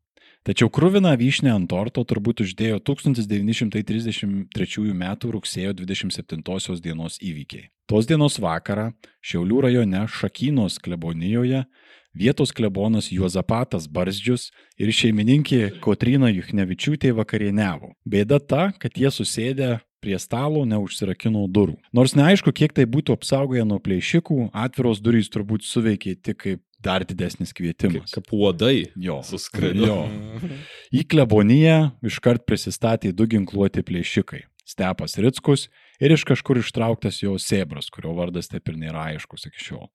Tačiau 0.46 0.70
krūviną 0.70 1.18
vyšnę 1.20 1.50
ant 1.52 1.68
torto 1.68 2.04
turbūt 2.04 2.40
uždėjo 2.46 2.78
1933 2.80 4.94
m. 4.94 5.04
rugsėjo 5.34 5.74
27 5.74 6.80
dienos 6.80 7.18
įvykiai. 7.20 7.68
Tos 7.86 8.06
dienos 8.06 8.38
vakarą 8.38 8.92
Šiaulių 9.22 9.60
rajone 9.66 10.06
Šakynos 10.08 10.78
klebonijoje 10.78 11.66
vietos 12.14 12.52
klebonas 12.52 13.10
Juozapatas 13.12 13.86
Barzdžius 13.88 14.50
ir 14.80 14.92
šeimininkė 14.94 15.80
Kotrina 15.84 16.30
Juchnevičiūtė 16.32 17.12
vakarieniavo. 17.16 17.94
Bėda 18.04 18.40
ta, 18.40 18.70
kad 18.78 18.98
jie 18.98 19.12
susėdė 19.14 19.78
prie 20.00 20.16
stalo 20.18 20.64
neužsirakino 20.64 21.44
durų. 21.52 21.76
Nors 21.92 22.16
neaišku, 22.16 22.52
kiek 22.56 22.72
tai 22.76 22.86
būtų 22.88 23.18
apsaugoję 23.18 23.66
nuo 23.68 23.78
plėšikų, 23.84 24.50
atviros 24.56 25.02
durys 25.04 25.28
turbūt 25.32 25.66
suveikė 25.68 26.16
tik 26.16 26.40
kaip 26.40 26.64
dar 26.80 27.04
didesnis 27.04 27.52
kvietimas. 27.52 28.12
Kaip 28.14 28.32
uodai. 28.32 28.88
Jo, 28.96 29.20
suskrido. 29.26 29.84
Jo. 29.84 30.50
Į 30.96 31.04
kleboniją 31.12 31.90
iškart 32.06 32.46
prisistatė 32.48 33.12
du 33.12 33.28
ginkluoti 33.28 33.84
plėšikai- 33.84 34.46
Stepas 34.68 35.16
Ritskus 35.20 35.68
ir 36.00 36.14
iš 36.14 36.24
kažkur 36.28 36.60
ištrauktas 36.60 37.22
jo 37.22 37.36
sėbras, 37.40 37.90
kurio 37.92 38.14
vardas 38.18 38.50
taip 38.50 38.68
ir 38.70 38.78
nėra 38.80 39.10
aiškus 39.12 39.48
iki 39.50 39.64
šiol. 39.70 39.88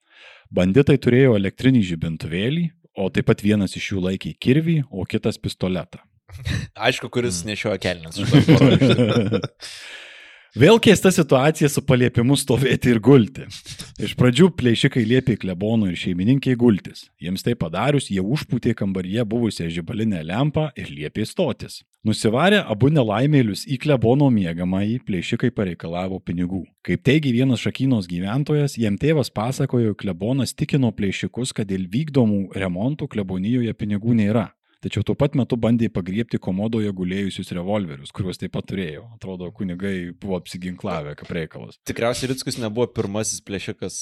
Banditai 0.50 0.98
turėjo 1.02 1.36
elektrinį 1.38 1.84
žibintuvėlį, 1.92 2.66
o 2.96 3.08
taip 3.12 3.28
pat 3.30 3.44
vienas 3.44 3.76
iš 3.78 3.92
jų 3.92 4.04
laikė 4.08 4.34
kirvį, 4.40 4.80
o 4.90 5.04
kitas 5.08 5.38
pistoletą. 5.40 6.02
Aišku, 6.74 7.08
kuris 7.12 7.44
nešioja 7.46 7.78
kelnes. 7.80 8.18
Vėl 10.56 10.78
keista 10.80 11.10
situacija 11.12 11.68
su 11.68 11.82
paliepimu 11.84 12.32
stovėti 12.40 12.88
ir 12.88 13.00
gulti. 13.04 13.44
Iš 14.00 14.14
pradžių 14.16 14.46
plėšikai 14.56 15.02
liepė 15.04 15.34
klebonų 15.42 15.90
ir 15.90 15.98
šeimininkiai 16.00 16.56
gultis. 16.56 17.10
Jiems 17.20 17.44
tai 17.44 17.52
padarius, 17.60 18.06
jie 18.08 18.24
užpūtė 18.24 18.72
kambaryje 18.78 19.26
buvusią 19.28 19.68
žibalinę 19.74 20.22
lempą 20.24 20.70
ir 20.80 20.88
liepė 20.88 21.28
stotis. 21.28 21.82
Nusivarę 22.08 22.62
abu 22.64 22.88
nelaimėlius 22.88 23.66
į 23.68 23.76
klebono 23.84 24.30
miegamąjį, 24.32 25.02
plėšikai 25.04 25.52
pareikalavo 25.52 26.22
pinigų. 26.24 26.64
Kaip 26.88 27.04
teigia 27.04 27.36
vienas 27.36 27.60
šakynos 27.60 28.08
gyventojas, 28.08 28.80
jiem 28.80 28.96
tėvas 28.96 29.28
pasakojo, 29.28 29.92
klebonas 29.92 30.56
tikino 30.56 30.88
plėšikus, 30.88 31.52
kad 31.52 31.68
dėl 31.68 31.84
vykdomų 31.84 32.56
remontų 32.56 33.12
klebonijoje 33.12 33.76
pinigų 33.76 34.16
nėra. 34.24 34.54
Tačiau 34.84 35.02
tuo 35.08 35.14
pat 35.18 35.34
metu 35.34 35.56
bandė 35.56 35.88
pagriepti 35.90 36.38
komodoje 36.38 36.90
gulėjusius 36.94 37.48
revolverius, 37.56 38.12
kuriuos 38.14 38.36
taip 38.38 38.52
pat 38.52 38.66
turėjo. 38.68 39.06
Atrodo, 39.16 39.48
kunigai 39.56 40.12
buvo 40.20 40.36
apsiginklavę, 40.36 41.14
kaip 41.16 41.30
reikalas. 41.32 41.78
Tikriausiai 41.88 42.28
Ritskus 42.30 42.58
nebuvo 42.60 42.86
pirmasis 42.92 43.40
plėšikas 43.46 43.96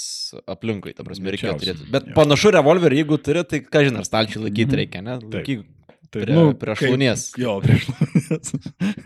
aplinkui, 0.51 0.93
ta 0.99 1.07
prasme, 1.07 1.31
reikėjo 1.31 1.55
turėti. 1.62 1.87
Bet 1.95 2.11
Jo. 2.11 2.16
panašu 2.18 2.51
revolverį, 2.59 2.99
jeigu 3.05 3.20
turi, 3.22 3.45
tai 3.49 3.61
ką 3.62 3.85
žinai, 3.87 4.03
ar 4.03 4.11
laikyti 4.43 4.66
Mhm. 4.75 4.81
reikia, 4.83 5.03
ne? 5.07 5.18
Taip. 5.22 5.33
Laikyk 5.39 5.64
Tai, 6.11 6.22
prie, 6.22 6.35
prie 6.59 6.75
kaip- 6.75 6.83
šlaunies. 6.89 7.22
Jo, 7.39 7.61
prie 7.62 7.79
šlaunies. 7.79 8.53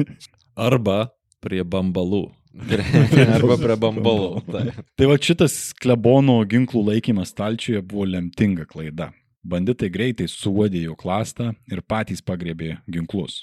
Arba 0.69 0.99
prie 1.45 1.63
bambalų. 1.65 2.25
Arba 2.59 3.57
prie 3.61 3.77
bambalų. 3.79 4.43
taip. 4.51 4.81
tai 4.97 5.07
va 5.07 5.15
šitas 5.17 5.73
klebono 5.79 6.41
ginklų 6.49 6.83
laikymas 6.91 7.31
stalčiuje 7.33 7.83
buvo 7.87 8.05
lemtinga 8.09 8.67
klaida. 8.67 9.13
Banditai 9.49 9.89
greitai 9.89 10.27
suodė 10.29 10.83
jo 10.85 10.97
klastą 10.99 11.53
ir 11.73 11.81
patys 11.81 12.21
pagriebė 12.21 12.77
ginklus. 12.91 13.43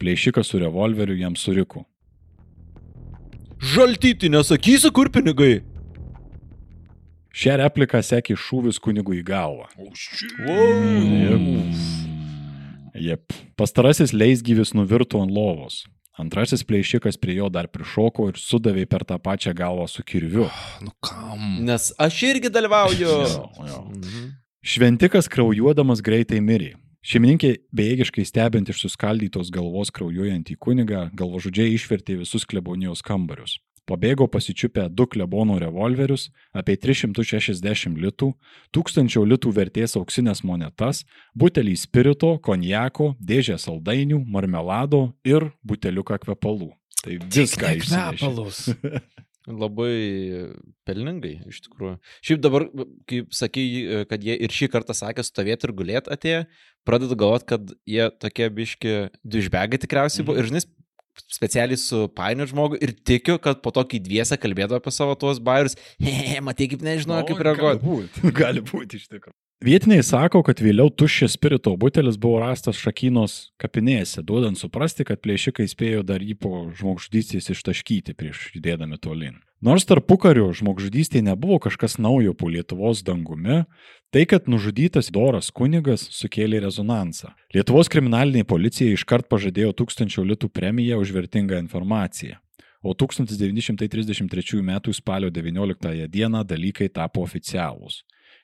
Plėšikas 0.00 0.52
su 0.52 0.60
revolveriu 0.62 1.16
jam 1.18 1.34
suriko. 1.36 1.84
Žaltyti, 3.60 4.30
nesakysi, 4.32 4.88
kur 4.94 5.10
pinigai? 5.12 5.60
Šią 7.36 7.58
repliką 7.60 8.00
sekė 8.02 8.34
šūvis 8.38 8.80
kunigui 8.82 9.20
į 9.20 9.26
galvą. 9.26 9.68
Jep. 13.00 13.34
Pastarasis 13.60 14.14
leisgyvis 14.16 14.72
nuvirto 14.74 15.20
ant 15.22 15.34
lovos. 15.34 15.84
Antrasis 16.20 16.64
plėšikas 16.66 17.16
prie 17.20 17.38
jo 17.38 17.48
dar 17.52 17.68
prišoko 17.72 18.28
ir 18.32 18.40
sudavė 18.40 18.84
per 18.90 19.06
tą 19.08 19.16
pačią 19.22 19.54
galvą 19.56 19.86
su 19.88 20.04
kirviu. 20.04 20.48
Nu 20.84 20.92
kam? 21.04 21.60
Nes 21.64 21.90
aš 22.00 22.22
irgi 22.32 22.50
dalyvauju. 22.52 23.08
Jo, 23.08 23.44
jo. 23.68 23.82
Mhm. 23.94 24.30
Šventikas 24.60 25.24
kraujuodamas 25.32 26.02
greitai 26.04 26.42
mirė. 26.44 26.74
Šeimininkė 27.00 27.54
bejėgiškai 27.72 28.26
stebint 28.28 28.68
iš 28.68 28.82
suskaldytos 28.84 29.48
galvos 29.54 29.88
kraujuojantį 29.96 30.56
kunigą, 30.60 31.06
galvožudžiai 31.16 31.72
išvertė 31.78 32.18
visus 32.18 32.44
klebonijos 32.44 33.00
kambarius. 33.00 33.56
Pabėgo 33.88 34.26
pasičiupę 34.28 34.84
du 34.92 35.06
klebono 35.08 35.56
revolverius, 35.58 36.26
apie 36.52 36.76
360 36.76 37.96
litų, 38.04 38.28
1000 38.76 39.24
litų 39.32 39.54
vertės 39.56 39.96
auksinės 39.96 40.44
monetas, 40.44 41.06
butelį 41.32 41.78
spirito, 41.80 42.34
konjako, 42.44 43.14
dėžę 43.16 43.56
saldainių, 43.64 44.20
marmelado 44.28 45.06
ir 45.24 45.48
buteliuką 45.64 46.20
kvepalų. 46.26 46.74
Tai 47.00 47.16
viską 47.32 47.74
išsinešė. 47.80 49.00
Labai 49.48 50.50
pelningai, 50.84 51.38
iš 51.48 51.62
tikrųjų. 51.64 51.94
Šiaip 52.26 52.42
dabar, 52.44 52.66
kaip 53.08 53.30
sakai, 53.32 53.64
kad 54.10 54.20
jie 54.26 54.34
ir 54.36 54.52
šį 54.52 54.68
kartą 54.74 54.92
sakė 54.96 55.24
stovėti 55.24 55.64
ir 55.64 55.72
gulėti 55.78 56.12
atėję, 56.12 56.42
pradedu 56.84 57.16
galvoti, 57.16 57.48
kad 57.54 57.72
jie 57.88 58.10
tokie 58.20 58.50
biški 58.52 58.94
dužbegai 59.24 59.80
tikriausiai 59.80 60.26
buvo. 60.26 60.36
Mhm. 60.36 60.44
Ir 60.44 60.50
žinai, 60.52 60.64
specialiai 61.32 61.80
su 61.80 62.04
painio 62.16 62.46
žmogu 62.50 62.78
ir 62.84 62.92
tikiu, 62.92 63.38
kad 63.42 63.62
po 63.64 63.72
to, 63.74 63.84
kai 63.88 64.00
dviese 64.02 64.36
kalbėdavo 64.40 64.80
apie 64.80 64.92
savo 64.94 65.16
tuos 65.18 65.40
bairius, 65.42 65.76
he, 66.00 66.40
matai, 66.44 66.68
kaip 66.70 66.84
nežinau, 66.84 67.22
kaip 67.28 67.40
reaguoti. 67.48 67.80
Gali 67.80 67.86
būti, 67.88 68.32
gali 68.42 68.64
būti 68.64 69.00
iš 69.00 69.08
tikrųjų. 69.08 69.36
Vietiniai 69.60 70.00
sako, 70.00 70.40
kad 70.40 70.56
vėliau 70.64 70.88
tuščias 70.88 71.34
spirito 71.36 71.74
butelis 71.76 72.16
buvo 72.16 72.38
rastas 72.40 72.78
Šakynos 72.80 73.50
kapinėse, 73.60 74.22
duodant 74.24 74.56
suprasti, 74.56 75.04
kad 75.04 75.20
plėšikai 75.20 75.66
spėjo 75.68 76.00
dar 76.08 76.22
jį 76.24 76.32
po 76.40 76.52
žmogžudystės 76.78 77.50
ištaškyti 77.52 78.14
prieš 78.16 78.46
judėdami 78.54 78.96
tolin. 78.96 79.34
Nors 79.60 79.84
tarpu 79.84 80.16
kariu 80.16 80.46
žmogžudystė 80.56 81.20
nebuvo 81.26 81.58
kažkas 81.60 81.98
naujo 82.00 82.32
po 82.32 82.48
Lietuvos 82.48 83.02
dangumi, 83.04 83.66
tai, 84.08 84.22
kad 84.24 84.48
nužudytas 84.48 85.12
Doras 85.12 85.52
kunigas 85.52 86.06
sukėlė 86.08 86.62
rezonansą. 86.64 87.34
Lietuvos 87.52 87.92
kriminalinė 87.92 88.46
policija 88.48 88.96
iškart 88.96 89.28
pažadėjo 89.28 89.74
tūkstančio 89.76 90.24
litų 90.24 90.48
premiją 90.48 91.02
už 91.04 91.12
vertingą 91.12 91.60
informaciją. 91.60 92.40
O 92.80 92.96
1933 92.96 94.64
m. 94.64 94.72
spalio 94.96 95.28
19 95.28 96.08
d. 96.08 96.32
dalykai 96.48 96.88
tapo 96.88 97.20
oficialūs. 97.28 98.00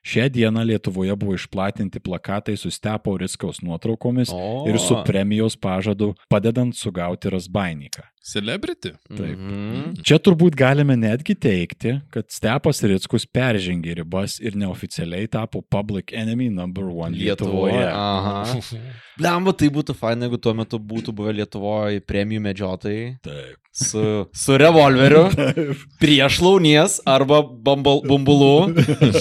Šią 0.07 0.29
dieną 0.31 0.63
Lietuvoje 0.63 1.17
buvo 1.19 1.35
išplatinti 1.35 1.99
plakatai 2.01 2.57
su 2.57 2.71
Stepo 2.71 3.17
Riskaus 3.19 3.59
nuotraukomis 3.63 4.31
O. 4.33 4.65
ir 4.71 4.79
su 4.79 5.03
premijos 5.07 5.57
pažadu 5.57 6.15
padedant 6.29 6.77
sugauti 6.77 7.31
Rasbainiką. 7.31 8.03
Celebrity. 8.27 8.91
Taip. 9.07 9.37
Mhm. 9.39 9.93
Čia 10.03 10.19
turbūt 10.19 10.57
galime 10.59 10.97
netgi 10.99 11.37
teikti, 11.39 11.93
kad 12.11 12.27
Stepas 12.35 12.81
Rickus 12.83 13.23
peržengė 13.31 13.95
ribas 14.01 14.41
ir 14.43 14.57
neoficialiai 14.59 15.29
tapo 15.31 15.63
public 15.63 16.11
enemy 16.13 16.49
number 16.51 16.89
one 16.91 17.15
Lietuvoje. 17.15 17.77
Lietuvoje. 17.77 17.87
Aha. 17.93 18.83
Blemba, 19.21 19.55
tai 19.57 19.71
būtų 19.73 19.95
faina, 19.97 20.27
jeigu 20.27 20.41
tuo 20.43 20.57
metu 20.59 20.81
būtų 20.83 21.15
buvę 21.17 21.37
Lietuvoje 21.39 22.03
premijų 22.05 22.43
medžiotojai 22.49 23.07
Taip. 23.25 23.55
su, 23.71 24.03
su 24.35 24.59
revolveriu 24.61 25.23
Taip. 25.39 25.87
prieš 26.03 26.43
launies 26.45 26.99
arba 27.07 27.41
bumbulų. 27.47 28.53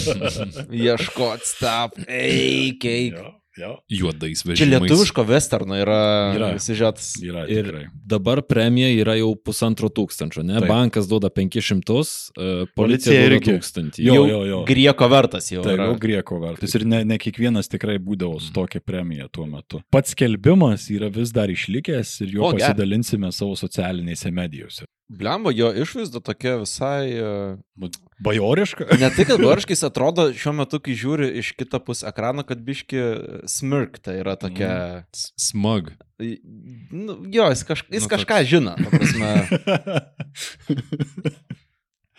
Ieškot, 0.86 1.46
stop, 1.46 2.02
eik, 2.10 2.84
eik. 2.90 3.22
Jo. 3.22 3.34
Jo. 3.58 3.78
juodais 3.88 4.42
Čia 4.44 4.50
vežimais. 4.52 4.82
lietuviško 4.84 5.24
westerno 5.30 5.78
yra, 5.80 6.00
Yra. 6.36 6.50
siužetas. 6.60 7.14
Yra 7.24 7.46
Ir 7.48 7.64
tikrai. 7.70 7.86
dabar 8.06 8.42
premija 8.44 8.90
yra 8.92 9.16
jau 9.16 9.30
pusantro 9.36 9.88
tūkstančio, 9.90 10.44
ne? 10.44 10.58
Taip. 10.60 10.66
Taip. 10.66 10.72
Bankas 10.74 11.08
duoda 11.08 11.30
500, 11.30 12.32
e, 12.36 12.66
Policija 12.76 12.76
policija 12.76 13.22
irgi. 13.26 13.52
1000. 13.60 14.00
Jo, 14.04 14.14
Jau 14.14 14.26
jo, 14.30 14.42
jo. 14.46 14.60
Grieko 14.68 15.08
vertas 15.10 15.48
jau. 15.52 15.64
Tai 15.64 15.74
yra. 15.78 15.86
jau 15.88 15.96
grieko 16.00 16.40
vertas. 16.44 16.76
Ir 16.76 16.86
ne, 16.86 17.04
ne 17.08 17.18
kiekvienas 17.18 17.72
tikrai 17.72 17.96
būdavo 18.00 18.42
su 18.44 18.52
tokia 18.54 18.82
premija 18.84 19.28
tuo 19.32 19.46
metu. 19.48 19.80
Pats 19.90 20.12
skelbimas 20.12 20.90
yra 20.92 21.08
vis 21.10 21.32
dar 21.32 21.48
išlikęs 21.50 22.22
ir 22.28 22.36
juo 22.36 22.50
O, 22.50 22.52
pasidalinsime 22.58 23.32
savo 23.32 23.56
socialinėse 23.56 24.32
medijose. 24.36 24.84
Blemba, 25.08 25.52
jo 25.56 25.72
išvaizda 25.72 26.20
tokia 26.20 26.58
visai... 26.64 27.14
Bajoriška? 28.24 28.86
Ne 29.02 29.10
tai, 29.12 29.26
kad 29.28 29.42
barškais 29.44 29.82
atrodo 29.84 30.30
šiuo 30.32 30.54
metu, 30.62 30.80
kai 30.80 30.94
žiūri 30.96 31.28
iš 31.42 31.50
kitą 31.60 31.82
pusę 31.84 32.08
ekrano, 32.08 32.46
kad 32.48 32.62
biški 32.64 33.02
smirkta 33.52 34.16
yra 34.16 34.38
tokia... 34.40 34.70
S- 35.12 35.34
Smug. 35.50 35.92
Nu, 36.20 37.18
jo, 37.28 37.50
jis, 37.52 37.66
kaž, 37.68 37.84
jis 37.92 38.06
Nu, 38.08 38.12
kažką 38.16 38.38
žino. 38.48 38.76
ta 38.80 38.88
Prasme, 38.94 39.32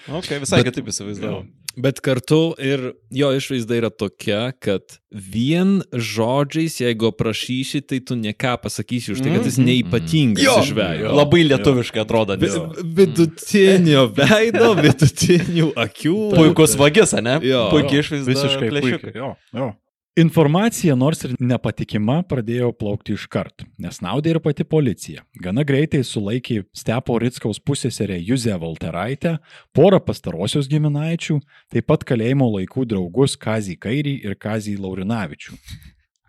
okay, 0.20 0.38
visai 0.42 0.60
Bet- 0.62 0.68
kitaip 0.74 0.90
įsivaizduoju. 0.92 1.46
Bet 1.76 1.98
kartu 2.00 2.54
ir 2.56 2.94
jo 3.12 3.28
išvaizda 3.36 3.76
yra 3.76 3.90
tokia, 3.92 4.52
kad 4.64 4.80
vien 5.12 5.82
žodžiais, 5.92 6.78
jeigu 6.80 7.10
aprašysi, 7.12 7.82
tai 7.84 7.98
tu 8.00 8.16
neką 8.16 8.54
pasakysi 8.62 9.12
už 9.12 9.20
tai, 9.20 9.34
kad 9.36 9.44
jis 9.44 9.58
Mhm. 9.60 9.66
neipatingas 9.68 10.44
Jo, 10.44 10.54
iš 10.62 10.70
žvejo. 10.72 11.02
jo. 11.04 11.12
Labai 11.20 11.42
lietuviškai 11.50 12.00
atrodo. 12.00 12.36
Vi-. 12.40 12.48
Vidutinio 12.96 14.06
veido, 14.18 14.72
vidutinių 14.80 15.72
akių. 15.76 16.16
Puikus 16.36 16.76
vagis, 16.80 17.12
ne? 17.20 17.36
Jo. 17.44 17.66
Puikiai 17.72 18.00
išvaizda. 18.04 18.32
Visiškai 18.32 18.70
plėšiukai. 18.72 19.12
puikiai. 19.12 19.20
Jo, 19.20 19.34
jo. 19.60 19.68
Informacija, 20.16 20.94
nors 20.96 21.26
ir 21.26 21.34
nepatikima, 21.44 22.22
pradėjo 22.24 22.70
plaukti 22.80 23.12
iš 23.12 23.26
karto, 23.28 23.66
nes 23.76 23.98
naudė 24.00 24.30
ir 24.32 24.38
pati 24.40 24.64
policija. 24.64 25.26
Gana 25.44 25.60
greitai 25.68 26.00
sulaikė 26.08 26.62
Stepo 26.72 27.18
Ritskaus 27.20 27.60
pusėserę 27.60 28.16
Juzę 28.24 28.56
Valteraitę, 28.62 29.34
porą 29.76 30.00
pastarosios 30.00 30.70
giminaičių, 30.72 31.36
taip 31.68 31.88
pat 31.92 32.06
kalėjimo 32.08 32.48
laikų 32.54 32.86
draugus 32.88 33.36
Kazį 33.36 33.76
Kairį 33.82 34.14
ir 34.24 34.38
Kazį 34.40 34.78
Laurinavičių. 34.80 35.58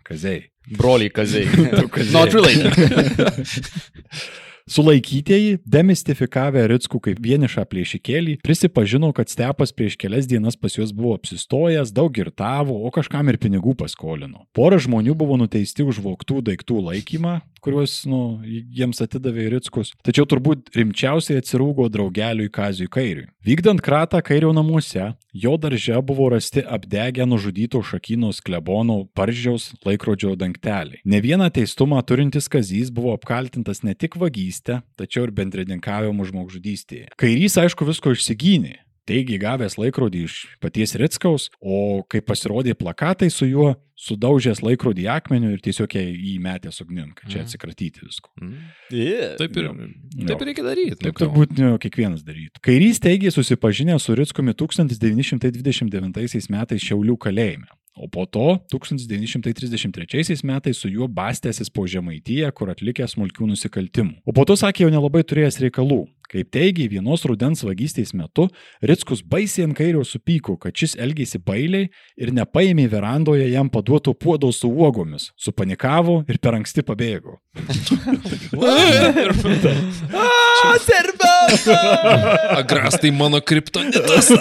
Kazei. 0.04 0.50
Broliai 0.68 1.08
kaziai. 1.08 1.48
Not 2.12 2.36
related. 2.36 2.76
Sulaikytieji, 4.68 5.58
demistifikavę 5.64 6.66
Ritskų 6.68 7.00
kaip 7.06 7.20
vienišą 7.24 7.62
plėšikėlį, 7.70 8.34
prisipažino, 8.44 9.08
kad 9.16 9.30
Stepas 9.32 9.72
prieš 9.72 9.96
kelias 10.00 10.28
dienas 10.28 10.58
pas 10.60 10.76
juos 10.76 10.92
buvo 10.92 11.14
apsistojęs, 11.16 11.94
daug 11.96 12.12
girtavo, 12.12 12.76
o 12.84 12.92
kažkam 12.92 13.30
ir 13.32 13.38
pinigų 13.40 13.72
paskolino. 13.80 14.44
Pora 14.52 14.76
žmonių 14.76 15.16
buvo 15.16 15.38
nuteisti 15.40 15.86
už 15.88 16.02
voktų 16.04 16.42
daiktų 16.50 16.82
laikymą, 16.90 17.38
kuriuos 17.64 18.02
nu, 18.10 18.20
jiems 18.44 19.00
atidavė 19.04 19.48
Ritskus. 19.56 19.94
Tačiau 20.04 20.28
turbūt 20.28 20.68
rimčiausiai 20.76 21.40
atsirūgo 21.40 21.88
draugeliui 21.92 22.52
Kazijui 22.52 22.92
Kairiui. 22.92 23.28
Vykdant 23.48 23.80
kratą 23.80 24.20
Kairio 24.20 24.52
namuose, 24.52 25.14
jo 25.42 25.56
darže 25.56 26.00
buvo 26.02 26.28
rasti 26.34 26.62
apdegę 26.66 27.26
nužudyto 27.26 27.82
šakynos 27.82 28.40
klebono 28.40 29.04
paržžiaus 29.14 29.70
laikrodžio 29.86 30.34
dangteliai. 30.36 31.00
Ne 31.04 31.20
vieną 31.22 31.50
teistumą 31.54 32.02
turintis 32.02 32.50
Kazys 32.50 32.90
buvo 32.90 33.14
apkaltintas 33.14 33.84
ne 33.86 33.94
tik 33.94 34.18
vagystę, 34.18 34.82
tačiau 34.98 35.28
ir 35.28 35.34
bendrininkavimu 35.38 36.26
žmogžudystėje. 36.26 37.14
Kairys 37.20 37.58
aišku 37.62 37.86
visko 37.88 38.16
išsigynė. 38.16 38.87
Taigi 39.08 39.38
gavęs 39.40 39.78
laikrodį 39.80 40.24
iš 40.28 40.34
paties 40.60 40.92
Ritskaus, 41.00 41.48
o 41.64 42.02
kai 42.04 42.20
pasirodė 42.20 42.74
plakatai 42.76 43.30
su 43.32 43.46
juo, 43.48 43.70
sudaužęs 43.98 44.60
laikrodį 44.62 45.06
akmeniu 45.10 45.50
ir 45.56 45.62
tiesiog 45.64 45.96
ją 45.96 46.02
įmetė 46.36 46.70
ugnin, 46.84 47.14
kad 47.16 47.26
čia 47.32 47.40
Mhm. 47.40 47.46
atsikratyti 47.48 48.04
visko. 48.04 48.28
Mm. 48.40 48.52
Yeah. 48.92 49.32
Taip 49.40 49.56
ir, 49.56 49.64
Jo. 49.64 50.26
taip 50.28 50.40
ir 50.44 50.46
reikia 50.52 50.62
daryti. 50.68 50.98
Taip 51.02 51.16
turbūt 51.18 51.56
ne, 51.58 51.72
kiekvienas 51.82 52.22
darytų. 52.22 52.60
Kairys 52.62 53.00
teigė 53.00 53.32
susipažinęs 53.34 54.04
su 54.06 54.14
Ritskumi 54.14 54.54
1929 54.54 56.48
metais 56.50 56.80
Šiaulių 56.84 57.16
kalėjime. 57.18 57.66
O 57.98 58.08
po 58.08 58.26
to 58.26 58.58
1933 58.70 60.44
metais 60.46 60.78
su 60.78 60.88
juo 60.90 61.08
bastėsis 61.10 61.70
po 61.70 61.86
Žemaityje, 61.90 62.50
kur 62.54 62.70
atlikė 62.72 63.08
smulkių 63.10 63.50
nusikaltimų. 63.50 64.20
O 64.24 64.36
po 64.36 64.46
to 64.48 64.56
sakė 64.58 64.86
jau 64.86 64.94
nelabai 64.94 65.24
turėjęs 65.26 65.60
reikalų. 65.66 66.06
Kaip 66.28 66.50
teigia, 66.52 66.90
vienos 66.92 67.22
rudens 67.24 67.62
vagystės 67.64 68.12
metu 68.12 68.50
Ritskus 68.84 69.22
baisiai 69.24 69.64
ant 69.64 69.72
kairio 69.78 70.02
supyko, 70.04 70.58
kad 70.60 70.76
šis 70.76 70.92
elgėsi 71.00 71.40
bailiai 71.40 71.88
ir 72.20 72.34
nepaėmė 72.36 72.84
verandoje 72.92 73.46
jam 73.48 73.72
paduoto 73.72 74.12
puodo 74.12 74.52
su 74.52 74.68
uogomis, 74.68 75.32
supanikavo 75.40 76.20
ir 76.28 76.36
per 76.36 76.60
anksti 76.60 76.84
pabėgo. 76.84 77.40
Agrastai 82.60 83.10
mano 83.10 83.40
kriptonitas. 83.40 84.32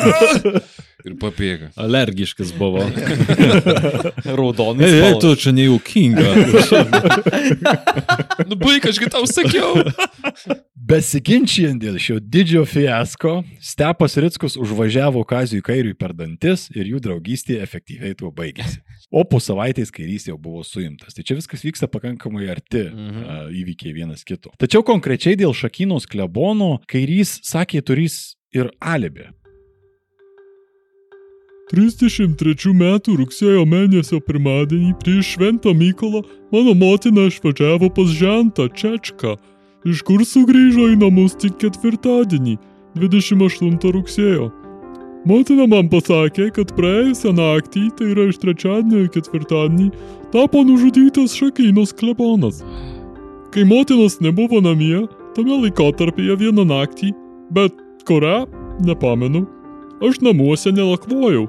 Ir 1.05 1.13
pabėga. 1.21 1.67
Alergiškas 1.77 2.49
buvo. 2.57 2.81
Raudonai. 4.39 4.87
Ei, 4.87 5.01
ei, 5.11 5.19
tu 5.21 5.35
čia 5.37 5.53
nejaukinga. 5.53 6.25
Nu, 8.47 8.55
baig, 8.55 8.85
ašgi 8.87 9.09
tau 9.11 9.25
sakiau. 9.27 9.81
Besiginčiant 10.87 11.81
dėl 11.81 11.97
šio 11.99 12.19
didžio 12.21 12.61
fiasko, 12.69 13.39
Stepas 13.63 14.15
Ritskus 14.21 14.55
užvažiavo 14.61 15.23
Kazijui 15.27 15.63
Kairiui 15.65 15.95
per 15.99 16.13
dantis 16.15 16.67
ir 16.75 16.87
jų 16.93 17.01
draugystė 17.03 17.57
efektyviai 17.65 18.13
tuo 18.17 18.29
baigėsi. 18.35 18.79
O 19.11 19.23
po 19.27 19.41
savaitės 19.43 19.91
Kairys 19.95 20.29
jau 20.29 20.37
buvo 20.39 20.61
suimtas. 20.67 21.17
Tai 21.17 21.25
čia 21.27 21.35
viskas 21.39 21.65
vyksta 21.65 21.89
pakankamai 21.91 22.47
arti 22.53 22.85
Mhm. 22.87 23.23
a, 23.25 23.37
įvykiai 23.51 23.95
vienas 23.97 24.23
kito. 24.27 24.53
Tačiau 24.61 24.83
konkrečiai 24.85 25.35
dėl 25.39 25.51
Šakynos 25.57 26.05
klebono 26.07 26.77
Kairys 26.87 27.39
sakė 27.43 27.81
turys 27.83 28.35
ir 28.55 28.69
alibi. 28.79 29.27
33 31.67 32.71
metų 32.79 33.17
rugsėjo 33.19 33.65
mėnesio 33.67 34.21
pirmadienį 34.23 34.93
prieš 35.01 35.33
Šventą 35.33 35.73
Mykolą 35.75 36.21
mano 36.53 36.71
motina 36.79 37.25
išvažiavo 37.27 37.89
pas 37.91 38.13
žentą 38.15 38.69
Čečką, 38.71 39.33
iš 39.83 40.03
kur 40.07 40.23
sugrįžo 40.23 40.85
į 40.93 40.95
namus 41.01 41.35
tik 41.35 41.57
ketvirtadienį, 41.59 42.53
28 42.95 43.91
rugsėjo. 43.97 44.47
Motina 45.27 45.65
man 45.67 45.89
pasakė, 45.91 46.47
kad 46.55 46.71
praėjusią 46.77 47.35
naktį, 47.35 47.83
tai 47.99 48.13
yra 48.13 48.29
iš 48.31 48.39
trečiadienio 48.45 49.03
į 49.03 49.11
ketvirtadienį, 49.17 49.89
tapo 50.31 50.63
nužudytas 50.63 51.35
Šakynos 51.35 51.91
klebonas. 51.99 52.63
Kai 53.51 53.67
motinos 53.67 54.21
nebuvo 54.23 54.63
namie, 54.63 55.03
tame 55.35 55.59
laikotarpyje 55.65 56.39
vieną 56.45 56.63
naktį, 56.71 57.11
bet 57.51 57.75
kurią, 58.07 58.45
nepamenu, 58.87 59.43
Aš 60.01 60.19
namuose 60.21 60.71
nelakvojau. 60.71 61.47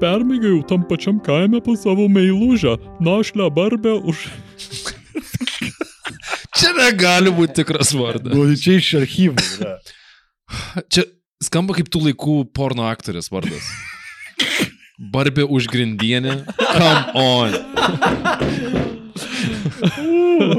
Permėgėjau 0.00 0.62
tam 0.64 0.80
pačiam 0.88 1.20
kaime 1.20 1.60
pas 1.64 1.82
savo 1.84 2.08
meilužę, 2.08 2.76
našlę 3.04 3.50
barbę 3.52 4.00
už... 4.00 4.24
Čia 6.60 6.72
negali 6.76 7.30
būti 7.32 7.54
tikras 7.60 7.92
vardas. 7.96 8.32
Nu, 8.32 8.56
čia 8.56 8.72
iš 8.80 8.94
archyvų. 9.00 9.36
Yra. 9.60 9.74
Čia 10.92 11.02
skamba 11.44 11.74
kaip 11.76 11.88
tų 11.92 11.98
laikų 12.08 12.34
porno 12.56 12.82
aktorės 12.88 13.30
vardas. 13.32 13.64
Barbė 15.12 15.44
už 15.48 15.68
grindienę. 15.72 16.44
Come 16.58 17.04
on. 17.16 17.50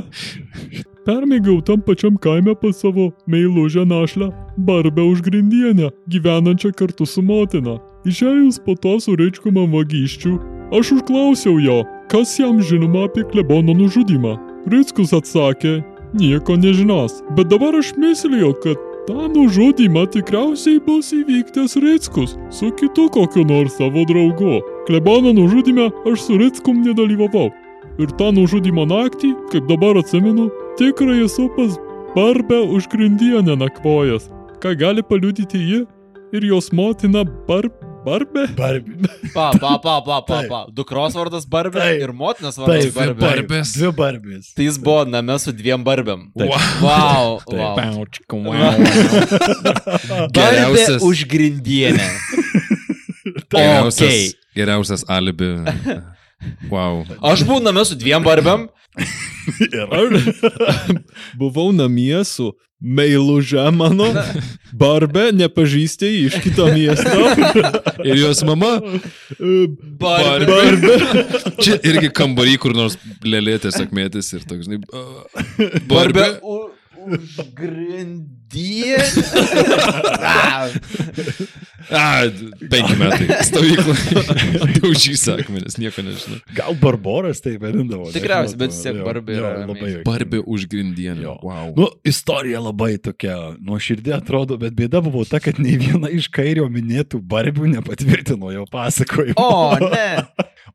Permėgėjau 1.06 1.62
tam 1.66 1.82
pačiam 1.86 2.18
kaime 2.22 2.54
pas 2.62 2.78
savo 2.78 3.10
meilužę 3.30 3.86
našlę 3.90 4.30
barbę 4.58 5.02
už 5.02 5.22
grindienę, 5.26 5.90
gyvenančią 6.10 6.72
kartu 6.78 7.06
su 7.10 7.22
motina. 7.26 7.80
Išėjus 8.02 8.58
po 8.66 8.74
to 8.74 8.96
su 8.98 9.14
reičku 9.14 9.52
man 9.54 9.70
vagysčių, 9.70 10.32
aš 10.74 10.96
užklausiau 10.98 11.60
jo, 11.62 11.82
kas 12.10 12.34
jam 12.40 12.58
žinoma 12.58 13.06
apie 13.06 13.22
klebono 13.30 13.76
nužudymą. 13.78 14.38
Rickus 14.74 15.14
atsakė, 15.14 15.82
nieko 16.18 16.58
nežinos, 16.58 17.20
bet 17.38 17.52
dabar 17.52 17.78
aš 17.78 17.94
myslėjau, 18.02 18.56
kad 18.64 18.88
tą 19.06 19.28
nužudymą 19.36 20.08
tikriausiai 20.16 20.80
bus 20.86 21.12
įvykdęs 21.14 21.78
Rickus 21.84 22.34
su 22.50 22.72
kitu 22.80 23.06
kokiu 23.14 23.46
nors 23.46 23.78
savo 23.78 24.06
draugu. 24.10 24.62
Klebono 24.90 25.34
nužudyme 25.38 25.92
aš 26.10 26.26
su 26.26 26.40
Rickum 26.42 26.82
nedalyvavau. 26.82 27.52
Ir 28.02 28.10
tą 28.18 28.32
nužudymo 28.34 28.88
naktį, 28.90 29.36
kaip 29.54 29.70
dabar 29.70 30.00
atsimenu, 30.02 30.50
tikrai 30.82 31.22
esu 31.28 31.50
pas 31.56 31.78
Barbę 32.16 32.62
už 32.62 32.90
grindienę 32.92 33.56
nakvojęs. 33.56 34.30
Ką 34.62 34.74
gali 34.78 35.04
paliudyti 35.04 35.58
ji 35.58 35.86
ir 36.34 36.44
jos 36.46 36.72
motina 36.74 37.24
Bar 37.48 37.70
Barbė? 38.06 38.48
Barbi. 38.58 38.96
Pa, 39.34 39.52
pa, 39.62 39.76
pa, 39.84 39.96
pa, 40.02 40.18
pa, 40.26 40.38
pa. 40.50 40.60
Dukros 40.74 41.14
vardas 41.18 41.46
Barbė 41.50 41.82
Taip. 41.84 42.02
ir 42.08 42.14
motinas 42.18 42.58
vardas 42.58 42.88
Taip, 42.88 42.96
Barbė. 42.98 43.22
Barbės. 43.22 43.74
Dvi 43.78 43.92
barbės. 43.98 44.50
Tai 44.58 44.66
jis 44.66 44.80
buvo 44.82 45.04
name 45.06 45.36
su 45.44 45.54
dviem 45.54 45.84
barbėm. 45.86 46.24
Taip. 46.34 46.50
Wow, 46.82 47.38
Taip. 47.52 47.60
wow. 47.62 47.76
Wow. 48.48 48.82
Barbė 50.34 50.34
Geriausias- 50.40 51.06
už 51.06 51.26
grindienę. 51.30 52.08
Geriausias, 53.52 54.02
Okay. 54.02 54.32
geriausias 54.56 55.04
alibi 55.12 55.52
Wow. 56.72 57.04
Aš 57.22 57.44
buvau 57.46 57.62
namie 57.62 57.84
su 57.86 57.96
dviem 58.00 58.24
barbėm. 58.26 58.64
Ir 59.72 59.88
Ar 59.88 60.12
buvau 61.40 61.72
namie 61.76 62.20
su 62.28 62.52
meiluže 62.82 63.62
mano, 63.78 64.08
barbė, 64.74 65.28
nepažįstė 65.38 66.08
iš 66.26 66.40
kito 66.42 66.66
miesto. 66.74 67.14
Ir 68.10 68.18
jos 68.24 68.42
mama. 68.48 68.72
Barbė. 70.02 70.50
Barbė. 70.50 70.96
Čia 71.62 71.78
irgi 71.86 72.10
kambarį, 72.18 72.56
kur 72.64 72.74
nors 72.78 72.98
lėlė 73.22 73.60
tiesiog 73.62 73.94
mėtis 73.94 74.34
ir 74.34 74.42
toks, 74.50 74.66
žinai. 74.66 74.82
Barbė. 74.90 75.86
Barbė. 75.94 76.26
u- 76.42 76.70
Už 78.52 78.60
grindienį. 78.60 80.12
A, 81.92 82.24
penki 82.72 82.96
metai. 82.96 83.28
Stovykla. 83.44 83.96
Daužys 84.80 85.26
akmenis, 85.34 85.76
nieko 85.82 86.04
nežinau. 86.06 86.38
gal 86.56 86.76
Barboras 86.80 87.42
tai 87.44 87.58
vadindavo. 87.60 88.08
Tikriausiai, 88.14 88.60
bet 88.62 88.72
vis 88.72 88.80
tiek 88.86 88.96
jo, 88.96 89.04
Barbė 89.08 89.36
jo, 89.36 89.42
yra 89.42 89.50
labai 89.66 89.74
amazing. 89.74 89.96
juokinga. 89.98 90.08
Barbė 90.08 90.42
už 90.56 90.68
grindienį. 90.72 91.26
Jo. 91.26 91.36
Wow. 91.44 91.74
Nu, 91.76 91.90
istorija 92.08 92.62
labai 92.64 92.94
tokia 93.04 93.36
nuoširdė 93.60 94.16
atrodo, 94.22 94.56
bet 94.62 94.78
bėda 94.78 95.04
buvo 95.04 95.26
ta, 95.28 95.42
kad 95.44 95.60
nei 95.60 95.76
viena 95.82 96.12
iš 96.14 96.30
kairio 96.32 96.70
minėtų 96.72 97.20
barbių 97.34 97.74
nepatvirtino 97.76 98.54
jo 98.56 98.66
pasakojimo. 98.72 99.36
O, 99.36 99.76
ne. 99.92 100.10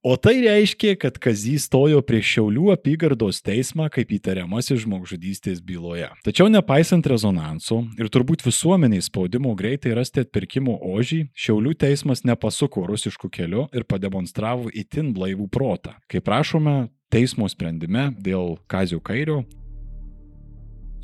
O 0.06 0.12
tai 0.20 0.36
reiškia, 0.44 0.92
kad 1.02 1.16
Kazys 1.18 1.64
stojo 1.66 1.98
prie 2.06 2.20
Šiaulių 2.22 2.68
apygardos 2.76 3.40
teismą 3.42 3.88
kaip 3.90 4.12
įtariamasis 4.14 4.84
žmogžudystės 4.84 5.58
byloje. 5.66 6.06
Tačiau 6.22 6.46
nepaisant 6.52 7.02
rezonanso 7.10 7.65
ir 7.98 8.10
turbūt 8.12 8.44
visuomeniai 8.46 9.02
spaudimo 9.02 9.54
greitai 9.58 9.96
rasti 9.98 10.22
atpirkimo 10.22 10.76
ožį, 10.94 11.24
Šiaulių 11.34 11.74
teismas 11.82 12.22
nepasuko 12.28 12.86
rusiškų 12.86 13.30
kelių 13.34 13.68
ir 13.74 13.86
pademonstravo 13.90 14.70
itin 14.70 15.10
blaivų 15.16 15.50
protą. 15.50 15.96
Kaip 16.06 16.28
prašome, 16.28 16.88
teismo 17.10 17.48
sprendime 17.50 18.12
dėl 18.22 18.58
Kazio 18.70 19.02
Kairio 19.02 19.42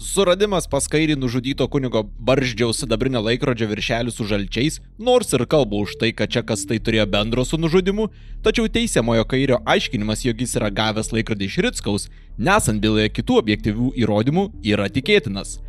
Suradimas 0.03 0.65
pas 0.67 0.89
kairį 0.91 1.15
nužudyto 1.15 1.67
kunigo 1.71 2.01
barždžiaus 2.27 2.81
sidabrinio 2.83 3.21
laikrodžio 3.23 3.69
viršelį 3.71 4.11
su 4.11 4.27
žalčiais, 4.27 4.81
nors 4.99 5.31
ir 5.37 5.45
kalba 5.47 5.79
už 5.85 5.95
tai, 6.01 6.11
kad 6.17 6.33
čia 6.33 6.43
kas 6.43 6.65
tai 6.67 6.81
turėjo 6.83 7.07
bendro 7.13 7.45
su 7.47 7.59
nužudimu, 7.61 8.09
tačiau 8.43 8.67
teisiamojo 8.67 9.27
kairio 9.31 9.61
aiškinimas, 9.63 10.25
jog 10.27 10.43
jis 10.43 10.57
yra 10.59 10.73
gavęs 10.75 11.13
laikrodį 11.15 11.47
iš 11.47 11.59
Ritskaus, 11.69 12.09
nesant 12.39 12.83
byloje 12.83 13.13
kitų 13.21 13.39
objektyvių 13.45 13.93
įrodymų, 14.03 14.49
yra 14.75 14.91
tikėtinas. 14.91 15.61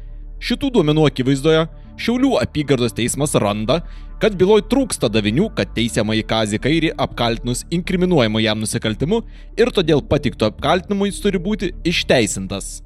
Šitų 0.44 0.74
duomenų 0.76 1.08
akivaizdoje 1.08 1.68
Šiaulių 1.94 2.32
apygardos 2.42 2.96
teismas 2.98 3.36
randa, 3.38 3.80
kad 4.22 4.34
byloj 4.40 4.64
trūksta 4.72 5.10
davinių, 5.14 5.52
kad 5.58 5.76
teisiamą 5.76 6.16
į 6.18 6.24
Kazį 6.30 6.60
Kairį 6.64 6.90
apkaltinus 7.06 7.62
inkriminuojamu 7.74 8.42
jam 8.42 8.64
nusikaltimu 8.64 9.22
ir 9.60 9.72
todėl 9.76 10.02
patikto 10.02 10.50
apkaltinimu 10.50 11.10
jis 11.12 11.22
turi 11.22 11.42
būti 11.44 11.70
išteisintas. 11.86 12.80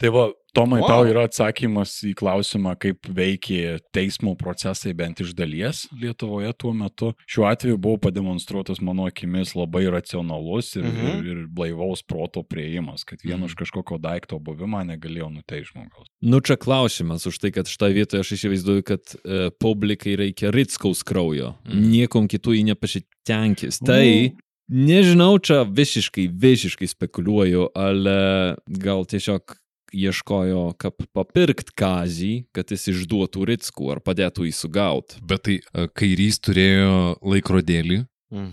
Tai 0.00 0.10
va, 0.10 0.30
Tomai, 0.54 0.78
Wow. 0.80 0.86
tau 0.86 1.06
yra 1.10 1.24
atsakymas 1.26 1.90
į 2.06 2.12
klausimą, 2.14 2.76
kaip 2.78 3.08
veikė 3.10 3.80
teismo 3.90 4.36
procesai 4.38 4.92
bent 4.94 5.18
iš 5.18 5.32
dalies 5.34 5.88
Lietuvoje 5.90 6.52
tuo 6.56 6.70
metu. 6.72 7.08
Šiuo 7.26 7.48
atveju 7.50 7.74
buvo 7.76 7.98
pademonstruotas 8.06 8.78
mano 8.80 9.08
akimis 9.10 9.56
labai 9.58 9.82
racionalus 9.90 10.76
ir, 10.76 10.84
Mhm. 10.84 10.94
mhm. 10.94 11.18
ir, 11.18 11.24
ir 11.42 11.46
blaivaus 11.50 12.06
proto 12.06 12.44
prieimas, 12.44 13.02
kad 13.04 13.18
vien 13.24 13.38
Mhm. 13.40 13.44
už 13.50 13.54
kažkokio 13.56 13.98
daikto 13.98 14.38
buvimą 14.38 14.86
negalėjo 14.94 15.32
nuteisti 15.34 15.72
žmogaus. 15.74 16.06
Nu 16.24 16.40
čia 16.40 16.56
klausimas 16.56 17.26
už 17.28 17.36
tai, 17.42 17.50
kad 17.52 17.68
šitoje 17.68 17.92
vietoje 17.98 18.22
aš 18.24 18.30
įsivaizduoju, 18.38 18.84
kad 18.88 19.12
e, 19.12 19.50
publikai 19.60 20.14
reikia 20.16 20.52
Ritskaus 20.54 21.02
kraujo. 21.04 21.52
Mm. 21.68 21.82
Niekom 21.92 22.28
kitų 22.32 22.54
jį 22.56 22.62
nepasitenkis. 22.70 23.82
Tai 23.84 24.32
nežinau, 24.72 25.34
čia 25.44 25.62
visiškai, 25.68 26.30
visiškai 26.32 26.88
spekuliuoju, 26.88 27.68
ale 27.76 28.16
gal 28.64 29.04
tiesiog 29.10 29.58
ieškojo, 29.94 30.62
kaip 30.80 31.04
papirkt 31.14 31.74
kazį, 31.76 32.32
kad 32.56 32.72
jis 32.72 32.88
išduotų 32.94 33.44
Ritskų 33.52 33.92
ar 33.92 34.00
padėtų 34.04 34.48
jį 34.48 34.54
sugauti. 34.56 35.20
Bet 35.22 35.44
tai 35.44 35.58
a, 35.60 35.86
kairys 35.92 36.40
turėjo 36.40 37.18
laikrodėlį, 37.20 38.00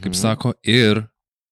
kaip 0.03 0.17
sako, 0.17 0.53
ir 0.67 1.05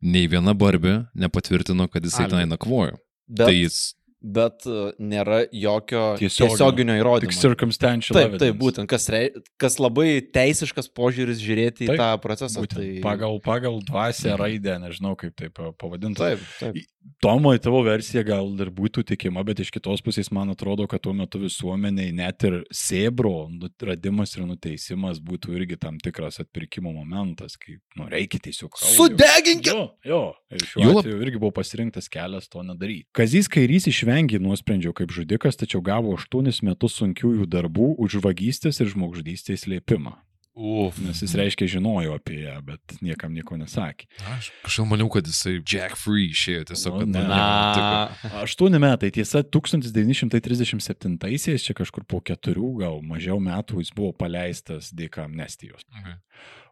nei 0.03 0.27
viena 0.31 0.51
barbė 0.51 1.05
nepatvirtino, 1.17 1.87
kad 1.91 2.03
jisai 2.03 2.27
Ale. 2.27 2.35
ten 2.35 2.53
nakvojo. 2.53 2.99
Bet, 3.29 3.45
Tai 3.45 3.53
jis 3.55 3.79
bet 4.21 4.65
uh, 4.67 4.91
nėra 4.99 5.45
jokio 5.55 6.17
Tiesioginio. 6.19 6.55
tiesioginio 6.55 6.93
Tik 6.97 7.01
įrodymo. 7.03 7.35
circumstantial 7.39 8.17
Taip, 8.17 8.31
taip, 8.33 8.41
evidence. 8.41 8.59
būtent, 8.63 8.89
kas, 8.91 9.07
rei, 9.13 9.29
kas 9.61 9.79
labai 9.79 10.19
teisiškas 10.35 10.91
požiūris 10.91 11.39
žiūrėti 11.39 11.87
į 11.87 11.91
Taip, 11.93 12.01
tą 12.01 12.09
procesą. 12.23 12.63
Būtent, 12.65 12.79
Tai... 12.79 12.89
pagal, 13.05 13.39
pagal 13.45 13.79
dvasę 13.87 14.35
raidę, 14.39 14.77
nežinau 14.83 15.15
kaip 15.19 15.35
tai 15.39 15.49
pa- 15.49 15.71
pavadinti. 15.71 16.19
Taip, 16.19 16.43
taip. 16.59 16.81
Tomo, 17.23 17.51
tavo 17.57 17.79
versija 17.83 18.21
gal 18.27 18.47
ir 18.59 18.69
būtų 18.75 19.01
tikima, 19.07 19.41
bet 19.47 19.59
iš 19.63 19.71
kitos 19.73 20.03
pusės 20.03 20.29
man 20.35 20.51
atrodo, 20.51 20.85
kad 20.87 21.01
tuo 21.03 21.13
metu 21.15 21.39
visuomeniai 21.41 22.11
net 22.15 22.43
ir 22.47 22.59
sėbro 22.75 23.47
radimas 23.87 24.35
ir 24.37 24.43
nuteisimas 24.45 25.17
būtų 25.23 25.55
irgi 25.57 25.77
tam 25.79 25.97
tikras 25.97 26.37
atpirkimo 26.43 26.91
momentas, 26.93 27.55
kai 27.59 27.77
nu, 27.97 28.05
reikia 28.11 28.39
tiesiog... 28.43 28.75
Sudeginkit! 28.77 29.71
Jo, 29.71 29.87
jo. 30.05 30.21
Ir 30.53 30.63
šiuo 30.65 30.83
Juolab- 30.83 31.01
atveju 31.05 31.21
irgi 31.25 31.41
buvo 31.41 31.51
pasirinktas 31.55 32.07
kelias 32.11 32.47
to 32.51 32.61
nedaryti. 32.67 33.07
Kazys 33.15 33.49
Kairys 33.51 33.87
išvengė 34.09 34.39
nuosprendžio 34.41 34.89
kaip 34.97 35.11
žudikas, 35.13 35.53
tačiau 35.59 35.83
gavo 35.85 36.15
8 36.17 36.65
metus 36.65 36.95
sunkiųjų 36.97 37.45
darbų 37.45 37.93
už 38.01 38.17
vagystės 38.23 38.81
ir 38.81 38.89
žmogžudystės 38.89 39.67
slėpimą. 39.67 40.17
Uf. 40.59 40.97
Nes 40.99 41.21
jis 41.23 41.31
reiškia 41.39 41.69
žinojo 41.71 42.11
apie 42.17 42.41
ją, 42.41 42.57
bet 42.65 42.81
niekam 42.99 43.31
nieko 43.31 43.55
nesakė. 43.55 44.09
Aš 44.33 44.51
kažkaip 44.65 44.89
maniau, 44.89 45.07
kad 45.13 45.23
jisai 45.23 45.61
Jack 45.61 45.95
Free 45.95 46.33
išėjo 46.33 46.65
tiesiog. 46.73 46.97
O, 46.97 46.99
kad 47.05 47.13
ne. 47.13 47.21
Na, 47.29 48.09
Aštuoni 48.41 48.75
metai, 48.81 49.07
tiesa, 49.15 49.39
1937-aisiais, 49.45 51.63
čia 51.63 51.73
kažkur 51.77 52.03
po 52.09 52.19
keturių, 52.19 52.73
gal 52.81 52.99
mažiau 53.05 53.39
metų 53.39 53.79
jis 53.85 53.93
buvo 53.95 54.11
paleistas 54.19 54.91
dėka 54.91 55.23
amnestijos. 55.29 55.85
Okay. 56.01 56.17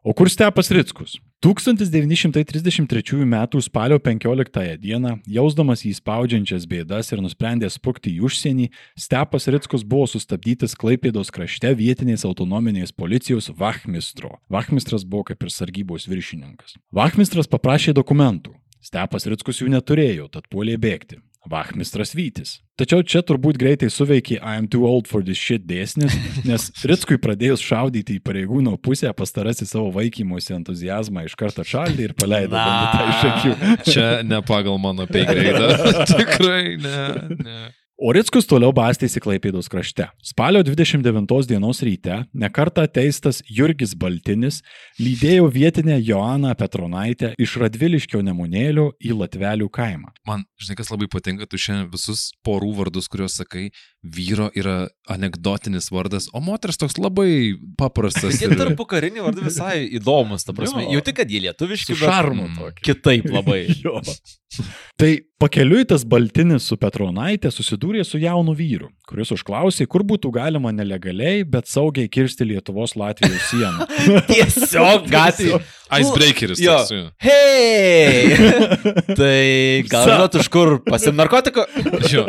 O 0.03 0.13
kur 0.13 0.29
Stepas 0.29 0.69
Rickus? 0.71 1.17
1933 1.41 3.21
m. 3.21 3.61
spalio 3.61 3.99
15 3.99 4.77
d. 4.77 5.13
jausdamas 5.27 5.83
įspaudžiančias 5.85 6.65
bėdas 6.69 7.11
ir 7.13 7.21
nusprendęs 7.21 7.77
sprukti 7.77 8.13
į 8.15 8.23
užsienį, 8.25 8.69
Stepas 8.97 9.45
Rickus 9.47 9.85
buvo 9.85 10.07
sustabdytas 10.09 10.73
Klaipėdos 10.73 11.29
krašte 11.33 11.73
vietinės 11.77 12.25
autonominės 12.25 12.93
policijos 12.93 13.51
Vachmistro. 13.53 14.39
Vachmistras 14.49 15.05
buvo 15.05 15.29
kaip 15.29 15.45
ir 15.45 15.53
sargybos 15.53 16.09
viršininkas. 16.09 16.77
Vachmistras 16.89 17.49
paprašė 17.49 17.93
dokumentų. 17.93 18.57
Stepas 18.81 19.29
Rickus 19.29 19.61
jų 19.61 19.69
neturėjo, 19.73 20.29
tad 20.33 20.49
puolė 20.49 20.77
bėgti. 20.81 21.21
Vachmistras 21.49 22.13
Vytis. 22.17 22.57
Tačiau 22.77 23.01
čia 23.01 23.23
turbūt 23.25 23.57
greitai 23.57 23.89
suveikė 23.89 24.37
I 24.37 24.59
am 24.59 24.67
too 24.69 24.85
old 24.85 25.07
for 25.09 25.25
this 25.25 25.39
shit 25.41 25.65
dėsnis, 25.65 26.13
nes 26.45 26.67
Rickui 26.85 27.17
pradėjus 27.21 27.63
šaudyti 27.65 28.19
į 28.19 28.23
pareigūno 28.27 28.75
pusę, 28.77 29.09
pastarasis 29.17 29.73
savo 29.73 29.89
vaikymosi 29.95 30.53
entuzijazmą 30.59 31.25
iš 31.25 31.33
karto 31.39 31.65
šaldė 31.65 32.11
ir 32.11 32.13
paleido 32.17 32.53
banditą 32.53 33.07
iš 33.09 33.25
akių. 33.31 33.55
Čia 33.89 34.07
ne 34.27 34.43
pagal 34.45 34.77
mano 34.81 35.09
peigreidą. 35.09 35.73
Tikrai 36.13 36.77
ne. 36.83 37.01
ne. 37.41 37.59
O 37.97 38.11
Rickus 38.13 38.45
toliau 38.45 38.69
bastėsi 38.77 39.17
Klaipėdos 39.17 39.65
krašte. 39.73 40.05
Spalio 40.21 40.59
29 40.61 41.47
dienos 41.49 41.79
ryte 41.81 42.19
nekarta 42.29 42.83
teistas 42.85 43.39
Jurgis 43.49 43.95
Baltinis 43.97 44.59
lydėjo 45.01 45.47
vietinę 45.55 45.95
Joaną 46.05 46.51
Petronaitę 46.59 47.31
iš 47.41 47.55
Radviliškio 47.63 48.21
nemunėlio 48.21 48.91
į 49.01 49.17
Latvelių 49.17 49.71
kaimą. 49.73 50.13
Man, 50.29 50.45
žinai, 50.61 50.77
kas 50.77 50.93
labai 50.93 51.09
patinka, 51.09 51.49
tu 51.49 51.57
šiandien 51.57 51.89
visus 51.89 52.27
porų 52.45 52.69
vardus, 52.83 53.09
kuriuos 53.09 53.39
sakai, 53.41 53.71
vyro 54.15 54.49
yra 54.57 54.87
anegdotinis 55.11 55.89
vardas, 55.93 56.27
o 56.35 56.41
moters 56.43 56.79
toks 56.79 56.97
labai 56.99 57.55
paprastas. 57.79 58.39
Jie 58.41 58.49
tarpu 58.57 58.87
kariniai 58.89 59.25
vardai 59.25 59.45
visai 59.47 59.77
įdomus, 59.99 60.45
ta 60.47 60.55
prasme. 60.57 60.85
Jo. 60.85 60.97
Jauti, 60.97 61.13
kad 61.17 61.31
jie 61.31 61.41
lietuviški, 61.45 61.95
bet 61.95 62.03
šarmu 62.03 62.47
mm, 62.47 62.57
tokiu. 62.59 62.85
kitaip 62.89 63.29
labai. 63.31 63.61
Tai 64.97 65.09
pakeliui 65.41 65.83
tas 65.85 66.05
Baltinis 66.07 66.65
su 66.69 66.77
Petronaitė 66.79 67.51
susidūrė 67.53 68.05
su 68.07 68.19
jaunu 68.21 68.55
vyru, 68.57 68.87
kuris 69.09 69.33
užklausė, 69.35 69.85
kur 69.91 70.05
būtų 70.07 70.31
galima 70.33 70.71
nelegaliai, 70.73 71.43
bet 71.45 71.67
saugiai 71.69 72.09
kirsti 72.09 72.47
Lietuvos 72.47 72.95
Latvijos 72.97 73.51
sieną. 73.51 73.87
Tiesiog 74.31 75.11
gatvėje. 75.11 75.59
Icebreakeris. 75.87 76.61
Toks, 76.61 76.91
jo. 76.91 77.03
Hei! 77.23 78.35
tai 79.19 79.83
gal 79.87 80.07
žinot, 80.11 80.39
iš 80.41 80.49
kur 80.51 80.77
pasim 80.87 81.15
narkotikų? 81.19 81.67
Jo. 82.11 82.25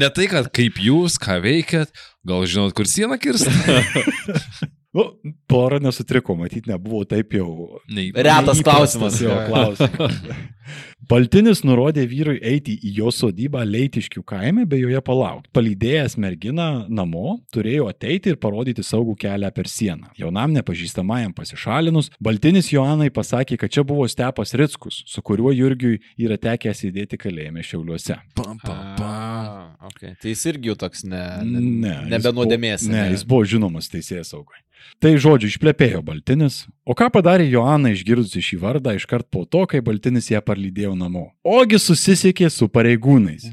Ne 0.00 0.10
tai, 0.14 0.28
kad 0.30 0.50
kaip 0.54 0.78
jūs, 0.82 1.18
ką 1.22 1.40
veikiat, 1.44 1.90
gal 2.26 2.46
žinot, 2.46 2.74
kur 2.76 2.88
sieną 2.90 3.18
kirsti. 3.20 3.50
Nu, 4.92 5.04
pora 5.46 5.78
nesutriko, 5.78 6.34
matyt, 6.34 6.66
nebuvo 6.66 7.04
taip 7.06 7.36
jau. 7.38 7.78
Nei, 7.94 8.08
Retas 8.10 8.58
klausimas. 8.66 9.20
Jo, 9.22 9.36
klausimas. 9.46 10.16
Baltinis 11.10 11.64
nurodė 11.66 12.04
vyrui 12.06 12.36
eiti 12.46 12.76
į 12.86 12.92
jo 13.00 13.10
sodybą 13.14 13.64
Leitiškių 13.66 14.22
kaime 14.26 14.66
bei 14.70 14.82
joje 14.84 15.00
palaukti. 15.02 15.50
Palydėjęs 15.56 16.14
merginą 16.22 16.66
namo, 16.86 17.38
turėjo 17.54 17.88
ateiti 17.90 18.30
ir 18.30 18.38
parodyti 18.42 18.84
saugų 18.86 19.16
kelią 19.18 19.50
per 19.54 19.70
sieną. 19.70 20.12
Jaunam 20.18 20.54
nepažįstamajam 20.58 21.34
pasišalinus, 21.34 22.12
Baltinis 22.22 22.70
Joanai 22.70 23.10
pasakė, 23.14 23.58
kad 23.58 23.74
čia 23.74 23.86
buvo 23.86 24.06
Stepas 24.10 24.54
Rickus, 24.58 25.02
su 25.10 25.22
kuriuo 25.26 25.54
Jurgiui 25.54 25.98
yra 26.18 26.38
tekę 26.38 26.74
sėdėti 26.74 27.18
kalėjime 27.18 27.66
Šiauliuose. 27.66 28.20
Pam, 28.38 28.58
pam, 28.62 28.86
pam. 28.98 29.39
Okay. 29.80 30.14
Tai 30.20 30.28
jis 30.34 30.42
irgi 30.50 30.74
toks 30.76 31.04
ne, 31.08 31.20
ne, 31.44 31.60
Ne, 31.60 31.94
nebenuodėmės. 32.10 32.82
buvo- 32.84 32.92
Ne, 32.92 33.04
jis 33.14 33.24
buvo 33.24 33.44
žinomas 33.48 33.88
teisėjas 33.88 34.28
saugai. 34.34 34.60
Tai 35.00 35.14
žodžiu, 35.16 35.48
išplepėjo 35.48 36.02
Baltinis. 36.04 36.66
O 36.84 36.92
ką 36.94 37.08
padarė 37.12 37.48
Joana 37.48 37.88
išgirdusi 37.92 38.40
šį 38.44 38.58
vardą 38.60 38.94
iškart 38.96 39.30
po 39.30 39.44
to, 39.44 39.66
kai 39.66 39.80
Baltinis 39.80 40.28
ją 40.30 40.40
parlydėjo 40.44 40.92
namo? 40.96 41.32
Ogi 41.44 41.76
susisiekė 41.80 42.50
su 42.50 42.68
pareigūnais. 42.68 43.48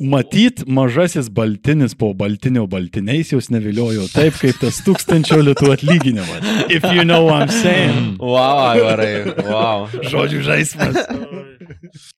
Matyt, 0.00 0.64
mažasis 0.66 1.28
Baltinis 1.30 1.94
po 1.94 2.12
Baltinio 2.14 2.66
Baltiniais 2.66 3.30
jos 3.32 3.48
neviliojo 3.50 4.08
taip, 4.12 4.34
kaip 4.34 4.58
tas 4.58 4.80
tūkstančio 4.82 5.38
litų 5.42 5.72
atlyginimas. 5.76 6.42
If 6.70 6.82
you 6.92 7.04
know 7.04 7.24
what 7.26 7.42
I'm 7.46 7.54
saying. 7.62 8.16
Wow, 8.18 8.78
varai, 8.82 9.34
wow. 9.46 9.86
Žodžių 10.02 10.42
žaismas. 10.42 10.98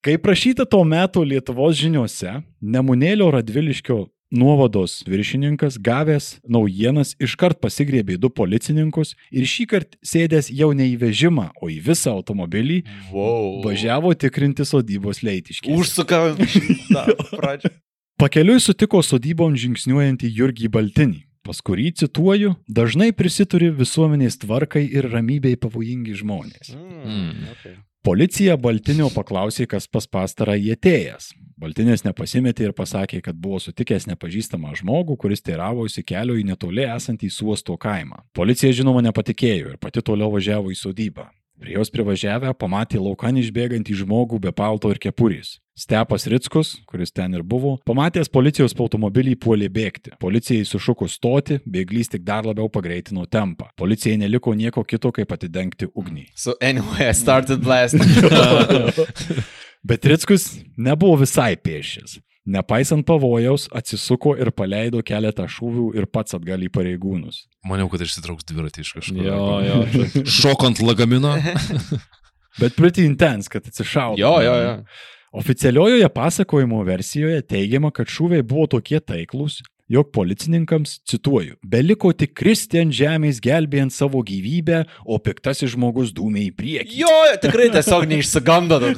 Kaip 0.05 0.23
prašyta 0.25 0.65
tuo 0.69 0.83
metu 0.87 1.23
Lietuvos 1.27 1.77
žiniuose, 1.79 2.41
Nemunėlio 2.61 3.29
Radviliškio 3.33 4.05
nuovados 4.31 5.03
viršininkas 5.07 5.77
gavęs 5.83 6.37
naujienas 6.47 7.13
iškart 7.19 7.59
pasigrėbė 7.63 8.17
du 8.21 8.31
policininkus 8.31 9.15
ir 9.31 9.47
šį 9.47 9.67
kartą 9.73 9.99
sėdęs 10.07 10.49
jau 10.55 10.71
ne 10.77 10.87
į 10.93 10.97
vežimą, 11.03 11.49
o 11.61 11.69
į 11.71 11.81
visą 11.91 12.15
automobilį, 12.15 12.81
wow. 13.11 13.59
važiavo 13.65 14.13
tikrinti 14.15 14.65
sodybos 14.67 15.21
leitiškį. 15.27 15.75
Užsuka. 15.75 16.23
Na, 16.95 17.05
pradžia. 17.35 17.75
Pakeliui 18.21 18.61
sutiko 18.63 19.01
sodybon 19.03 19.57
žingsniuojantį 19.59 20.31
Jurgį 20.37 20.71
Baltinį. 20.71 21.21
Pas 21.41 21.57
kurį, 21.65 21.87
cituoju, 21.97 22.53
dažnai 22.69 23.09
prisituri 23.17 23.71
visuomenės 23.73 24.37
tvarkai 24.43 24.83
ir 24.85 25.07
ramybei 25.09 25.55
pavojingi 25.57 26.13
žmonės. 26.19 26.75
Mm, 26.77 27.47
okay. 27.55 27.79
Policija 28.01 28.55
Baltinio 28.57 29.11
paklausė, 29.13 29.67
kas 29.69 29.85
pas 29.85 30.07
pastarą 30.09 30.55
įtėjęs. 30.57 31.27
Baltinės 31.61 32.01
nepasimetė 32.01 32.65
ir 32.65 32.73
pasakė, 32.73 33.19
kad 33.21 33.37
buvo 33.37 33.59
sutikęs 33.61 34.07
nepažįstamą 34.09 34.71
žmogų, 34.79 35.19
kuris 35.21 35.45
teiravosi 35.45 36.01
kelio 36.01 36.33
į 36.33 36.47
netoli 36.47 36.87
esantį 36.87 37.29
suosto 37.29 37.75
kaimą. 37.77 38.23
Policija 38.33 38.73
žinoma 38.79 39.05
nepatikėjo 39.05 39.75
ir 39.75 39.77
pati 39.77 40.01
toliau 40.01 40.31
važiavo 40.33 40.73
į 40.73 40.79
sodybą. 40.81 41.27
Prie 41.61 41.75
jos 41.77 41.91
privažiavę 41.93 42.55
pamatė 42.57 42.97
laukan 42.97 43.35
išbėgantį 43.37 43.99
žmogų 43.99 44.39
be 44.41 44.49
palto 44.49 44.89
ir 44.89 44.97
kepurės. 44.97 45.59
Stepas 45.77 46.25
Rickus, 46.29 46.71
kuris 46.89 47.13
ten 47.13 47.37
ir 47.37 47.43
buvo, 47.45 47.75
pamatęs 47.85 48.31
policijos 48.33 48.73
automobilį 48.73 49.35
puolė 49.37 49.69
bėgti. 49.69 50.15
Policijai 50.21 50.65
sušukus 50.65 51.19
stoti, 51.19 51.59
bėglys 51.69 52.09
tik 52.11 52.25
dar 52.25 52.49
labiau 52.49 52.65
pagreitino 52.69 53.27
tempą. 53.29 53.69
Policijai 53.77 54.17
neliko 54.17 54.55
nieko 54.57 54.81
kito, 54.83 55.13
kaip 55.13 55.37
atidengti 55.37 55.85
ugnį. 55.93 56.31
So 56.33 56.57
anyway, 56.61 57.05
I 57.07 57.13
started 57.13 57.61
blasting. 57.61 58.09
Bet 59.87 60.05
Rickus 60.09 60.49
nebuvo 60.77 61.21
visai 61.21 61.53
pėšęs. 61.61 62.17
Nepaisant 62.49 63.05
pavojaus, 63.05 63.67
atsisuko 63.77 64.33
ir 64.41 64.49
paleido 64.57 65.03
keletą 65.05 65.45
šūvių 65.45 65.91
ir 65.99 66.07
pats 66.09 66.33
atgal 66.33 66.63
į 66.65 66.71
pareigūnus. 66.73 67.43
Maniau, 67.69 67.85
kad 67.91 68.01
išsitrauks 68.01 68.47
dviratį 68.49 68.81
iš 68.81 68.93
kažkur. 68.97 69.21
Jo, 69.27 69.43
jo. 69.61 70.07
Šokant 70.39 70.81
lagamino. 70.81 71.35
Bet 72.61 72.73
pretty 72.75 73.05
intense, 73.05 73.49
kad 73.51 73.67
atsišaudo. 73.69 74.17
jo, 74.19 74.33
jo, 74.41 74.55
jo. 74.65 74.77
Oficialiojoje 75.31 76.09
pasakojimo 76.11 76.81
versijoje 76.83 77.45
teigiama, 77.47 77.93
kad 77.95 78.09
šūviai 78.11 78.43
buvo 78.43 78.65
tokie 78.73 78.99
taiklus, 78.99 79.61
jog 79.91 80.11
policininkams, 80.15 80.97
cituoju, 81.09 81.57
beliko 81.63 82.11
tik 82.15 82.33
kristi 82.37 82.79
ant 82.81 82.95
žemės 82.95 83.41
gelbėjant 83.43 83.93
savo 83.95 84.21
gyvybę, 84.25 84.85
o 85.03 85.19
piktasis 85.19 85.73
žmogus 85.75 86.13
dūmė 86.15 86.45
į 86.47 86.51
priekį. 86.55 86.99
Jo, 87.01 87.17
tikrai 87.43 87.67
tiesiog 87.73 88.07
neišsigando. 88.11 88.79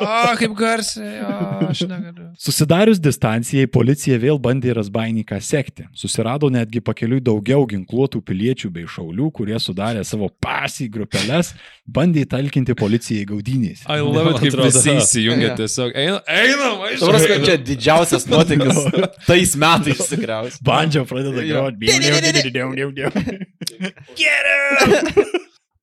A, 0.00 0.34
kaip 0.38 0.52
garsiai, 0.58 1.20
a, 1.22 1.68
aš 1.70 1.82
negaliu. 1.88 2.30
Susidarius 2.40 3.00
distancijai, 3.02 3.68
policija 3.70 4.18
vėl 4.20 4.40
bandė 4.42 4.74
Rasbainiką 4.76 5.38
sekti. 5.44 5.86
Susirado 5.96 6.50
netgi 6.52 6.82
pakeliui 6.84 7.20
daugiau 7.24 7.66
ginkluotų 7.70 8.22
piliečių 8.26 8.70
bei 8.74 8.88
šaulių, 8.90 9.30
kurie 9.36 9.58
sudarė 9.62 10.02
savo 10.06 10.30
pasį 10.42 10.88
grupeles, 10.92 11.52
bandė 11.90 12.24
talkinti 12.30 12.74
policijai 12.78 13.26
gaudynės. 13.28 13.84
I 13.86 14.00
love 14.02 14.34
it, 14.34 14.42
kaip 14.42 14.58
visi 14.64 14.96
įsijungia 14.96 15.54
tiesiog. 15.58 15.94
Einam, 15.94 16.20
einam, 16.26 16.84
Supras, 17.00 17.26
kad 17.26 17.38
aišku. 17.38 17.48
čia 17.48 17.56
didžiausias 17.70 18.26
nuotykis 18.30 18.80
tais 19.28 19.56
metais 19.60 20.00
tikriausiai. 20.12 20.64
Bandžio 20.66 21.04
pradeda 21.08 21.44
groti. 21.46 21.78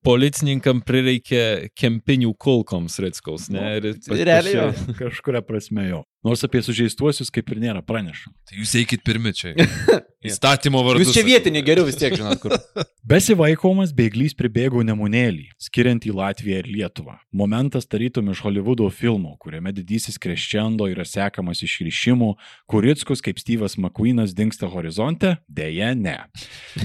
Policininkam 0.08 0.80
prireikė 0.88 1.42
kempinių 1.76 2.30
kulkoms 2.40 2.96
Ritskaus, 3.04 3.50
ne? 3.52 3.64
Ir 3.80 3.88
pas- 4.06 4.22
Realiai 4.30 4.70
Kažkuria 4.96 5.42
prasme 5.44 5.88
jo. 5.90 6.04
Nors 6.26 6.42
apie 6.44 6.64
sužeistuosius 6.66 7.30
kaip 7.34 7.52
ir 7.54 7.60
nėra 7.62 7.84
pranešama. 7.86 8.34
Tai 8.50 8.58
jūs 8.58 8.74
eikit 8.80 9.04
pirmi 9.06 9.34
čia. 9.38 9.54
Įstatymo 10.28 10.82
vardu. 10.82 11.04
Jūs 11.06 11.14
čia 11.14 11.22
vietiniai 11.24 11.62
geriau 11.66 11.86
vis 11.86 11.98
tiek 12.00 12.16
žinot, 12.18 12.40
kur. 12.42 12.56
Besivaikomas 13.12 13.94
bėglys 13.96 14.34
pribėgo 14.36 14.82
nemunėlį, 14.84 15.46
skiriant 15.62 16.04
į 16.10 16.16
Latviją 16.18 16.64
ir 16.64 16.70
Lietuvą. 16.74 17.20
Momentas 17.38 17.86
tarytum 17.88 18.34
iš 18.34 18.42
Hollywoodo 18.44 18.90
filmo, 18.92 19.36
kuriame 19.40 19.72
didysis 19.78 20.18
kreščendo 20.20 20.90
yra 20.92 21.06
sekamas 21.08 21.62
iš 21.64 21.78
ryšimų, 21.88 22.34
kur 22.68 22.84
Rickus 22.84 23.24
kaip 23.24 23.40
Steve'as 23.40 23.78
McQueenas 23.78 24.34
dinksta 24.36 24.68
horizonte? 24.74 25.38
Deja, 25.48 25.94
ne. 25.96 26.18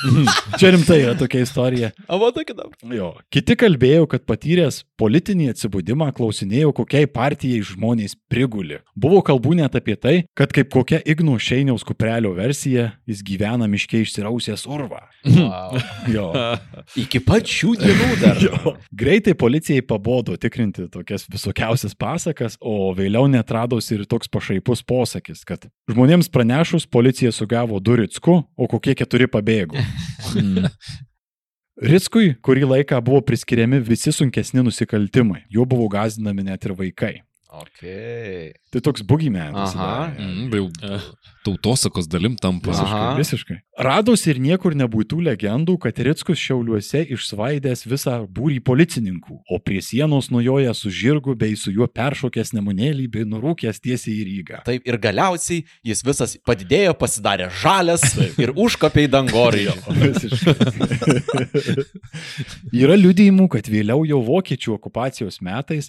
Čia 0.60 0.72
rimtai 0.74 1.00
yra 1.02 1.14
tokia 1.18 1.42
istorija. 1.42 1.90
O, 2.06 2.20
va, 2.22 2.30
tokia 2.34 2.54
dabar. 2.54 2.76
Jo. 2.94 3.10
Kiti 3.34 3.56
kalbėjo, 3.58 4.06
kad 4.10 4.22
patyręs 4.28 4.84
politinį 5.00 5.50
atsibudimą 5.52 6.12
klausinėjo, 6.14 6.70
kokiai 6.76 7.08
partijai 7.10 7.64
žmonės 7.66 8.14
priguli. 8.30 8.78
Buvo 8.98 9.20
kalbų 9.26 9.56
net 9.58 9.74
apie 9.78 9.98
tai, 9.98 10.14
kad 10.38 10.54
kaip 10.54 10.70
kokia 10.74 11.00
Igno 11.02 11.34
Šeiniaus 11.42 11.86
kuprelio 11.86 12.34
versija, 12.36 12.92
jis 13.10 13.24
gyvena 13.26 13.66
miškiai 13.70 14.06
išsirausęs 14.06 14.66
urvą. 14.70 15.02
Wow. 15.26 15.78
Jo. 16.14 16.28
Iki 17.02 17.22
pat 17.26 17.50
šių 17.50 17.74
dienų 17.82 18.10
dar. 18.22 18.38
Jo. 18.42 18.76
Greitai 18.94 19.34
policijai 19.38 19.82
pabodo 19.82 20.36
tikrinti 20.38 20.86
tokias 20.92 21.26
visokiausias 21.30 21.96
pasakas, 21.98 22.56
o 22.62 22.92
vėliau 22.96 23.26
netradosi 23.30 23.96
ir 23.98 24.06
toks 24.08 24.27
pašaipus 24.32 24.84
posakis, 24.86 25.44
kad 25.48 25.66
žmonėms 25.90 26.30
pranešus 26.32 26.86
policija 26.86 27.32
sugavo 27.34 27.80
du 27.80 27.98
Ritsku, 28.00 28.40
o 28.56 28.70
kokie 28.70 28.94
keturi 28.98 29.28
pabėgo. 29.30 29.78
Ritskui 31.78 32.32
kurį 32.42 32.66
laiką 32.66 32.98
buvo 33.06 33.20
priskiriami 33.22 33.78
visi 33.86 34.10
sunkesni 34.14 34.64
nusikaltimai, 34.66 35.44
juo 35.52 35.66
buvo 35.68 35.86
gazdinami 35.92 36.48
net 36.50 36.66
ir 36.66 36.74
vaikai. 36.78 37.12
Okay. 37.48 38.52
Tai 38.70 38.80
toks 38.80 39.02
bugymenas. 39.02 39.72
Aha. 39.72 40.12
Mm, 40.18 40.50
jau 40.52 40.68
tautosakos 41.44 42.04
dalim 42.04 42.36
tampa. 42.36 42.74
Aha. 42.74 43.14
Visiškai, 43.16 43.16
visiškai. 43.16 43.56
Radosi 43.78 44.34
ir 44.34 44.40
niekur 44.42 44.74
nebūtų 44.76 45.22
legendų, 45.24 45.78
kad 45.80 45.96
Rickus 46.04 46.40
Šiauliuose 46.42 47.06
išsvaidęs 47.14 47.86
visą 47.88 48.18
būrį 48.28 48.58
policininkų, 48.66 49.36
o 49.48 49.58
prie 49.64 49.80
sienos 49.84 50.28
nujoja 50.34 50.74
su 50.76 50.92
žirgu 50.92 51.32
bei 51.38 51.56
su 51.56 51.72
juo 51.72 51.86
peršokęs 51.88 52.52
nemunėlį 52.56 53.06
bei 53.14 53.24
nurūkęs 53.30 53.80
tiesiai 53.80 54.18
į 54.18 54.26
Rygą. 54.28 54.60
Taip, 54.66 54.84
ir 54.84 54.98
galiausiai 55.00 55.62
jis 55.86 56.04
visas 56.04 56.36
padidėjo, 56.44 56.92
pasidarė 57.00 57.48
žalias 57.62 58.04
ir 58.36 58.52
užkopė 58.52 59.06
į 59.06 59.12
dangorį. 59.14 59.64
Yra 62.82 62.98
liudijimų, 62.98 63.48
kad 63.56 63.72
vėliau 63.72 64.04
jau 64.10 64.20
vokiečių 64.26 64.74
okupacijos 64.76 65.40
metais 65.40 65.88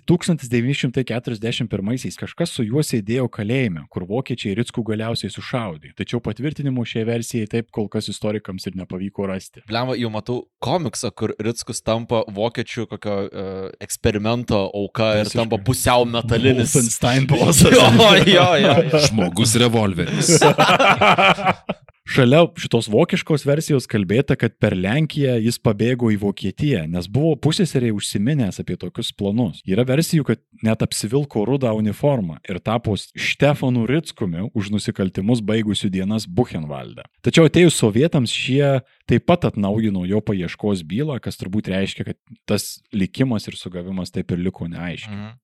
1941-aisiais 1.50 2.18
kažkas 2.20 2.54
su 2.54 2.64
juo 2.68 2.84
sėdėjo 2.86 3.28
kalėjime, 3.34 3.86
kur 3.91 4.06
vokiečiai 4.10 4.56
Rickų 4.60 4.84
galiausiai 4.91 5.32
sušaudė. 5.34 5.93
Tačiau 5.97 6.22
patvirtinimų 6.24 6.86
šiai 6.88 7.06
versijai 7.10 7.50
taip 7.52 7.70
kol 7.76 7.89
kas 7.91 8.10
istorikams 8.12 8.68
ir 8.70 8.78
nepavyko 8.80 9.28
rasti. 9.30 9.64
Blemba, 9.70 9.97
jau 10.00 10.12
matau 10.14 10.39
komiksą, 10.64 11.12
kur 11.16 11.34
Rickus 11.39 11.84
tampa 11.86 12.24
vokiečių 12.36 12.88
kokio 12.93 13.18
uh, 13.26 13.60
eksperimento 13.84 14.62
auka 14.68 15.12
ir 15.18 15.26
Visiškai. 15.26 15.41
tampa 15.43 15.62
pusiau 15.66 16.08
metalinis. 16.10 16.74
Wolfenstein 16.76 17.28
bosas. 17.32 17.74
Jo, 17.76 18.14
jo, 18.26 18.47
jo. 18.64 18.76
jo. 18.93 19.04
Žmogus 19.10 19.56
revolveris. 19.62 20.38
Šalia 22.10 22.39
šitos 22.57 22.88
vokiškos 22.89 23.43
versijos 23.45 23.86
kalbėta, 23.89 24.34
kad 24.39 24.55
per 24.57 24.74
Lenkiją 24.74 25.36
jis 25.43 25.60
pabėgo 25.62 26.10
į 26.10 26.16
Vokietiją, 26.24 26.88
nes 26.89 27.05
buvo 27.05 27.36
pusėseriai 27.38 27.93
užsiminęs 27.93 28.57
apie 28.64 28.80
tokius 28.82 29.12
planus. 29.14 29.60
Yra 29.70 29.86
versijų, 29.86 30.26
kad 30.32 30.41
net 30.66 30.82
apsivilko 30.82 31.43
rudą 31.45 31.76
uniformą 31.78 32.39
ir 32.49 32.57
tapo 32.66 32.95
Štefanu 32.97 33.86
Ritskumi 33.89 34.47
už 34.57 34.72
nusikaltimus 34.74 35.43
baigusių 35.45 35.91
dienas 35.93 36.26
Buchenvalde. 36.26 37.05
Tačiau 37.22 37.45
atėjus 37.45 37.78
sovietams 37.78 38.34
šie 38.34 38.80
taip 39.10 39.28
pat 39.30 39.45
atnaujino 39.51 40.07
jo 40.10 40.24
paieškos 40.26 40.82
bylą, 40.89 41.20
kas 41.22 41.38
turbūt 41.38 41.70
reiškia, 41.70 42.07
kad 42.10 42.18
tas 42.49 42.80
likimas 42.89 43.45
ir 43.45 43.60
sugavimas 43.60 44.10
taip 44.16 44.34
ir 44.34 44.41
liko 44.49 44.66
neaiškiai. 44.66 45.14
Mhm. 45.14 45.38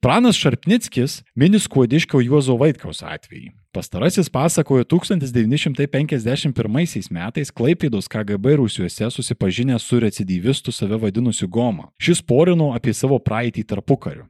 Pranas 0.00 0.36
Šarpnickis 0.36 1.22
mini 1.34 1.58
skuodiškio 1.58 2.20
Juozo 2.20 2.56
Vaitkaus 2.60 3.02
atvejį. 3.02 3.50
Pastarasis 3.72 4.28
pasakojo 4.32 4.84
1951 4.84 7.12
metais 7.12 7.50
Klaipėdos 7.50 8.08
KGB 8.08 8.56
Rusijuose 8.60 9.10
susipažinęs 9.10 9.82
su 9.82 10.00
recidyvistu 10.00 10.72
save 10.72 10.96
vadinusiu 11.00 11.48
Goma. 11.48 11.88
Šis 11.98 12.22
porino 12.22 12.74
apie 12.76 12.94
savo 12.94 13.18
praeitį 13.18 13.64
tarpukariu. 13.74 14.24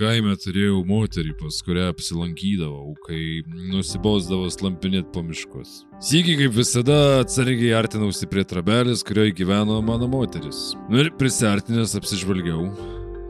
Kaime 0.00 0.32
turėjau 0.40 0.78
moterį, 0.88 1.34
pas 1.36 1.58
kurią 1.66 1.90
apsilankydavau, 1.92 2.94
kai 3.04 3.42
nusibosdavo 3.68 4.46
slampinėt 4.48 5.10
po 5.12 5.20
miškus. 5.26 5.82
Sykį 6.00 6.38
kaip 6.38 6.54
visada 6.56 6.96
atsargiai 7.20 7.74
artinausi 7.76 8.24
prie 8.30 8.46
trabelės, 8.48 9.04
kurioje 9.04 9.34
gyveno 9.42 9.76
mano 9.84 10.08
moteris. 10.08 10.70
Nu 10.88 11.02
ir 11.02 11.12
prisartinęs 11.20 11.92
apsižvalgiau, 12.00 12.64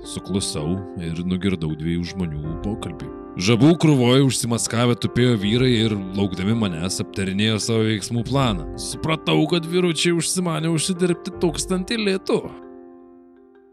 suklusau 0.06 0.78
ir 1.02 1.20
nugirdau 1.26 1.72
dviejų 1.78 2.06
žmonių 2.12 2.60
pokalbį. 2.64 3.08
Žabų 3.40 3.74
krūvoje 3.80 4.24
užsimaskavę 4.26 4.96
tupėjo 5.00 5.36
vyrai 5.40 5.70
ir 5.86 5.94
laukdami 6.18 6.56
manęs 6.58 6.98
aptarinėjo 7.04 7.60
savo 7.62 7.84
veiksmų 7.86 8.24
planą. 8.26 8.66
Supratau, 8.80 9.44
kad 9.52 9.68
vyručiai 9.70 10.16
užsimanė 10.18 10.72
užsidirbti 10.74 11.36
tūkstantį 11.40 12.02
lietų. 12.08 12.40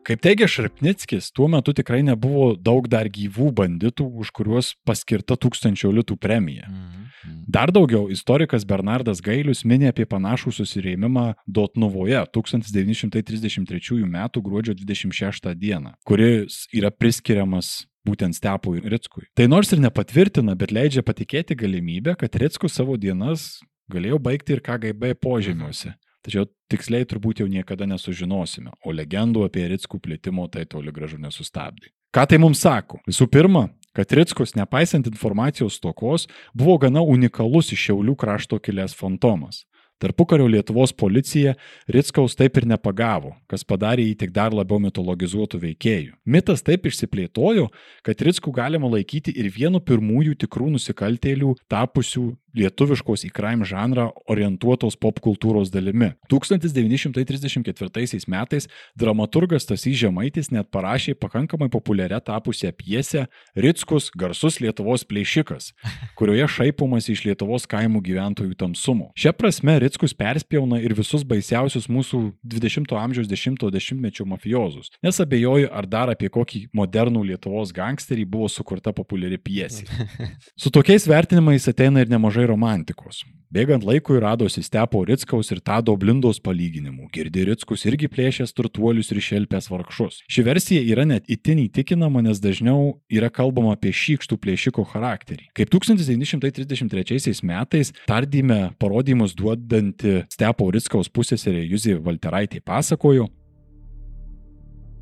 Kaip 0.07 0.21
teigia 0.23 0.47
Šarpnickis, 0.47 1.33
tuo 1.35 1.49
metu 1.51 1.73
tikrai 1.75 1.99
nebuvo 2.07 2.53
daug 2.55 2.85
dar 2.87 3.09
gyvų 3.11 3.49
banditų, 3.57 4.05
už 4.23 4.31
kuriuos 4.31 4.69
paskirta 4.87 5.35
tūkstančio 5.35 5.91
litų 5.91 6.15
premija. 6.15 6.69
Mhm. 6.69 7.03
Dar 7.51 7.73
daugiau 7.75 8.07
istorikas 8.11 8.63
Bernardas 8.67 9.19
Gailius 9.23 9.65
minė 9.67 9.91
apie 9.91 10.05
panašų 10.07 10.53
susirėmimą 10.61 11.25
Dotnuvoje 11.43 12.23
1933 12.31 13.99
m. 14.05 14.17
gruodžio 14.47 14.77
26 14.79 15.51
d., 15.59 15.81
kuris 16.07 16.63
yra 16.71 16.91
priskiriamas 16.91 17.87
būtent 18.07 18.37
Stepui 18.37 18.79
Ritskui. 18.79 19.27
Tai 19.35 19.49
nors 19.51 19.73
ir 19.75 19.83
nepatvirtina, 19.83 20.55
bet 20.55 20.71
leidžia 20.71 21.03
patikėti 21.03 21.57
galimybę, 21.59 22.15
kad 22.15 22.39
Ritskus 22.39 22.79
savo 22.79 22.95
dienas 22.95 23.57
galėjo 23.91 24.19
baigti 24.23 24.55
ir 24.55 24.63
KGB 24.63 25.17
požemiuose. 25.19 25.97
Tačiau 26.27 26.43
tiksliai 26.67 27.05
turbūt 27.07 27.39
jau 27.39 27.45
niekada 27.47 27.85
nesužinosime, 27.87 28.73
o 28.83 28.91
legendų 28.91 29.45
apie 29.47 29.63
Ritskų 29.71 30.01
plėtimo 30.03 30.49
tai 30.51 30.65
toli 30.67 30.91
gražu 30.91 31.15
nesustabdė. 31.23 31.93
Ką 32.11 32.25
tai 32.27 32.39
mums 32.43 32.59
sako? 32.65 32.99
Visų 33.07 33.29
pirma, 33.31 33.69
kad 33.95 34.11
Ritskus, 34.11 34.51
nepaisant 34.59 35.07
informacijos 35.07 35.77
stokos, 35.79 36.27
buvo 36.51 36.75
gana 36.83 36.99
unikalus 36.99 37.71
iš 37.71 37.87
Šiaulių 37.87 38.17
krašto 38.19 38.59
kilęs 38.59 38.95
fantomas. 38.99 39.63
Tarpukario 39.97 40.45
Lietuvos 40.47 40.91
policija 40.93 41.55
Ritskaus 41.89 42.35
taip 42.37 42.59
ir 42.59 42.67
nepagavo, 42.69 43.31
kas 43.49 43.63
padarė 43.65 44.03
jį 44.05 44.17
tik 44.21 44.33
dar 44.35 44.53
labiau 44.53 44.77
mitologizuotų 44.83 45.57
veikėjų. 45.63 46.11
Mitas 46.29 46.61
taip 46.61 46.85
išsiplėtojo, 46.85 47.71
kad 48.05 48.21
Ritskų 48.27 48.53
galima 48.53 48.91
laikyti 48.93 49.33
ir 49.33 49.49
vienu 49.55 49.81
pirmųjų 49.81 50.37
tikrų 50.43 50.69
nusikaltėlių 50.75 51.55
tapusių 51.71 52.27
lietuviškos 52.57 53.25
į 53.27 53.31
crime 53.35 53.65
žanrą 53.67 54.09
orientuotos 54.29 54.97
popkultūros 54.99 55.71
dalimi. 55.73 56.13
1934 56.31 58.25
metais 58.31 58.67
dramaturgas 58.97 59.67
Tasys 59.69 59.97
Žemaitis 60.01 60.51
net 60.53 60.69
parašė 60.73 61.15
pakankamai 61.19 61.69
populiaria 61.73 62.19
tapusią 62.23 62.71
pjesę 62.77 63.25
Ritskus 63.57 64.09
garsus 64.17 64.59
Lietuvos 64.63 65.05
plėšikas, 65.07 65.71
kurioje 66.17 66.47
šaipomas 66.57 67.09
iš 67.11 67.25
Lietuvos 67.27 67.67
kaimų 67.69 68.01
gyventojų 68.05 68.57
tamsumo. 68.59 69.11
Šia 69.17 69.33
prasme 69.37 69.77
Ritskus 69.83 70.15
perspjauna 70.17 70.81
ir 70.83 70.95
visus 70.97 71.25
baisiausius 71.27 71.89
mūsų 71.91 72.23
20-ojo 72.47 73.01
amžiaus 73.01 73.29
10-mečio 73.29 74.25
mafiozus, 74.29 74.91
nes 75.05 75.21
abejoju, 75.23 75.69
ar 75.71 75.87
dar 75.89 76.13
apie 76.13 76.29
kokį 76.33 76.67
modernų 76.77 77.25
Lietuvos 77.31 77.73
gangsterį 77.75 78.25
buvo 78.29 78.49
sukurta 78.51 78.93
populiari 78.95 79.39
pjesė. 79.41 79.87
Su 80.61 80.71
tokiais 80.73 81.07
vertinimais 81.09 81.67
ateina 81.69 82.03
ir 82.03 82.11
nemažai 82.11 82.46
romantikos. 82.49 83.23
Bėgant 83.53 83.85
laikui 83.87 84.17
radosi 84.19 84.59
Stepo 84.65 84.99
Ritskaus 85.07 85.53
ir 85.53 85.61
Tado 85.63 85.93
Blindos 85.95 86.41
palyginimų. 86.43 87.07
Girdi 87.15 87.45
Ritskus 87.47 87.85
irgi 87.87 88.09
plėšęs 88.11 88.51
turtuolius 88.57 89.13
ir 89.13 89.21
šelpęs 89.23 89.69
vargšus. 89.71 90.19
Ši 90.27 90.43
versija 90.43 90.81
yra 90.83 91.05
net 91.07 91.29
itin 91.31 91.61
įtikinama, 91.63 92.25
nes 92.25 92.41
dažniau 92.43 92.97
yra 93.07 93.31
kalbama 93.31 93.77
apie 93.77 93.93
šykštų 93.95 94.39
plėšiko 94.43 94.83
charakterį. 94.91 95.47
Kaip 95.55 95.71
1933 95.71 97.39
metais 97.47 97.93
tardyme 98.09 98.59
parodymus 98.83 99.37
duodanti 99.39 100.25
Stepo 100.33 100.67
Ritskaus 100.75 101.07
pusėserė 101.07 101.63
Juzė 101.69 101.95
Valteraitė 102.03 102.59
pasakojo, 102.59 103.29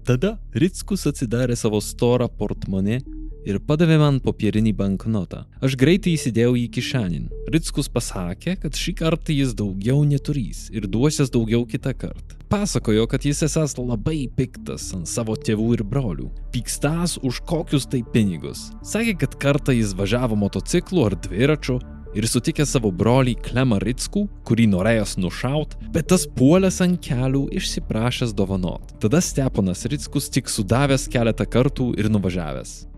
Tada 0.06 0.36
Rickus 0.54 1.08
atsidarė 1.10 1.56
savo 1.58 1.80
storą 1.82 2.28
portmonė 2.30 3.00
ir 3.46 3.62
padavė 3.62 3.98
man 4.02 4.20
popierinį 4.24 4.74
banknotą. 4.78 5.44
Aš 5.64 5.78
greitai 5.80 6.16
įsidėjau 6.18 6.56
į 6.60 6.66
kišenin. 6.76 7.30
Rickus 7.54 7.90
pasakė, 7.94 8.58
kad 8.62 8.78
šį 8.78 8.96
kartą 9.02 9.36
jis 9.36 9.54
daugiau 9.58 10.04
neturys 10.08 10.68
ir 10.74 10.90
duosies 10.92 11.32
daugiau 11.34 11.64
kitą 11.70 11.94
kartą. 11.98 12.40
Pasakojo, 12.50 13.08
kad 13.10 13.26
jis 13.26 13.44
esas 13.48 13.78
labai 13.80 14.28
piktas 14.38 14.92
ant 14.98 15.10
savo 15.10 15.36
tėvų 15.38 15.72
ir 15.80 15.84
brolių. 15.88 16.30
Pykstas 16.54 17.18
už 17.26 17.42
kokius 17.50 17.90
tai 17.90 18.04
pinigus. 18.14 18.70
Sakė, 18.86 19.18
kad 19.26 19.38
kartą 19.42 19.76
jis 19.76 19.96
važiavo 19.98 20.38
motociklu 20.40 21.06
ar 21.08 21.18
dviračiu 21.26 21.80
ir 22.16 22.28
sutikė 22.30 22.66
savo 22.68 22.92
brolį 22.96 23.36
Klemą 23.46 23.82
Ritskų, 23.84 24.26
kurį 24.48 24.70
norėjęs 24.72 25.18
nušaut, 25.20 25.76
bet 25.92 26.10
tas 26.14 26.26
puolęs 26.38 26.80
ant 26.86 27.00
kelių 27.04 27.46
išsiprašęs 27.60 28.36
dovanot. 28.38 28.96
Tada 29.04 29.22
Steponas 29.24 29.86
Ritskus 29.92 30.32
tik 30.32 30.52
sudavęs 30.52 31.10
keletą 31.12 31.48
kartų 31.50 31.94
ir 32.00 32.12
nuvažiavęs. 32.14 32.95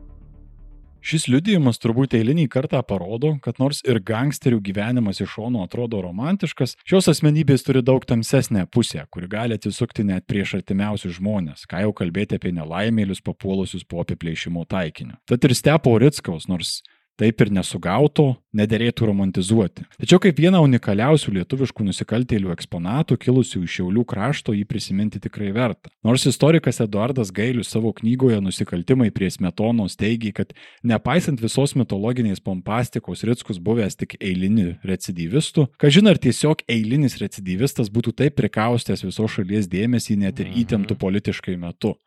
Šis 1.07 1.29
liudijimas 1.31 1.77
turbūt 1.79 2.17
eilinį 2.17 2.49
kartą 2.51 2.81
parodo, 2.83 3.29
kad 3.39 3.61
nors 3.61 3.77
ir 3.87 4.01
gangsterių 4.03 4.57
gyvenimas 4.65 5.21
iš 5.23 5.37
šono 5.37 5.61
atrodo 5.63 6.01
romantiškas, 6.03 6.75
šios 6.83 7.07
asmenybės 7.13 7.63
turi 7.63 7.79
daug 7.79 8.03
tamsesnę 8.03 8.65
pusę, 8.75 9.05
kuri 9.07 9.29
gali 9.31 9.55
atsisukti 9.55 10.03
net 10.03 10.25
prieš 10.27 10.57
artimiausius 10.57 11.15
žmonės, 11.21 11.63
ką 11.71 11.85
jau 11.85 11.93
kalbėti 11.95 12.35
apie 12.35 12.51
nelaimėlius 12.57 13.23
papuolusius 13.23 13.87
po 13.87 14.03
apiplėšimo 14.03 14.65
taikinio. 14.67 15.15
Tad 15.31 15.47
ir 15.47 15.55
Stepo 15.55 15.95
Ritskaus, 15.95 16.49
nors 16.51 16.81
taip 17.17 17.41
ir 17.41 17.51
nesugauto, 17.53 18.35
nederėtų 18.57 19.07
romantizuoti. 19.09 19.85
Tačiau 20.01 20.19
kaip 20.21 20.37
vieną 20.41 20.61
unikaliausių 20.65 21.33
lietuviškų 21.39 21.85
nusikaltėlių 21.87 22.51
eksponatų 22.53 23.17
kilusių 23.21 23.63
iš 23.65 23.77
Šiaulių 23.77 24.03
krašto 24.09 24.55
jį 24.55 24.63
prisiminti 24.69 25.21
tikrai 25.21 25.51
verta. 25.55 25.91
Nors 26.05 26.25
istorikas 26.29 26.81
Eduardas 26.85 27.31
Gailius 27.33 27.71
savo 27.73 27.91
knygoje 27.97 28.39
Nusikaltimai 28.41 29.09
prie 29.13 29.29
smetonos 29.33 29.97
teigia, 29.99 30.33
kad 30.39 30.53
nepaisant 30.85 31.41
visos 31.41 31.75
mitologinės 31.77 32.41
pompastikos 32.43 33.25
Ritskus 33.27 33.61
buvęs 33.61 33.97
tik 33.99 34.17
eiliniu 34.21 34.75
recidyvistu, 34.87 35.67
kažin 35.81 36.09
ar 36.09 36.21
tiesiog 36.21 36.65
eilinis 36.69 37.19
recidyvistas 37.21 37.91
būtų 37.93 38.15
taip 38.21 38.37
prikaustęs 38.37 39.05
visos 39.05 39.37
šalies 39.37 39.69
dėmesį 39.69 40.21
net 40.21 40.41
ir 40.41 40.53
įtemptų 40.63 40.97
politiškai 41.01 41.57
metu. 41.61 41.97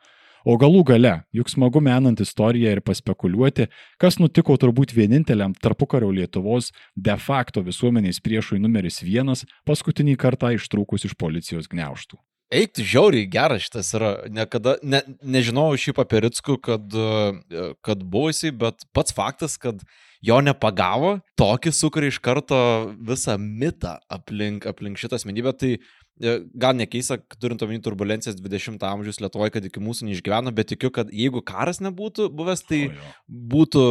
O 0.44 0.56
galų 0.60 0.84
gale, 0.88 1.14
juk 1.36 1.50
smagu 1.52 1.82
menant 1.84 2.20
istoriją 2.20 2.72
ir 2.76 2.80
paspekuliuoti, 2.84 3.68
kas 4.00 4.16
nutiko 4.22 4.56
turbūt 4.60 4.94
vieninteliam 4.96 5.52
tarpukario 5.52 6.08
Lietuvos 6.14 6.70
de 6.96 7.16
facto 7.20 7.64
visuomenės 7.66 8.22
priešui 8.24 8.60
numeris 8.62 9.02
vienas 9.04 9.44
paskutinį 9.68 10.16
kartą 10.20 10.54
ištrūkus 10.56 11.08
iš 11.10 11.16
policijos 11.20 11.68
gneuštų. 11.70 12.20
Eik, 12.50 12.72
tu 12.74 12.82
žiauriai 12.82 13.28
geras 13.30 13.62
šitas 13.62 13.92
yra. 13.94 14.08
Niekada, 14.34 14.74
ne, 14.82 14.98
nežinojau 15.22 15.78
šiaip 15.78 16.00
apie 16.02 16.24
Ritskų, 16.24 16.56
kad, 16.58 16.82
e, 16.90 17.66
kad 17.86 18.02
buvusiai, 18.02 18.50
bet 18.50 18.82
pats 18.96 19.14
faktas, 19.14 19.54
kad 19.54 19.84
jo 20.26 20.40
nepagavo, 20.42 21.20
tokį 21.38 21.70
sukuria 21.72 22.10
iš 22.10 22.18
karto 22.18 22.58
visą 23.06 23.36
mitą 23.38 24.00
aplink, 24.10 24.66
aplink 24.66 24.98
šitą 24.98 25.20
asmenybę. 25.20 25.54
Tai 25.62 25.70
e, 25.76 25.80
gal 26.20 26.74
nekeista, 26.76 27.16
turint 27.40 27.62
omeny 27.64 27.80
turbulencijas 27.80 28.36
20-ojo 28.36 28.84
amžiaus 28.90 29.20
Lietuvoje, 29.24 29.54
kad 29.54 29.64
iki 29.64 29.80
mūsų 29.80 30.08
neišgyveno, 30.10 30.52
bet 30.52 30.68
tikiu, 30.74 30.90
kad 30.92 31.08
jeigu 31.16 31.40
karas 31.46 31.80
nebūtų 31.80 32.26
buvęs, 32.36 32.62
tai 32.68 32.80
O 32.90 32.92
jo. 32.92 33.12
būtų 33.54 33.84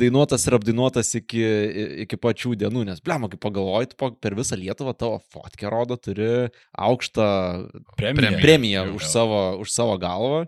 dainuotas 0.00 0.46
ir 0.48 0.56
apdainuotas 0.56 1.12
iki, 1.20 1.42
iki 2.06 2.16
pačių 2.16 2.54
dienų, 2.64 2.86
nes, 2.88 3.02
blemo, 3.04 3.28
kaip 3.28 3.42
pagalvoji, 3.44 3.90
tu 3.92 4.00
po- 4.00 4.14
per 4.16 4.32
visą 4.38 4.56
Lietuvą 4.56 4.96
tavo 4.96 5.20
fotkę 5.34 5.68
rodo, 5.70 5.96
turi 6.00 6.48
aukštą 6.72 7.28
Premija. 8.00 8.40
premiją 8.40 8.86
Jo, 8.88 8.94
už 8.96 9.04
savo, 9.12 9.40
už 9.60 9.68
savo 9.72 9.98
galvą 10.00 10.46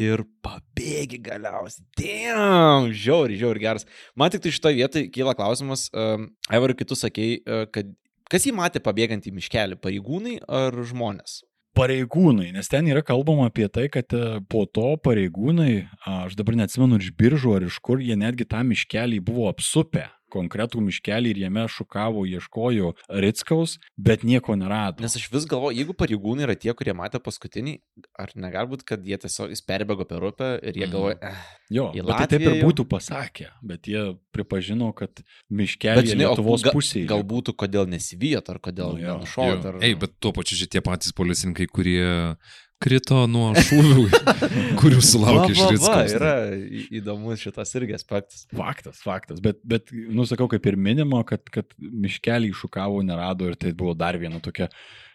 ir 0.00 0.24
pabėgi 0.42 1.20
galiausiai. 1.22 1.84
Damn, 2.00 2.88
žiauri, 2.90 3.36
žiauri 3.38 3.60
geras. 3.62 3.84
Man 4.18 4.32
tik 4.32 4.42
tai 4.42 4.50
šitoje 4.50 4.74
vietoje 4.80 5.10
kyla 5.14 5.36
klausimas, 5.38 5.86
um, 5.94 6.30
Aivarai, 6.50 6.74
kai 6.74 6.88
tu 6.88 6.96
sakei, 6.98 7.36
uh, 7.46 7.66
kad 7.70 7.92
kas 8.30 8.46
jį 8.46 8.54
matė 8.56 8.82
pabėgant 8.84 9.26
į 9.28 9.34
miškelį, 9.38 9.80
pareigūnai 9.82 10.38
ar 10.48 10.76
žmonės? 10.86 11.42
Pareigūnai, 11.74 12.52
nes 12.54 12.70
ten 12.70 12.86
yra 12.86 13.02
kalbama 13.02 13.48
apie 13.50 13.66
tai, 13.66 13.88
kad 13.90 14.12
e, 14.14 14.38
po 14.46 14.62
to 14.70 14.92
pareigūnai, 15.02 15.88
aš 16.06 16.36
dabar 16.38 16.54
neatsimenu 16.60 17.00
iš 17.02 17.10
biržų 17.18 17.56
ar 17.56 17.66
iš 17.66 17.80
kur, 17.82 17.98
jie 17.98 18.14
netgi 18.14 18.46
tą 18.46 18.60
miškelį 18.68 19.18
buvo 19.26 19.48
apsupę, 19.50 20.06
konkretų 20.34 20.82
miškelį 20.88 21.30
ir 21.34 21.40
jame 21.46 21.64
šukavo, 21.70 22.26
ieškojo 22.26 22.92
Ritskaus, 23.22 23.78
bet 23.96 24.24
nieko 24.26 24.56
nerado. 24.58 25.00
Nes 25.04 25.14
aš 25.16 25.28
vis 25.32 25.46
galvoju, 25.50 25.76
jeigu 25.78 25.94
pareigūnai 25.96 26.48
yra 26.48 26.56
tie, 26.58 26.74
kurie 26.74 26.92
matė 26.98 27.20
paskutinį, 27.22 27.76
ar 28.18 28.34
negali 28.34 28.72
būti, 28.74 28.84
kad 28.90 29.06
jie 29.06 29.18
tiesiog 29.22 29.54
jis 29.54 29.62
perbėgo 29.64 30.06
per 30.10 30.26
upę 30.28 30.50
ir 30.62 30.74
jie 30.74 30.86
Mhm. 30.88 30.92
galvoja, 30.92 31.18
eh, 31.22 31.44
Jo, 31.70 31.86
tai 31.94 32.26
taip 32.28 32.42
ir 32.44 32.58
būtų 32.64 32.84
pasakę, 32.90 33.46
bet 33.62 33.86
jie 33.88 34.16
pripažino, 34.34 34.92
kad 34.94 35.22
miškelį 35.50 36.06
žinai, 36.12 36.26
Lietuvos 36.28 36.62
ga- 36.66 36.72
pusėje. 36.74 37.06
Galbūt 37.08 37.54
kodėl 37.56 37.86
nesivijot, 37.88 38.48
ar 38.50 38.58
kodėl 38.58 38.98
Nu 38.98 39.00
nenušovot. 39.06 39.64
Ar... 39.64 39.78
Ei, 39.82 39.94
bet 39.94 40.12
tuo 40.20 40.32
pačiu 40.32 40.56
šitie 40.60 40.82
patys 40.84 41.12
policininkai, 41.12 41.66
kurie 41.70 42.36
krito 42.82 43.22
nuo 43.30 43.52
šūvių, 43.56 44.04
kurių 44.80 45.00
sulaukė 45.04 45.52
iš 45.54 45.62
Ritskaus. 45.72 46.14
yra 46.18 46.32
įdomus 46.98 47.40
šitas 47.44 47.72
irgi 47.78 47.94
aspektas. 47.96 48.44
Faktas, 48.54 48.98
faktas, 49.04 49.40
bet, 49.44 49.60
bet 49.64 49.88
nusakau, 49.92 50.48
kaip 50.52 50.66
ir 50.68 50.76
minimo, 50.76 51.22
kad, 51.28 51.44
kad 51.54 51.70
miškelį 51.78 52.50
iššukavo, 52.52 53.00
nerado 53.06 53.48
ir 53.48 53.56
tai 53.56 53.72
buvo 53.72 53.94
dar 53.96 54.18
viena 54.20 54.40
tokia 54.44 54.68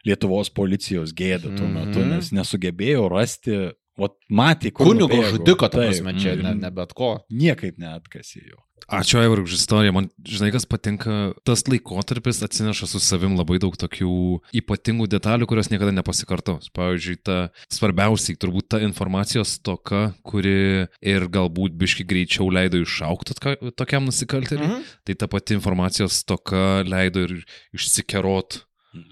Lietuvos 0.08 0.48
policijos 0.56 1.12
gėda 1.14 1.52
tuo 1.58 1.68
metu, 1.68 2.00
Mhm. 2.00 2.10
nes 2.16 2.30
nesugebėjo 2.32 3.10
rasti, 3.12 3.58
o 4.00 4.10
matė, 4.32 4.72
kur 4.72 4.88
Kunigo 4.92 5.08
nubėgo. 5.12 5.36
žudiko, 5.36 5.70
ta 5.70 5.78
prasme, 5.84 6.16
čia 6.20 6.34
ir 6.38 6.44
ne, 6.46 6.56
ne 6.56 6.72
bet 6.72 6.94
ko. 6.98 7.20
Niekaip 7.30 7.78
neatkasė 7.78 8.42
jo. 8.48 8.64
Ačiū, 8.90 9.20
Aivar, 9.22 9.42
už 9.44 9.54
istoriją. 9.54 9.92
Man, 9.94 10.08
žinai, 10.26 10.48
kas 10.56 10.64
patinka, 10.66 11.36
tas 11.46 11.62
laikotarpis 11.70 12.40
atsineša 12.42 12.88
su 12.90 12.98
savim 13.04 13.36
labai 13.38 13.60
daug 13.62 13.76
tokių 13.78 14.08
ypatingų 14.56 15.06
detalių, 15.12 15.46
kurios 15.52 15.70
niekada 15.70 15.92
nepasikartos. 15.94 16.72
Pavyzdžiui, 16.74 17.18
ta 17.22 17.36
svarbiausiai, 17.70 18.40
turbūt 18.40 18.70
ta 18.72 18.80
informacijos 18.82 19.60
toka, 19.62 20.16
kuri 20.26 20.88
ir 21.06 21.28
galbūt 21.30 21.76
biški 21.78 22.08
greičiau 22.10 22.48
leido 22.56 22.82
išaukti 22.82 23.38
tokiam 23.78 24.08
nusikaltėliui, 24.10 24.72
Mhm. 24.72 24.88
tai 25.06 25.14
ta 25.22 25.28
pati 25.28 25.54
informacijos 25.60 26.24
toka 26.26 26.82
leido 26.88 27.28
ir 27.28 27.44
išsikerot 27.76 28.64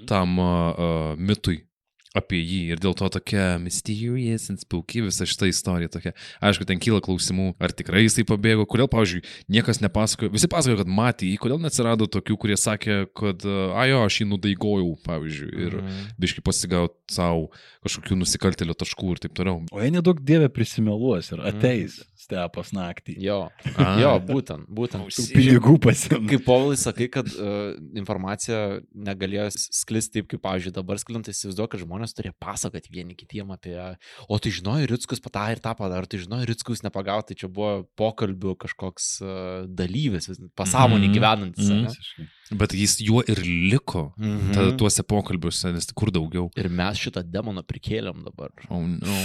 tam 0.08 0.40
uh, 0.40 0.74
uh, 0.74 1.16
mitui 1.20 1.67
apie 2.18 2.40
jį 2.42 2.60
ir 2.74 2.82
dėl 2.84 2.96
to 2.98 3.08
tokia 3.18 3.58
mysterious 3.62 4.50
and 4.52 4.62
spooky 4.64 5.04
visa 5.06 5.28
šita 5.30 5.48
istorija 5.52 5.92
tokia. 5.94 6.14
Aišku, 6.44 6.66
ten 6.68 6.82
kyla 6.82 7.00
klausimų, 7.06 7.52
ar 7.62 7.74
tikrai 7.78 8.04
jisai 8.06 8.26
pabėgo, 8.28 8.66
kodėl, 8.70 8.90
pavyzdžiui, 8.92 9.24
niekas 9.54 9.82
nepasakojo, 9.86 10.34
visi 10.34 10.50
pasakojo, 10.52 10.82
kad 10.84 10.92
matė 10.92 11.30
jį, 11.32 11.38
kodėl 11.46 11.62
neatsirado 11.64 12.10
tokių, 12.18 12.38
kurie 12.42 12.58
sakė, 12.60 13.00
kad, 13.18 13.46
ajo, 13.48 14.04
aš 14.08 14.22
jį 14.22 14.30
nudaigojau, 14.34 14.92
pavyzdžiui, 15.08 15.52
ir 15.68 15.78
Mhm. 15.82 16.06
biški 16.20 16.44
pasigaut 16.44 16.96
savo 17.12 17.50
kažkokių 17.88 18.20
nusikaltelio 18.22 18.76
taškų 18.78 19.16
ir 19.16 19.24
taip 19.26 19.34
toliau. 19.40 19.64
O 19.72 19.82
jei 19.82 19.90
nedaug 19.96 20.20
dievė 20.22 20.50
prisimeluos 20.54 21.32
ir 21.34 21.40
Mhm. 21.42 21.58
ateis 21.58 21.98
stepas 22.28 22.74
naktį. 22.76 23.16
Jo, 23.24 23.50
A. 23.80 23.96
jo, 24.02 24.12
būtent, 24.20 24.68
būtent. 24.68 25.08
Tų 25.16 25.24
pinigų 25.32 25.78
pasiimti. 25.80 26.28
Kaip 26.36 26.44
Povilai 26.46 26.76
sakai, 26.78 27.08
kad 27.10 27.28
uh, 27.40 27.78
informacija 27.96 28.82
negalėjo 28.94 29.48
sklisti 29.56 30.18
taip, 30.20 30.28
kaip, 30.34 30.42
pavyzdžiui, 30.44 30.74
dabar 30.76 31.00
sklinta, 31.00 31.32
įsivaizduoju, 31.32 31.72
kad 31.72 31.84
žmonės 31.86 32.16
turėjo 32.18 32.36
pasakoti 32.44 32.92
vieni 32.92 33.16
kitiem 33.16 33.52
apie, 33.56 33.78
o 34.28 34.40
tai 34.40 34.52
žinojai, 34.52 34.90
Ritskus 34.92 35.22
patarė 35.24 35.56
ir 35.58 35.64
tą 35.64 35.74
padarė, 35.80 36.04
ar 36.04 36.10
tai 36.12 36.20
žinojai, 36.20 36.50
Ritskus 36.52 36.84
nepagauti, 36.84 37.32
tai 37.32 37.40
čia 37.44 37.48
buvo 37.52 37.86
pokalbių 38.00 38.58
kažkoks 38.66 39.08
uh, 39.24 39.68
dalyvis, 39.68 40.28
vis- 40.28 40.44
pasąmonį 40.58 41.08
Mhm. 41.08 41.16
gyvenantis. 41.16 41.70
Mhm. 41.70 41.88
ane? 41.88 42.30
Bet 42.52 42.72
jis 42.74 42.98
juo 43.04 43.22
ir 43.28 43.42
liko 43.44 44.14
Mhm. 44.18 44.54
ta, 44.54 44.72
tuose 44.78 45.04
pokalbiuose, 45.04 45.74
nes 45.74 45.86
kur 45.94 46.12
daugiau. 46.12 46.50
Ir 46.56 46.70
mes 46.70 46.98
šitą 46.98 47.24
demoną 47.24 47.64
prikėlėm 47.68 48.24
dabar. 48.24 48.50
Oh, 48.70 48.82
no. 48.86 49.18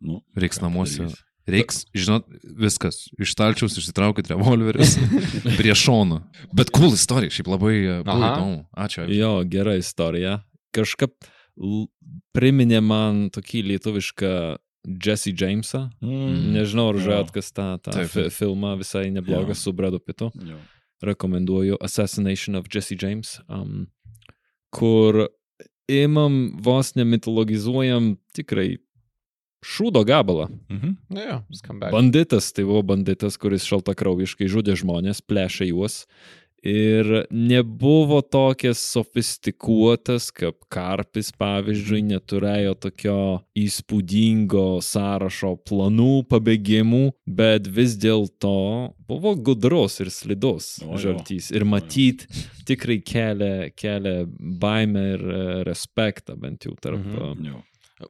Nu, 0.00 0.20
Reiks 0.36 0.60
namuose. 0.60 0.98
padarysi? 1.04 1.22
Reiks, 1.46 1.84
žinot, 1.94 2.24
viskas. 2.58 3.06
Iš 3.22 3.32
stalčiaus 3.36 3.76
išsitraukit 3.78 4.26
revolverius 4.32 4.96
prie 5.60 5.74
šono. 5.78 6.24
Bet 6.52 6.70
cool 6.74 6.90
istorija, 6.96 7.30
šiaip 7.30 7.46
labai 7.46 8.02
buvo 8.02 8.16
Aha. 8.16 8.32
įdomu. 8.34 8.66
Ačiū. 8.76 9.06
Jo, 9.14 9.44
gera 9.44 9.76
istorija. 9.78 10.40
Kažkaip 10.74 11.12
priminė 12.36 12.80
man 12.84 13.28
tokį 13.34 13.62
lietuvišką 13.70 14.32
Jesse 15.02 15.32
Jamesą. 15.34 15.90
Mm. 16.02 16.52
Nežinau, 16.54 16.90
ar 16.92 16.98
Jo. 16.98 17.02
žiūrėjot, 17.06 17.30
kas 17.34 17.48
tą, 17.52 17.68
tą 17.82 18.04
fi 18.10 18.26
filmą 18.30 18.76
visai 18.78 19.08
neblogas 19.10 19.58
Jo. 19.58 19.62
su 19.64 19.72
Bradu 19.72 19.98
Pitu. 19.98 20.30
Jo. 20.34 20.58
Rekomenduoju 21.04 21.76
Assassination 21.80 22.56
of 22.56 22.70
Jesse 22.72 22.96
James, 23.00 23.40
um, 23.48 23.86
kur 24.70 25.26
imam 25.88 26.56
vos 26.62 26.94
nemitologizuojam 26.96 28.16
tikrai 28.34 28.76
šūdo 29.66 30.02
gabalą. 30.06 30.48
Mhm. 30.70 30.96
Jo, 31.16 31.40
skambėjo. 31.54 31.92
Banditas, 31.94 32.52
tai 32.54 32.66
buvo 32.68 32.82
banditas, 32.94 33.38
kuris 33.40 33.66
šaltakraujiškai 33.68 34.48
žudė 34.50 34.76
žmonės, 34.78 35.22
plešė 35.24 35.70
juos. 35.72 36.04
Ir 36.66 37.08
nebuvo 37.30 38.18
tokias 38.26 38.80
sofistikuotas, 38.82 40.32
kaip 40.34 40.64
Karpis, 40.72 41.30
pavyzdžiui, 41.38 42.00
neturėjo 42.10 42.72
tokio 42.88 43.18
įspūdingo 43.62 44.80
sąrašo 44.82 45.52
planų, 45.68 46.24
pabėgimų, 46.30 47.04
bet 47.38 47.70
vis 47.70 47.94
dėlto 48.02 48.56
buvo 49.06 49.36
gudros 49.38 50.00
ir 50.02 50.10
slidus 50.10 50.72
žaltys. 50.98 51.52
Ir 51.54 51.64
matyt, 51.68 52.26
tikrai 52.66 52.98
kelia, 53.06 53.70
kelia 53.78 54.26
baimę 54.26 55.06
ir 55.14 55.22
e, 55.22 55.40
respektą 55.70 56.34
bent 56.40 56.66
jau 56.66 56.74
tarp 56.82 56.98
Mhm. 57.06 57.62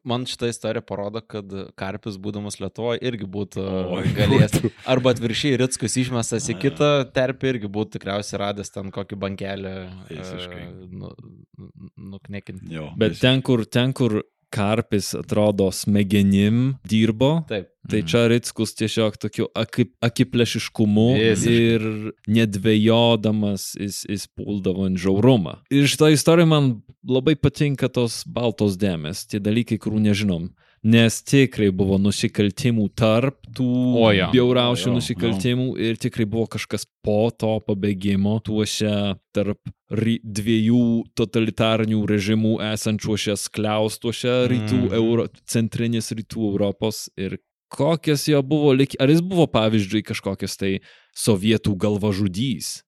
Man 0.02 0.24
šitą 0.26 0.48
istoriją 0.50 0.82
parodo, 0.82 1.20
kad 1.22 1.52
Karpis, 1.78 2.16
būdamas 2.18 2.56
Lietuvoje, 2.58 2.98
irgi 3.06 3.28
būtų 3.30 3.62
Oi, 3.94 4.08
galėjęs. 4.16 4.56
Arba 4.92 5.12
atviršiai 5.14 5.60
Ritskus 5.62 5.94
išmestas 6.02 6.48
į 6.50 6.56
kitą 6.64 6.88
terpį 7.14 7.52
irgi 7.52 7.70
būtų 7.70 7.98
tikriausiai 8.00 8.40
radęs 8.42 8.74
ten 8.74 8.90
kokį 8.94 9.18
bankelį. 9.26 9.74
Visiškai. 10.10 10.62
e, 10.64 10.88
Nu, 10.90 11.12
nu- 11.14 11.92
nuknekinti. 12.16 12.66
Jo. 12.74 12.88
Bet 12.98 13.20
ten, 13.22 13.42
kur, 13.46 13.62
ten, 13.64 13.94
kur 13.96 14.22
Karpis 14.54 15.14
atrodo 15.18 15.70
smegenim 15.74 16.76
dirbo, 16.86 17.42
Taip. 17.48 17.72
Tai 17.86 18.00
čia 18.02 18.24
Ritskus 18.26 18.74
tiesiog 18.74 19.14
tokiu 19.22 19.46
akip, 19.54 19.92
akiplešiškumu 20.02 21.06
Visiškai. 21.14 21.54
ir 21.54 21.84
nedvėjodamas 22.26 23.68
jis, 23.78 24.00
jis 24.10 24.26
puldavo 24.34 24.88
ant 24.88 24.98
žiaurumą. 24.98 25.60
Ir 25.70 25.86
šitą 25.90 26.10
istoriją 26.14 26.50
man 26.50 26.70
labai 27.06 27.36
patinka 27.38 27.88
tos 27.92 28.24
baltos 28.26 28.74
dėmes, 28.80 29.26
tie 29.30 29.38
dalykai, 29.42 29.78
kurių 29.78 30.02
nežinom. 30.08 30.50
Nes 30.86 31.16
tikrai 31.26 31.72
buvo 31.74 31.96
nusikaltimų 31.98 32.84
tarp 32.94 33.40
tų 33.56 33.66
O 33.98 34.10
jo. 34.14 34.28
bjauriausių 34.30 34.86
O 34.86 34.92
jo, 34.92 34.94
nusikaltimų 35.00 35.66
ir 35.82 35.98
tikrai 35.98 36.26
buvo 36.30 36.46
kažkas 36.52 36.86
po 37.02 37.32
to 37.34 37.56
pabėgimo 37.66 38.36
tuose 38.46 39.16
tarp 39.34 39.72
dviejų 39.90 41.08
totalitarinių 41.18 42.04
režimų 42.06 42.54
esančiuose 42.70 43.34
skliaustuose 43.40 44.36
rytų 44.52 44.78
Mhm. 44.86 44.94
Euro, 44.94 45.26
centrinės 45.46 46.12
rytų 46.14 46.52
Europos 46.52 47.08
ir 47.16 47.38
kokias 47.68 48.28
jo 48.28 48.42
buvo, 48.46 48.70
ar 48.72 49.10
jis 49.10 49.20
buvo 49.26 49.46
pavyzdžiui 49.50 50.04
kažkokias 50.06 50.56
tai 50.56 50.80
sovietų 51.16 51.74
galvažudys, 51.76 52.85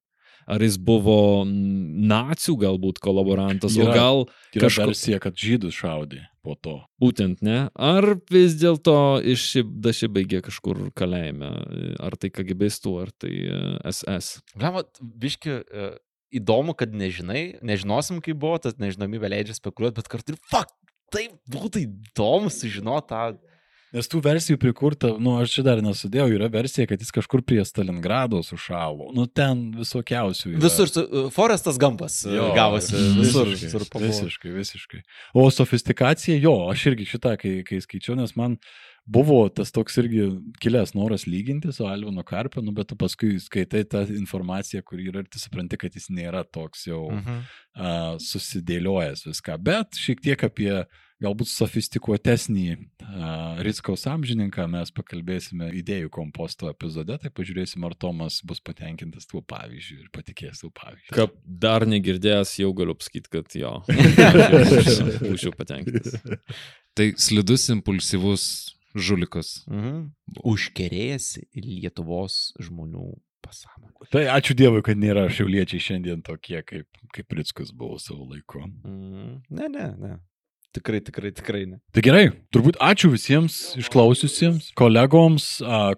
ar 0.48 0.62
jis 0.64 0.78
buvo 0.80 1.44
nacijų 1.46 2.56
galbūt 2.64 2.98
kolaborantas, 3.04 3.76
o 3.76 3.84
Yra. 3.84 3.94
gal 3.94 4.22
Yra 4.56 4.64
kažko- 4.66 4.88
versija, 4.90 5.20
kad 5.20 5.36
žydus 5.36 5.76
šaudė 5.76 6.24
po 6.42 6.54
to. 6.56 6.78
būtent 7.02 7.42
ne, 7.44 7.68
ar 7.76 8.06
vis 8.32 8.54
dėlto 8.56 9.20
dašibaigė 9.84 10.40
kažkur 10.48 10.88
kalėjime, 10.96 11.50
ar 12.00 12.16
tai 12.16 12.30
KGBistų, 12.32 12.94
ar 13.02 13.12
tai 13.18 13.32
e, 13.44 13.62
SS. 13.92 14.40
Galima, 14.56 14.84
biški, 15.02 15.58
e, 15.68 15.90
įdomu, 16.40 16.74
kad 16.76 16.92
nežinai, 16.92 17.58
nežinosim, 17.64 18.22
kaip 18.24 18.40
buvo, 18.40 18.58
tas 18.60 18.74
nežinomybė 18.80 19.30
leidžia 19.32 19.56
spekuliuoti, 19.60 19.96
bet 20.00 20.08
kartu 20.12 20.34
ir 20.34 20.40
fuck, 20.50 20.72
tai 21.12 21.28
būtų 21.50 21.84
įdomu 21.86 22.50
sužinoti 22.52 23.08
tą. 23.12 23.22
Nes 23.94 24.09
tų 24.10 24.20
versijų 24.20 24.59
prikurta, 24.60 25.15
nu 25.16 25.39
aš 25.40 25.55
čia 25.56 25.62
dar 25.65 25.81
nesudėjau, 25.85 26.27
yra 26.36 26.48
versija, 26.52 26.85
kad 26.90 27.01
jis 27.01 27.09
kažkur 27.15 27.40
prie 27.47 27.62
Stalingrado 27.65 28.43
sušalo. 28.44 29.10
Nu 29.16 29.24
ten 29.27 29.70
visokiausių. 29.78 30.51
Yra. 30.56 30.60
Visur, 30.66 30.90
su, 30.93 31.05
e, 31.09 31.23
Forestas 31.32 31.78
Gampas 31.81 32.19
e, 32.27 32.35
Jo, 32.36 32.51
gavosi, 32.56 32.93
visur, 33.16 33.48
visiškai, 33.48 33.70
visur. 33.73 34.05
Visiškai, 34.05 34.52
visiškai. 34.59 35.01
O 35.40 35.47
sofistikacija, 35.51 36.36
jo, 36.43 36.52
aš 36.69 36.85
irgi 36.93 37.09
šitą, 37.15 37.32
kai, 37.40 37.55
kai 37.65 37.81
skaičiau, 37.81 38.19
nes 38.20 38.36
man 38.36 38.59
buvo 39.09 39.40
tas 39.48 39.73
toks 39.73 39.97
irgi 40.02 40.27
kilęs 40.60 40.93
noras 40.93 41.24
lyginti 41.24 41.73
su 41.73 41.86
Alvino 41.89 42.20
Karpinu, 42.28 42.74
bet 42.77 42.90
tu 42.93 42.97
paskui 43.01 43.39
skaitai 43.40 43.86
tą 43.89 44.02
informaciją, 44.12 44.82
kur 44.85 45.01
yra 45.01 45.23
ir 45.24 45.31
tu 45.32 45.40
supranti, 45.40 45.78
kad 45.81 45.97
jis 45.97 46.10
nėra 46.12 46.44
toks 46.44 46.85
jau 46.90 47.06
Mhm. 47.16 47.39
a, 47.81 47.93
susidėliojęs 48.20 49.24
viską. 49.31 49.56
Bet 49.65 49.97
šiek 49.97 50.20
tiek 50.20 50.44
apie 50.44 50.85
galbūt 51.22 51.50
sofistikuotesnį 51.50 52.64
a, 52.74 53.32
Ritskaus 53.64 54.06
amžininką 54.10 54.68
mes 54.70 54.92
pakalbėsime 54.94 55.70
idėjų 55.80 56.12
komposto 56.14 56.70
epizode, 56.70 57.18
tai 57.22 57.32
pažiūrėsim, 57.34 57.84
ar 57.88 57.96
Tomas 57.98 58.40
bus 58.46 58.62
patenkintas 58.64 59.28
tuo 59.30 59.42
pavyzdžiu 59.42 60.00
ir 60.04 60.08
patikės 60.14 60.62
tuo 60.62 60.70
pavyzdžiu. 60.74 61.14
Kaip 61.16 61.36
dar 61.44 61.86
negirdėjęs, 61.90 62.56
jau 62.62 62.72
galiu 62.78 62.96
pasakyti, 62.98 63.32
kad 63.34 63.58
jo. 63.58 63.74
Būčiau 65.28 65.54
patenkintas. 65.58 66.20
Tai 66.98 67.12
slidus, 67.20 67.68
impulsyvus 67.74 68.48
žulikas. 68.98 69.62
Mhm. 69.70 70.10
Užkerėjęs 70.46 71.32
Lietuvos 71.58 72.38
žmonių 72.62 73.10
pasąmonę. 73.44 74.08
Tai 74.12 74.24
ačiū 74.34 74.56
Dievui, 74.58 74.82
kad 74.86 74.98
nėra 75.00 75.26
šiauliečiai 75.32 75.82
šiandien 75.82 76.22
tokie, 76.26 76.60
kaip, 76.66 76.88
kaip 77.14 77.38
Ritskus 77.38 77.72
buvo 77.76 77.98
savo 78.02 78.28
laiku. 78.32 78.64
Mhm. 78.66 79.38
Ne, 79.50 79.70
ne, 79.74 79.86
ne. 79.98 80.16
Tikrai, 80.76 81.00
tikrai, 81.00 81.30
tikrai 81.32 81.62
ne. 81.64 81.78
Tai 81.96 82.02
gerai, 82.04 82.24
turbūt 82.52 82.76
ačiū 82.84 83.08
visiems 83.12 83.54
išklausiusiems, 83.80 84.68
kolegoms, 84.78 85.46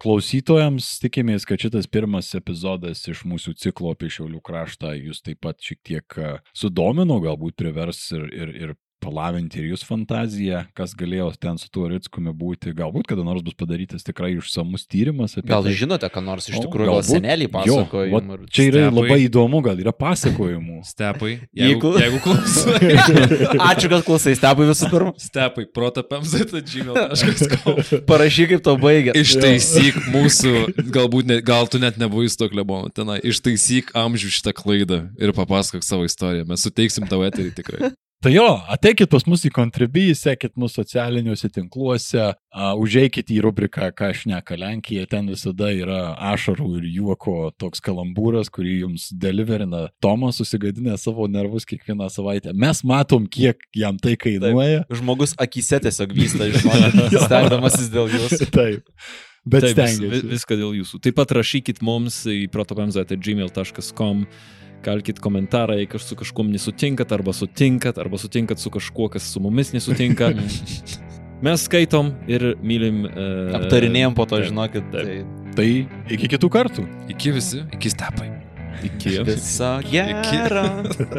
klausytojams. 0.03 0.93
Tikimės, 1.03 1.47
kad 1.49 1.63
šitas 1.65 1.91
pirmas 1.91 2.31
epizodas 2.39 3.03
iš 3.11 3.25
mūsų 3.27 3.57
ciklo 3.59 3.91
apie 3.97 4.13
Šiaulių 4.15 4.39
kraštą 4.47 4.95
jūs 4.95 5.25
taip 5.27 5.43
pat 5.43 5.59
šiek 5.65 5.81
tiek 5.83 6.21
sudomino, 6.55 7.19
galbūt 7.25 7.59
privers 7.59 8.05
ir, 8.15 8.29
ir, 8.31 8.55
ir 8.55 8.79
palavinti 9.01 9.59
ir 9.63 9.67
jūs 9.73 9.83
fantaziją, 9.89 10.59
kas 10.77 10.93
galėjo 10.95 11.31
ten 11.41 11.57
su 11.59 11.69
tuo 11.73 11.89
Ritskumi 11.91 12.33
būti. 12.37 12.75
Galbūt 12.77 13.07
kada 13.11 13.23
nors 13.27 13.43
bus 13.43 13.55
padarytas 13.59 14.05
tikrai 14.07 14.35
išsamus 14.37 14.85
tyrimas 14.91 15.35
apie 15.39 15.49
Gal 15.51 15.63
tai. 15.65 15.73
žinote, 15.75 16.07
ką 16.13 16.21
nors 16.25 16.49
iš 16.51 16.57
O, 16.61 16.63
tikrųjų, 16.67 16.87
gal 16.91 16.97
galbūt. 17.01 17.17
seneliai 17.17 17.49
Jo, 17.67 17.79
ir- 17.83 17.89
Čia 18.51 18.63
yra 18.69 18.81
Stepai. 18.87 18.99
labai 19.01 19.19
įdomu, 19.29 19.59
gal 19.65 19.77
yra 19.83 19.93
pasakojimų. 19.97 20.79
Stepai, 20.93 21.33
Jeigu- 21.57 21.57
jeigu, 21.57 21.89
jeigu 21.99 22.19
klausai. 22.25 22.79
Ačiū, 23.71 23.87
kad 23.93 24.03
klausai, 24.07 24.35
stepai 24.39 24.65
visų 24.71 24.87
pirma. 24.93 25.13
Stepai, 25.21 25.65
protapemzeta.gmail.com. 25.75 28.05
Parašyk, 28.11 28.49
kaip 28.55 28.63
to 28.67 28.75
baigė. 28.81 29.15
Ištaisyk 29.21 29.95
mūsų, 30.13 30.53
galbūt, 30.93 31.25
ne, 31.31 31.37
gal 31.45 31.65
tu 31.71 31.77
net 31.83 31.99
nebuvai 32.01 32.29
su 32.31 32.37
to 32.41 32.47
klebonu 32.53 32.89
tenai, 32.95 33.19
ištaisyk 33.27 33.93
amžių 33.97 34.29
šitą 34.37 34.53
klaidą 34.57 34.99
ir 35.21 35.29
papasakok 35.37 35.83
savo 35.87 36.03
istoriją. 36.09 36.45
Mes 36.51 36.61
suteiksim 36.67 37.05
tau 37.11 37.21
eterį 37.27 37.51
tikrai. 37.61 37.81
Tai 38.21 38.35
jo, 38.35 38.45
ateikit 38.69 39.09
pas 39.09 39.23
mus 39.25 39.41
į 39.49 39.51
Contribui, 39.57 40.11
sekit 40.13 40.53
mūsų 40.61 40.83
socialiniuose 40.83 41.49
tinkluose, 41.55 42.27
uh, 42.35 42.75
užeikit 42.77 43.31
į 43.33 43.39
rubriką 43.47 43.89
Ką 43.97 44.11
šneka 44.13 44.59
Lenkija, 44.61 45.07
ten 45.09 45.31
visada 45.33 45.71
yra 45.73 46.03
ašarų 46.29 46.69
ir 46.83 46.91
juoko 46.99 47.49
toks 47.57 47.81
kalambūras, 47.81 48.53
kurį 48.53 48.75
jums 48.83 49.09
deliverina 49.17 49.87
Tomas 50.05 50.37
susigadinę 50.37 50.99
savo 51.01 51.31
nervus 51.33 51.65
kiekvieną 51.65 52.11
savaitę. 52.13 52.53
Mes 52.53 52.85
matom, 52.85 53.25
kiek 53.25 53.65
jam 53.73 53.97
tai 53.97 54.19
kainuoja. 54.21 54.85
Žmogus 55.01 55.33
akise 55.41 55.81
tiesiog 55.81 56.13
vysta, 56.21 56.51
žinot, 56.53 57.17
stengdamasis 57.25 57.89
dėl 57.89 58.13
jūsų. 58.19 58.53
Taip. 58.53 58.95
Bet 59.49 59.65
Taip, 59.65 59.81
vis, 60.13 60.29
viską 60.29 60.61
dėl 60.61 60.77
jūsų. 60.83 61.01
Taip 61.09 61.17
pat 61.17 61.33
rašykit 61.33 61.81
mums 61.81 62.21
į 62.29 62.43
protopemza.gmail.com, 62.53 64.27
kalkit 64.85 65.21
komentarą, 65.23 65.77
jei 65.79 65.89
kaž 65.91 66.09
su 66.09 66.19
kažkuom 66.19 66.51
nesutinkat, 66.55 67.13
arba 67.13 67.35
sutinkat, 67.37 68.01
arba 68.01 68.21
sutinkat 68.21 68.63
su 68.63 68.73
kažkuo, 68.73 69.11
kas 69.13 69.29
su 69.33 69.43
mumis 69.43 69.75
nesutinka. 69.77 70.33
Mes 71.45 71.63
skaitom 71.65 72.13
ir 72.29 72.55
mylim. 72.61 73.07
Uh, 73.09 73.55
Aptarinėjom 73.57 74.17
po 74.17 74.27
to, 74.29 74.41
taip, 74.41 74.51
žinokit. 74.51 74.91
taip. 74.93 75.25
Tai 75.25 75.41
Tai 75.61 75.67
iki 76.15 76.29
kitų 76.31 76.49
kartų. 76.53 76.85
Iki 77.11 77.33
visi, 77.35 77.65
iki 77.75 77.91
stepai. 77.93 78.31
Iki. 78.87 79.17
visa 79.27 79.75
gera. 79.85 80.63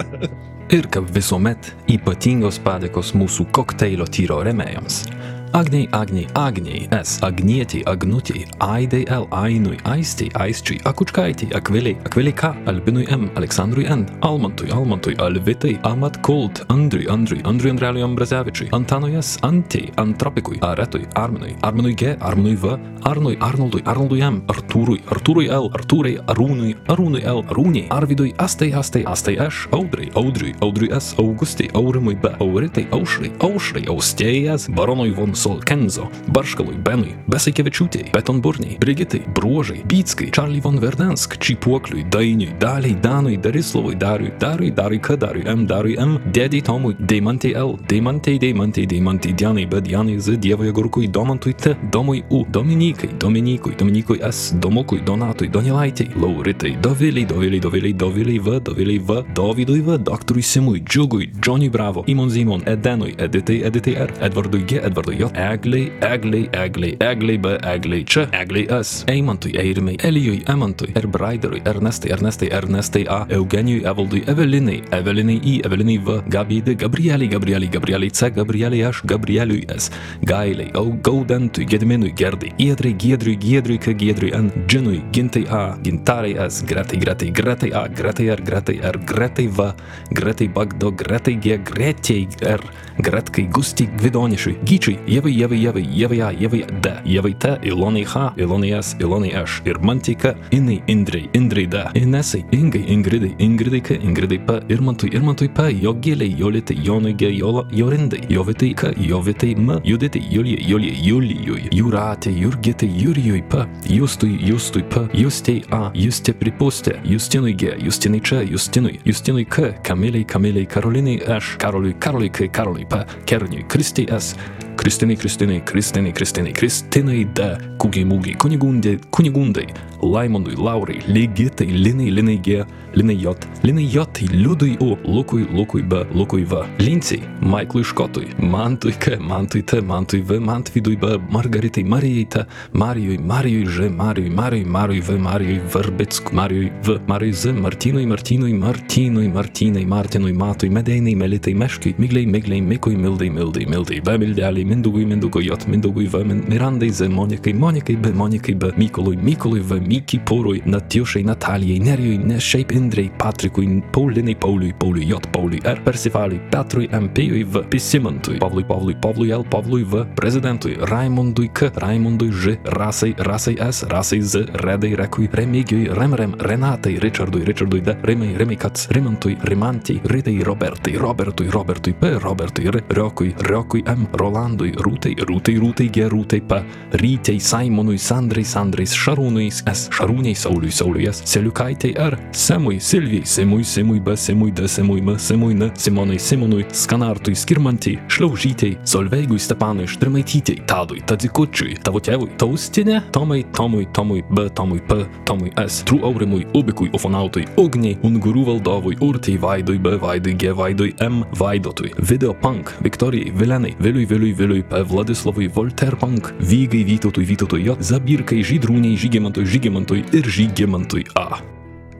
Ir 0.75 0.88
kaip 0.89 1.09
visuomet, 1.13 1.67
ypatingos 1.91 2.61
padėkos 2.63 3.11
mūsų 3.19 3.49
kokteilio 3.53 4.07
tyro 4.07 4.39
remėjams. 4.47 5.03
Agniai, 5.53 5.87
Agniai, 5.91 6.27
Agniai, 6.33 6.87
S, 6.95 7.17
Agnietį, 7.27 7.81
Agnutį, 7.91 8.45
Aidai 8.63 9.01
L, 9.11 9.25
Ainui, 9.35 9.75
Aistį, 9.83 10.29
Aisčiui, 10.39 10.77
Akučkaitį, 10.87 11.49
Akviliai, 11.57 11.97
Akviliai 12.07 12.35
K, 12.39 12.53
Albinui 12.71 13.03
M, 13.11 13.27
Aleksandrui 13.35 13.83
N, 13.91 14.05
Almantui, 14.23 14.71
Almantui, 14.71 15.17
Alvitai, 15.19 15.73
Amat 15.87 16.21
Kult, 16.23 16.63
Andriui, 16.71 17.09
Andriui, 17.11 17.43
Andriui 17.43 17.73
Andreliui 17.75 18.05
Ambrazevičiui, 18.05 18.69
Antanui 18.71 19.17
S, 19.19 19.39
Antijai, 19.43 19.91
Antropikui, 19.99 20.61
Aretui, 20.61 21.03
Arminui, 21.19 21.57
Arminui 21.67 21.95
G, 21.99 22.15
Arminui 22.21 22.55
V, 22.55 22.77
Arnui, 23.03 23.35
Arnoldui, 23.41 23.83
Arnoldui 23.85 24.21
M, 24.21 24.39
Artūrui, 24.47 25.01
Artūrui 25.11 25.49
L, 25.49 25.67
Artūrai, 25.75 26.15
Arūnui, 26.31 26.75
Arūnui 26.87 27.23
L, 27.25 27.43
Arūniai, 27.51 27.89
Arvidui, 27.91 28.31
Astai, 28.39 28.71
Astai, 28.77 29.03
Astai 29.09 29.35
Š, 29.41 29.67
Audrai, 29.75 30.11
Audriui, 30.15 30.53
Audriui 30.61 30.91
S, 30.95 31.15
Augustai, 31.19 31.67
Aurimui 31.73 32.15
B, 32.15 32.31
Auritai, 32.39 32.85
Aušrai, 32.93 33.33
Aušrai, 33.43 33.87
Austėjas, 33.91 34.69
Baronui 34.77 35.11
von 35.17 35.33
Solkenzo, 35.41 36.05
Barškalui, 36.30 36.77
Benui, 36.85 37.15
Besaikevičiūtėjai, 37.31 38.11
Betonburniai, 38.13 38.77
Brigitai, 38.81 39.23
Bruožai, 39.34 39.81
Bytskai, 39.89 40.30
Charlie 40.35 40.61
von 40.61 40.77
Verdensk, 40.80 41.39
Čipuokliui, 41.41 42.05
Dainiui, 42.13 42.53
Daliai, 42.61 42.93
Danui, 43.01 43.38
Darislavui, 43.41 43.95
Dariui, 43.95 44.34
Dariui, 44.38 44.72
Dariui 44.72 44.99
K, 45.01 45.18
Dariui 45.18 45.47
M, 45.49 45.65
Dariui 45.65 45.95
M, 45.97 46.19
Dėdei 46.30 46.61
Tomui, 46.61 46.93
Deimantei 46.99 47.55
L, 47.57 47.73
Deimantei, 47.89 48.38
Deimantei, 48.38 48.85
Deimantei, 48.85 49.34
Dianai, 49.34 49.65
B, 49.65 49.81
Dianai 49.81 50.19
Z, 50.19 50.38
Dievui 50.38 50.69
Agurkui, 50.69 51.09
Domantui 51.09 51.55
T, 51.55 51.76
Domui 51.89 52.23
U, 52.30 52.45
Dominikai, 52.47 53.09
Dominikui, 53.18 53.76
Dominikui 53.76 54.22
S, 54.22 54.53
Domukui, 54.53 55.01
Donatui, 55.01 55.49
Donilaitei, 55.49 56.11
Lauritai, 56.15 56.76
Doviliai, 56.80 57.26
Doviliai, 57.26 57.59
Doviliai, 57.59 57.93
Doviliai 57.93 58.39
V, 58.39 58.59
Doviliai 58.59 58.99
V, 58.99 59.23
Dovydui 59.34 59.81
V, 59.81 59.97
Doktorui 59.97 60.43
Simui, 60.43 60.84
Džiugui, 60.84 61.31
Džoniui 61.39 61.69
Bravo, 61.69 62.03
Imon 62.05 62.30
Zimon, 62.30 62.61
Edenui, 62.65 63.15
Editai, 63.18 63.61
Editai 63.65 63.97
R, 64.05 64.13
Edvardui 64.22 64.65
G, 64.65 64.85
Edvardui 64.85 65.18
J, 65.18 65.30
Egliai, 65.33 65.91
Egliai, 65.99 66.49
Egliai, 66.51 66.95
Egliai 66.99 67.37
B, 67.37 67.57
Egliai 67.61 68.03
Č, 68.03 68.27
Egliai 68.31 68.83
S, 68.83 69.03
Eimantui, 69.07 69.51
Eirimai, 69.55 69.95
Elijui, 70.03 70.43
Emantui, 70.47 70.91
Erbraiderui, 70.93 71.61
Ernestai, 71.65 72.11
Ernestai, 72.11 72.49
Ernestai 72.49 73.05
A, 73.07 73.25
Eugenijui, 73.29 73.83
Evaldui, 73.83 74.23
Evelinai, 74.27 74.83
Evelinai 74.89 75.39
I, 75.43 75.61
Evelinai 75.63 75.97
V, 75.97 76.21
Gabydai, 76.27 76.75
Gabrieliai, 76.75 77.27
Gabrieliai, 77.27 77.69
Gabrieliai 77.71 78.11
C, 78.11 78.31
Gabrieliai 78.31 78.83
Aš, 78.89 79.03
Gabrieliui 79.05 79.65
S, 79.77 79.91
Gailiai, 80.21 80.71
Au, 80.73 80.91
Gaudentui, 81.01 81.65
Gediminui, 81.65 82.13
Gerdai, 82.13 82.53
Giedrai, 82.57 82.95
Giedriui, 82.97 83.37
Giedriui 83.37 83.77
K, 83.77 83.95
Giedriui 83.95 84.31
N, 84.31 84.51
Džinui, 84.67 85.03
Gintai 85.11 85.45
A, 85.49 85.77
Gintarai 85.81 86.35
S, 86.49 86.63
Gretai, 86.63 86.97
Gretai, 86.97 87.31
Gretai 87.31 87.71
A, 87.71 87.87
Gretai 87.87 88.29
R, 88.29 88.41
Gretai 88.41 88.79
R, 88.81 88.97
Gretai 88.97 89.47
V, 89.47 89.73
Gretai 90.09 90.47
Bagdo, 90.47 90.91
Gretai 90.91 91.39
G, 91.39 91.57
Gretiai 91.57 92.27
R, 92.41 92.61
Gretkai, 93.01 93.47
Gusti, 93.49 93.87
Gvidonišui, 93.97 94.59
Gyčiui, 94.63 94.99
Jevai, 95.22 95.38
Jevai, 95.38 95.61
Jevai, 95.61 95.85
Jevai 95.85 96.22
A, 96.22 96.31
Jevai 96.34 96.65
D, 96.81 96.89
Jevai 97.06 97.34
T, 97.38 97.60
Ilonai 97.61 98.03
H, 98.03 98.34
Ilonai 98.38 98.72
S, 98.72 98.95
Ilonai 98.99 99.34
Š. 99.34 99.61
Ir 99.65 99.77
Mantika, 99.80 100.35
Inai, 100.52 100.81
Indrai, 100.88 101.30
Indrai 101.34 101.68
D, 101.68 101.77
Inesai, 101.93 102.43
Ingai, 102.52 102.85
Ingridai, 102.88 103.35
Ingridai 103.38 103.81
K, 103.81 103.95
Ingridai 104.02 104.39
P, 104.39 104.73
Irmantui, 104.73 105.11
Irmantui 105.14 105.49
P, 105.49 105.61
Jogėliai, 105.84 106.35
Jolitai, 106.38 106.77
Jonui 106.84 107.14
G, 107.15 107.31
Jola, 107.38 107.64
Jorindai, 107.72 108.22
Jovitai 108.30 108.73
K, 108.76 108.93
Jovitai 108.98 109.56
M, 109.57 109.80
Juditai, 109.84 110.22
Julijai, 110.31 110.65
Julijai, 110.68 110.98
Julijui, 111.06 111.69
Jūratė, 111.72 112.34
Jurgitai, 112.41 112.89
Jurijui 112.89 113.43
P, 113.49 113.65
Justui, 113.89 114.39
Justui 114.41 114.84
P, 114.84 115.06
Justei 115.14 115.61
A, 115.72 115.91
Justė 115.93 116.34
Pripūstė, 116.34 116.98
Justinui 117.06 117.53
G, 117.53 117.76
Justinai 117.84 118.22
Č, 118.22 118.41
Justinui, 118.49 118.99
Justinui 119.06 119.45
K, 119.45 119.73
Kamiliai, 119.84 120.26
Kamiliai, 120.26 120.65
Karolinai 120.65 121.19
Š, 121.38 121.57
Karoliui, 121.61 121.93
Karoliui 121.99 122.31
K, 122.31 122.49
Karoliui 122.49 122.89
P, 122.89 123.06
Kerniui, 123.26 123.68
Kristei 123.69 124.07
S, 124.10 124.35
Kristinai, 124.76 125.15
Kristinai, 125.15 125.61
Kristinai, 125.64 126.11
Kristinai, 126.11 126.53
Kristinai 126.53 127.26
D, 127.34 127.57
Kugiai 127.77 128.06
Mūgiai, 128.06 128.38
Kunigundai, 128.38 128.99
Kunigundai, 129.11 129.68
Laimondui, 130.02 130.56
Laurai, 130.56 130.99
Ligitai, 131.07 131.68
Linai, 131.68 132.10
Linai 132.10 132.39
G, 132.41 132.65
Linai 132.93 133.15
J, 133.15 133.35
Linai 133.64 133.85
J, 133.85 134.27
Liudui 134.31 134.77
U, 134.81 134.98
Lukui, 135.06 135.45
Lukui 135.53 135.81
B, 135.81 136.03
Lukui 136.14 136.43
V, 136.43 136.65
Linciai, 136.80 137.22
Maiklui 137.41 137.84
Škotui, 137.84 138.27
Mantui 138.39 138.93
K, 138.99 139.18
Mantui 139.19 139.64
T, 139.64 139.81
Mantui 139.81 140.22
V, 140.22 140.39
Mantvidui 140.39 140.98
B, 140.98 141.18
Margaritai, 141.30 141.84
Marijai 141.84 142.26
T, 142.26 142.45
Marijui, 142.73 143.18
Marijui 143.18 143.65
Ž, 143.65 143.89
Marijui, 143.89 144.30
Marijui, 144.30 144.65
Marijui 144.65 145.02
V, 145.02 145.18
Marijui 145.18 145.61
Verbitsk, 145.73 146.31
Marijui 146.31 146.72
V, 146.84 146.99
Marijui 147.07 147.34
Z, 147.34 147.53
Martinui, 147.53 148.06
Martinui, 148.06 148.53
Martinui, 148.53 149.27
Martinai, 149.27 149.85
Martinui, 149.85 150.34
Matui, 150.34 150.69
Medeinai, 150.69 151.15
Melitai, 151.15 151.53
Meškai, 151.53 151.95
Migliai, 151.98 152.26
Migliai, 152.26 152.61
Mikui, 152.61 152.95
Mildai, 152.95 153.30
Mildai, 153.30 153.65
Mildai, 153.65 154.02
B, 154.02 154.18
Віталій, 154.61 154.75
Мендугуй, 154.75 155.05
Мендугуй, 155.05 155.45
Йот, 155.45 155.67
Мендугуй, 155.67 156.07
В, 156.07 156.23
Мірандей, 156.49 156.89
Зе, 156.89 157.09
Монякий, 157.09 157.53
Монякий, 157.53 157.95
Б, 157.95 158.13
Монякий, 158.13 158.55
Б, 158.55 158.73
Міколуй, 158.77 159.17
Міколуй, 159.17 159.59
В, 159.59 159.81
Мікі, 159.81 160.21
Поруй, 160.25 160.61
Натюшей, 160.65 161.23
Наталієй, 161.23 161.79
Нерюй, 161.79 162.17
Не, 162.17 162.39
Шейп, 162.39 162.71
Індрей, 162.71 163.11
Патрикуй, 163.17 163.83
Пауліний, 163.91 164.35
Паулюй, 164.35 164.73
Паулюй, 164.79 165.05
Йот, 165.05 165.27
Паулюй, 165.31 165.61
Р, 165.65 165.81
Персифалій, 165.83 166.39
Петруй, 166.51 166.89
Емпіюй, 166.91 167.43
В, 167.43 167.63
Пісімонтуй, 167.69 168.38
Павлуй, 168.38 168.63
Павлуй, 168.63 168.95
Павлуй, 169.01 169.31
Л, 169.31 169.45
Павлуй, 169.49 169.83
В, 169.83 170.07
Президентуй, 170.15 170.77
Раймондуй, 170.81 171.47
К, 171.47 171.71
Раймондуй, 171.75 172.31
Ж, 172.31 172.57
Расей, 172.65 173.15
Расей, 173.17 173.57
С, 173.61 173.83
Расей, 173.83 174.21
З, 174.21 174.45
Редей, 174.53 174.95
Рекуй, 174.95 175.29
Ремігюй, 175.33 175.89
Ремрем, 175.93 176.35
Ренатей, 176.39 176.99
Ричардуй, 176.99 177.43
Ричардуй, 177.43 177.81
Д, 177.81 177.97
Римей, 178.03 178.38
Римікац, 178.38 178.91
Римантуй, 178.91 179.38
Римантій, 179.43 180.01
Ридей, 180.03 180.43
Робертий, 180.43 180.97
Робертуй, 180.97 181.49
Робертуй, 181.49 181.93
П, 181.93 182.19
Робертуй, 182.19 182.67
Р, 182.67 182.83
Рьокуй, 182.89 183.35
Рьокуй, 183.39 183.83
М, 183.88 184.07
Ролан, 184.13 184.50
Rolandui, 184.51 184.71
Rūtai, 184.75 185.15
Rūtai, 185.23 185.55
Rūtai 185.59 185.89
G, 185.91 186.07
Rūtai 186.09 186.41
P, 186.41 186.63
Rytei, 186.99 187.39
Simonui, 187.39 187.97
Sandrai, 187.97 188.43
Sandrais, 188.43 188.91
Šarūnui 188.91 189.47
S, 189.47 189.87
Šarūniai, 189.91 190.35
Sauliui, 190.35 190.71
Sauliui 190.71 191.07
S, 191.07 191.21
Seliukaitai 191.25 191.93
R, 191.95 192.17
Semui, 192.31 192.79
Silvijai, 192.79 193.25
Simui, 193.25 193.63
Simui 193.63 193.99
B, 193.99 194.15
Simui 194.15 194.51
D, 194.51 194.67
Simui 194.67 195.01
M, 195.01 195.17
Simui 195.17 195.53
N, 195.53 195.71
Simonai, 195.75 196.19
Simonui, 196.19 196.65
Skanartui, 196.71 197.35
Skirmantijai, 197.35 198.01
Šliaužytei, 198.11 198.77
Solveigui, 198.83 199.39
Stepanui, 199.39 199.87
Štrimaitytei, 199.87 200.65
Tadui, 200.67 200.99
Tadzikučiui, 201.07 201.77
tavo 201.83 202.01
tėvui, 202.03 202.33
Taustinė, 202.41 202.99
Tomai, 203.15 203.45
Tomui, 203.55 203.87
Tomui 203.95 204.25
B, 204.29 204.49
Tomui 204.57 204.83
P, 204.87 205.05
Tomui 205.29 205.53
S, 205.63 205.85
Trų 205.87 206.01
Aurimui, 206.11 206.43
Ubikui, 206.57 206.91
Ufonautui, 206.97 207.45
Ugniai, 207.61 207.95
Ungurų 208.07 208.45
valdovui, 208.51 208.97
Urtai, 208.99 209.37
Vaidui 209.39 209.79
B, 209.79 209.95
Vaidui 210.01 210.35
G, 210.35 210.51
Vaidui 210.57 210.91
M, 210.99 211.23
Vaidotui, 211.39 211.93
Video 212.03 212.35
Punk, 212.35 212.75
Viktorijai, 212.83 213.31
Vilenai, 213.37 213.75
Viliui, 213.79 214.05
Viliui, 214.09 214.35
Viliui 214.41 214.63
P, 214.63 214.81
Vladislavui, 214.81 215.47
Volter 215.47 215.95
Punk, 215.95 216.34
Vygai, 216.39 216.81
Vytautui, 216.84 217.26
Vytautui 217.30 217.61
J, 217.61 217.77
Zabirkai, 217.77 218.41
Žydrūniai, 218.41 218.97
Žygimantui, 218.97 219.45
Žygimantui 219.45 220.01
ir 220.18 220.26
Žygimantui 220.26 221.05
A. 221.13 221.45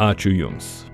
Ačiū 0.01 0.34
Jums. 0.34 0.90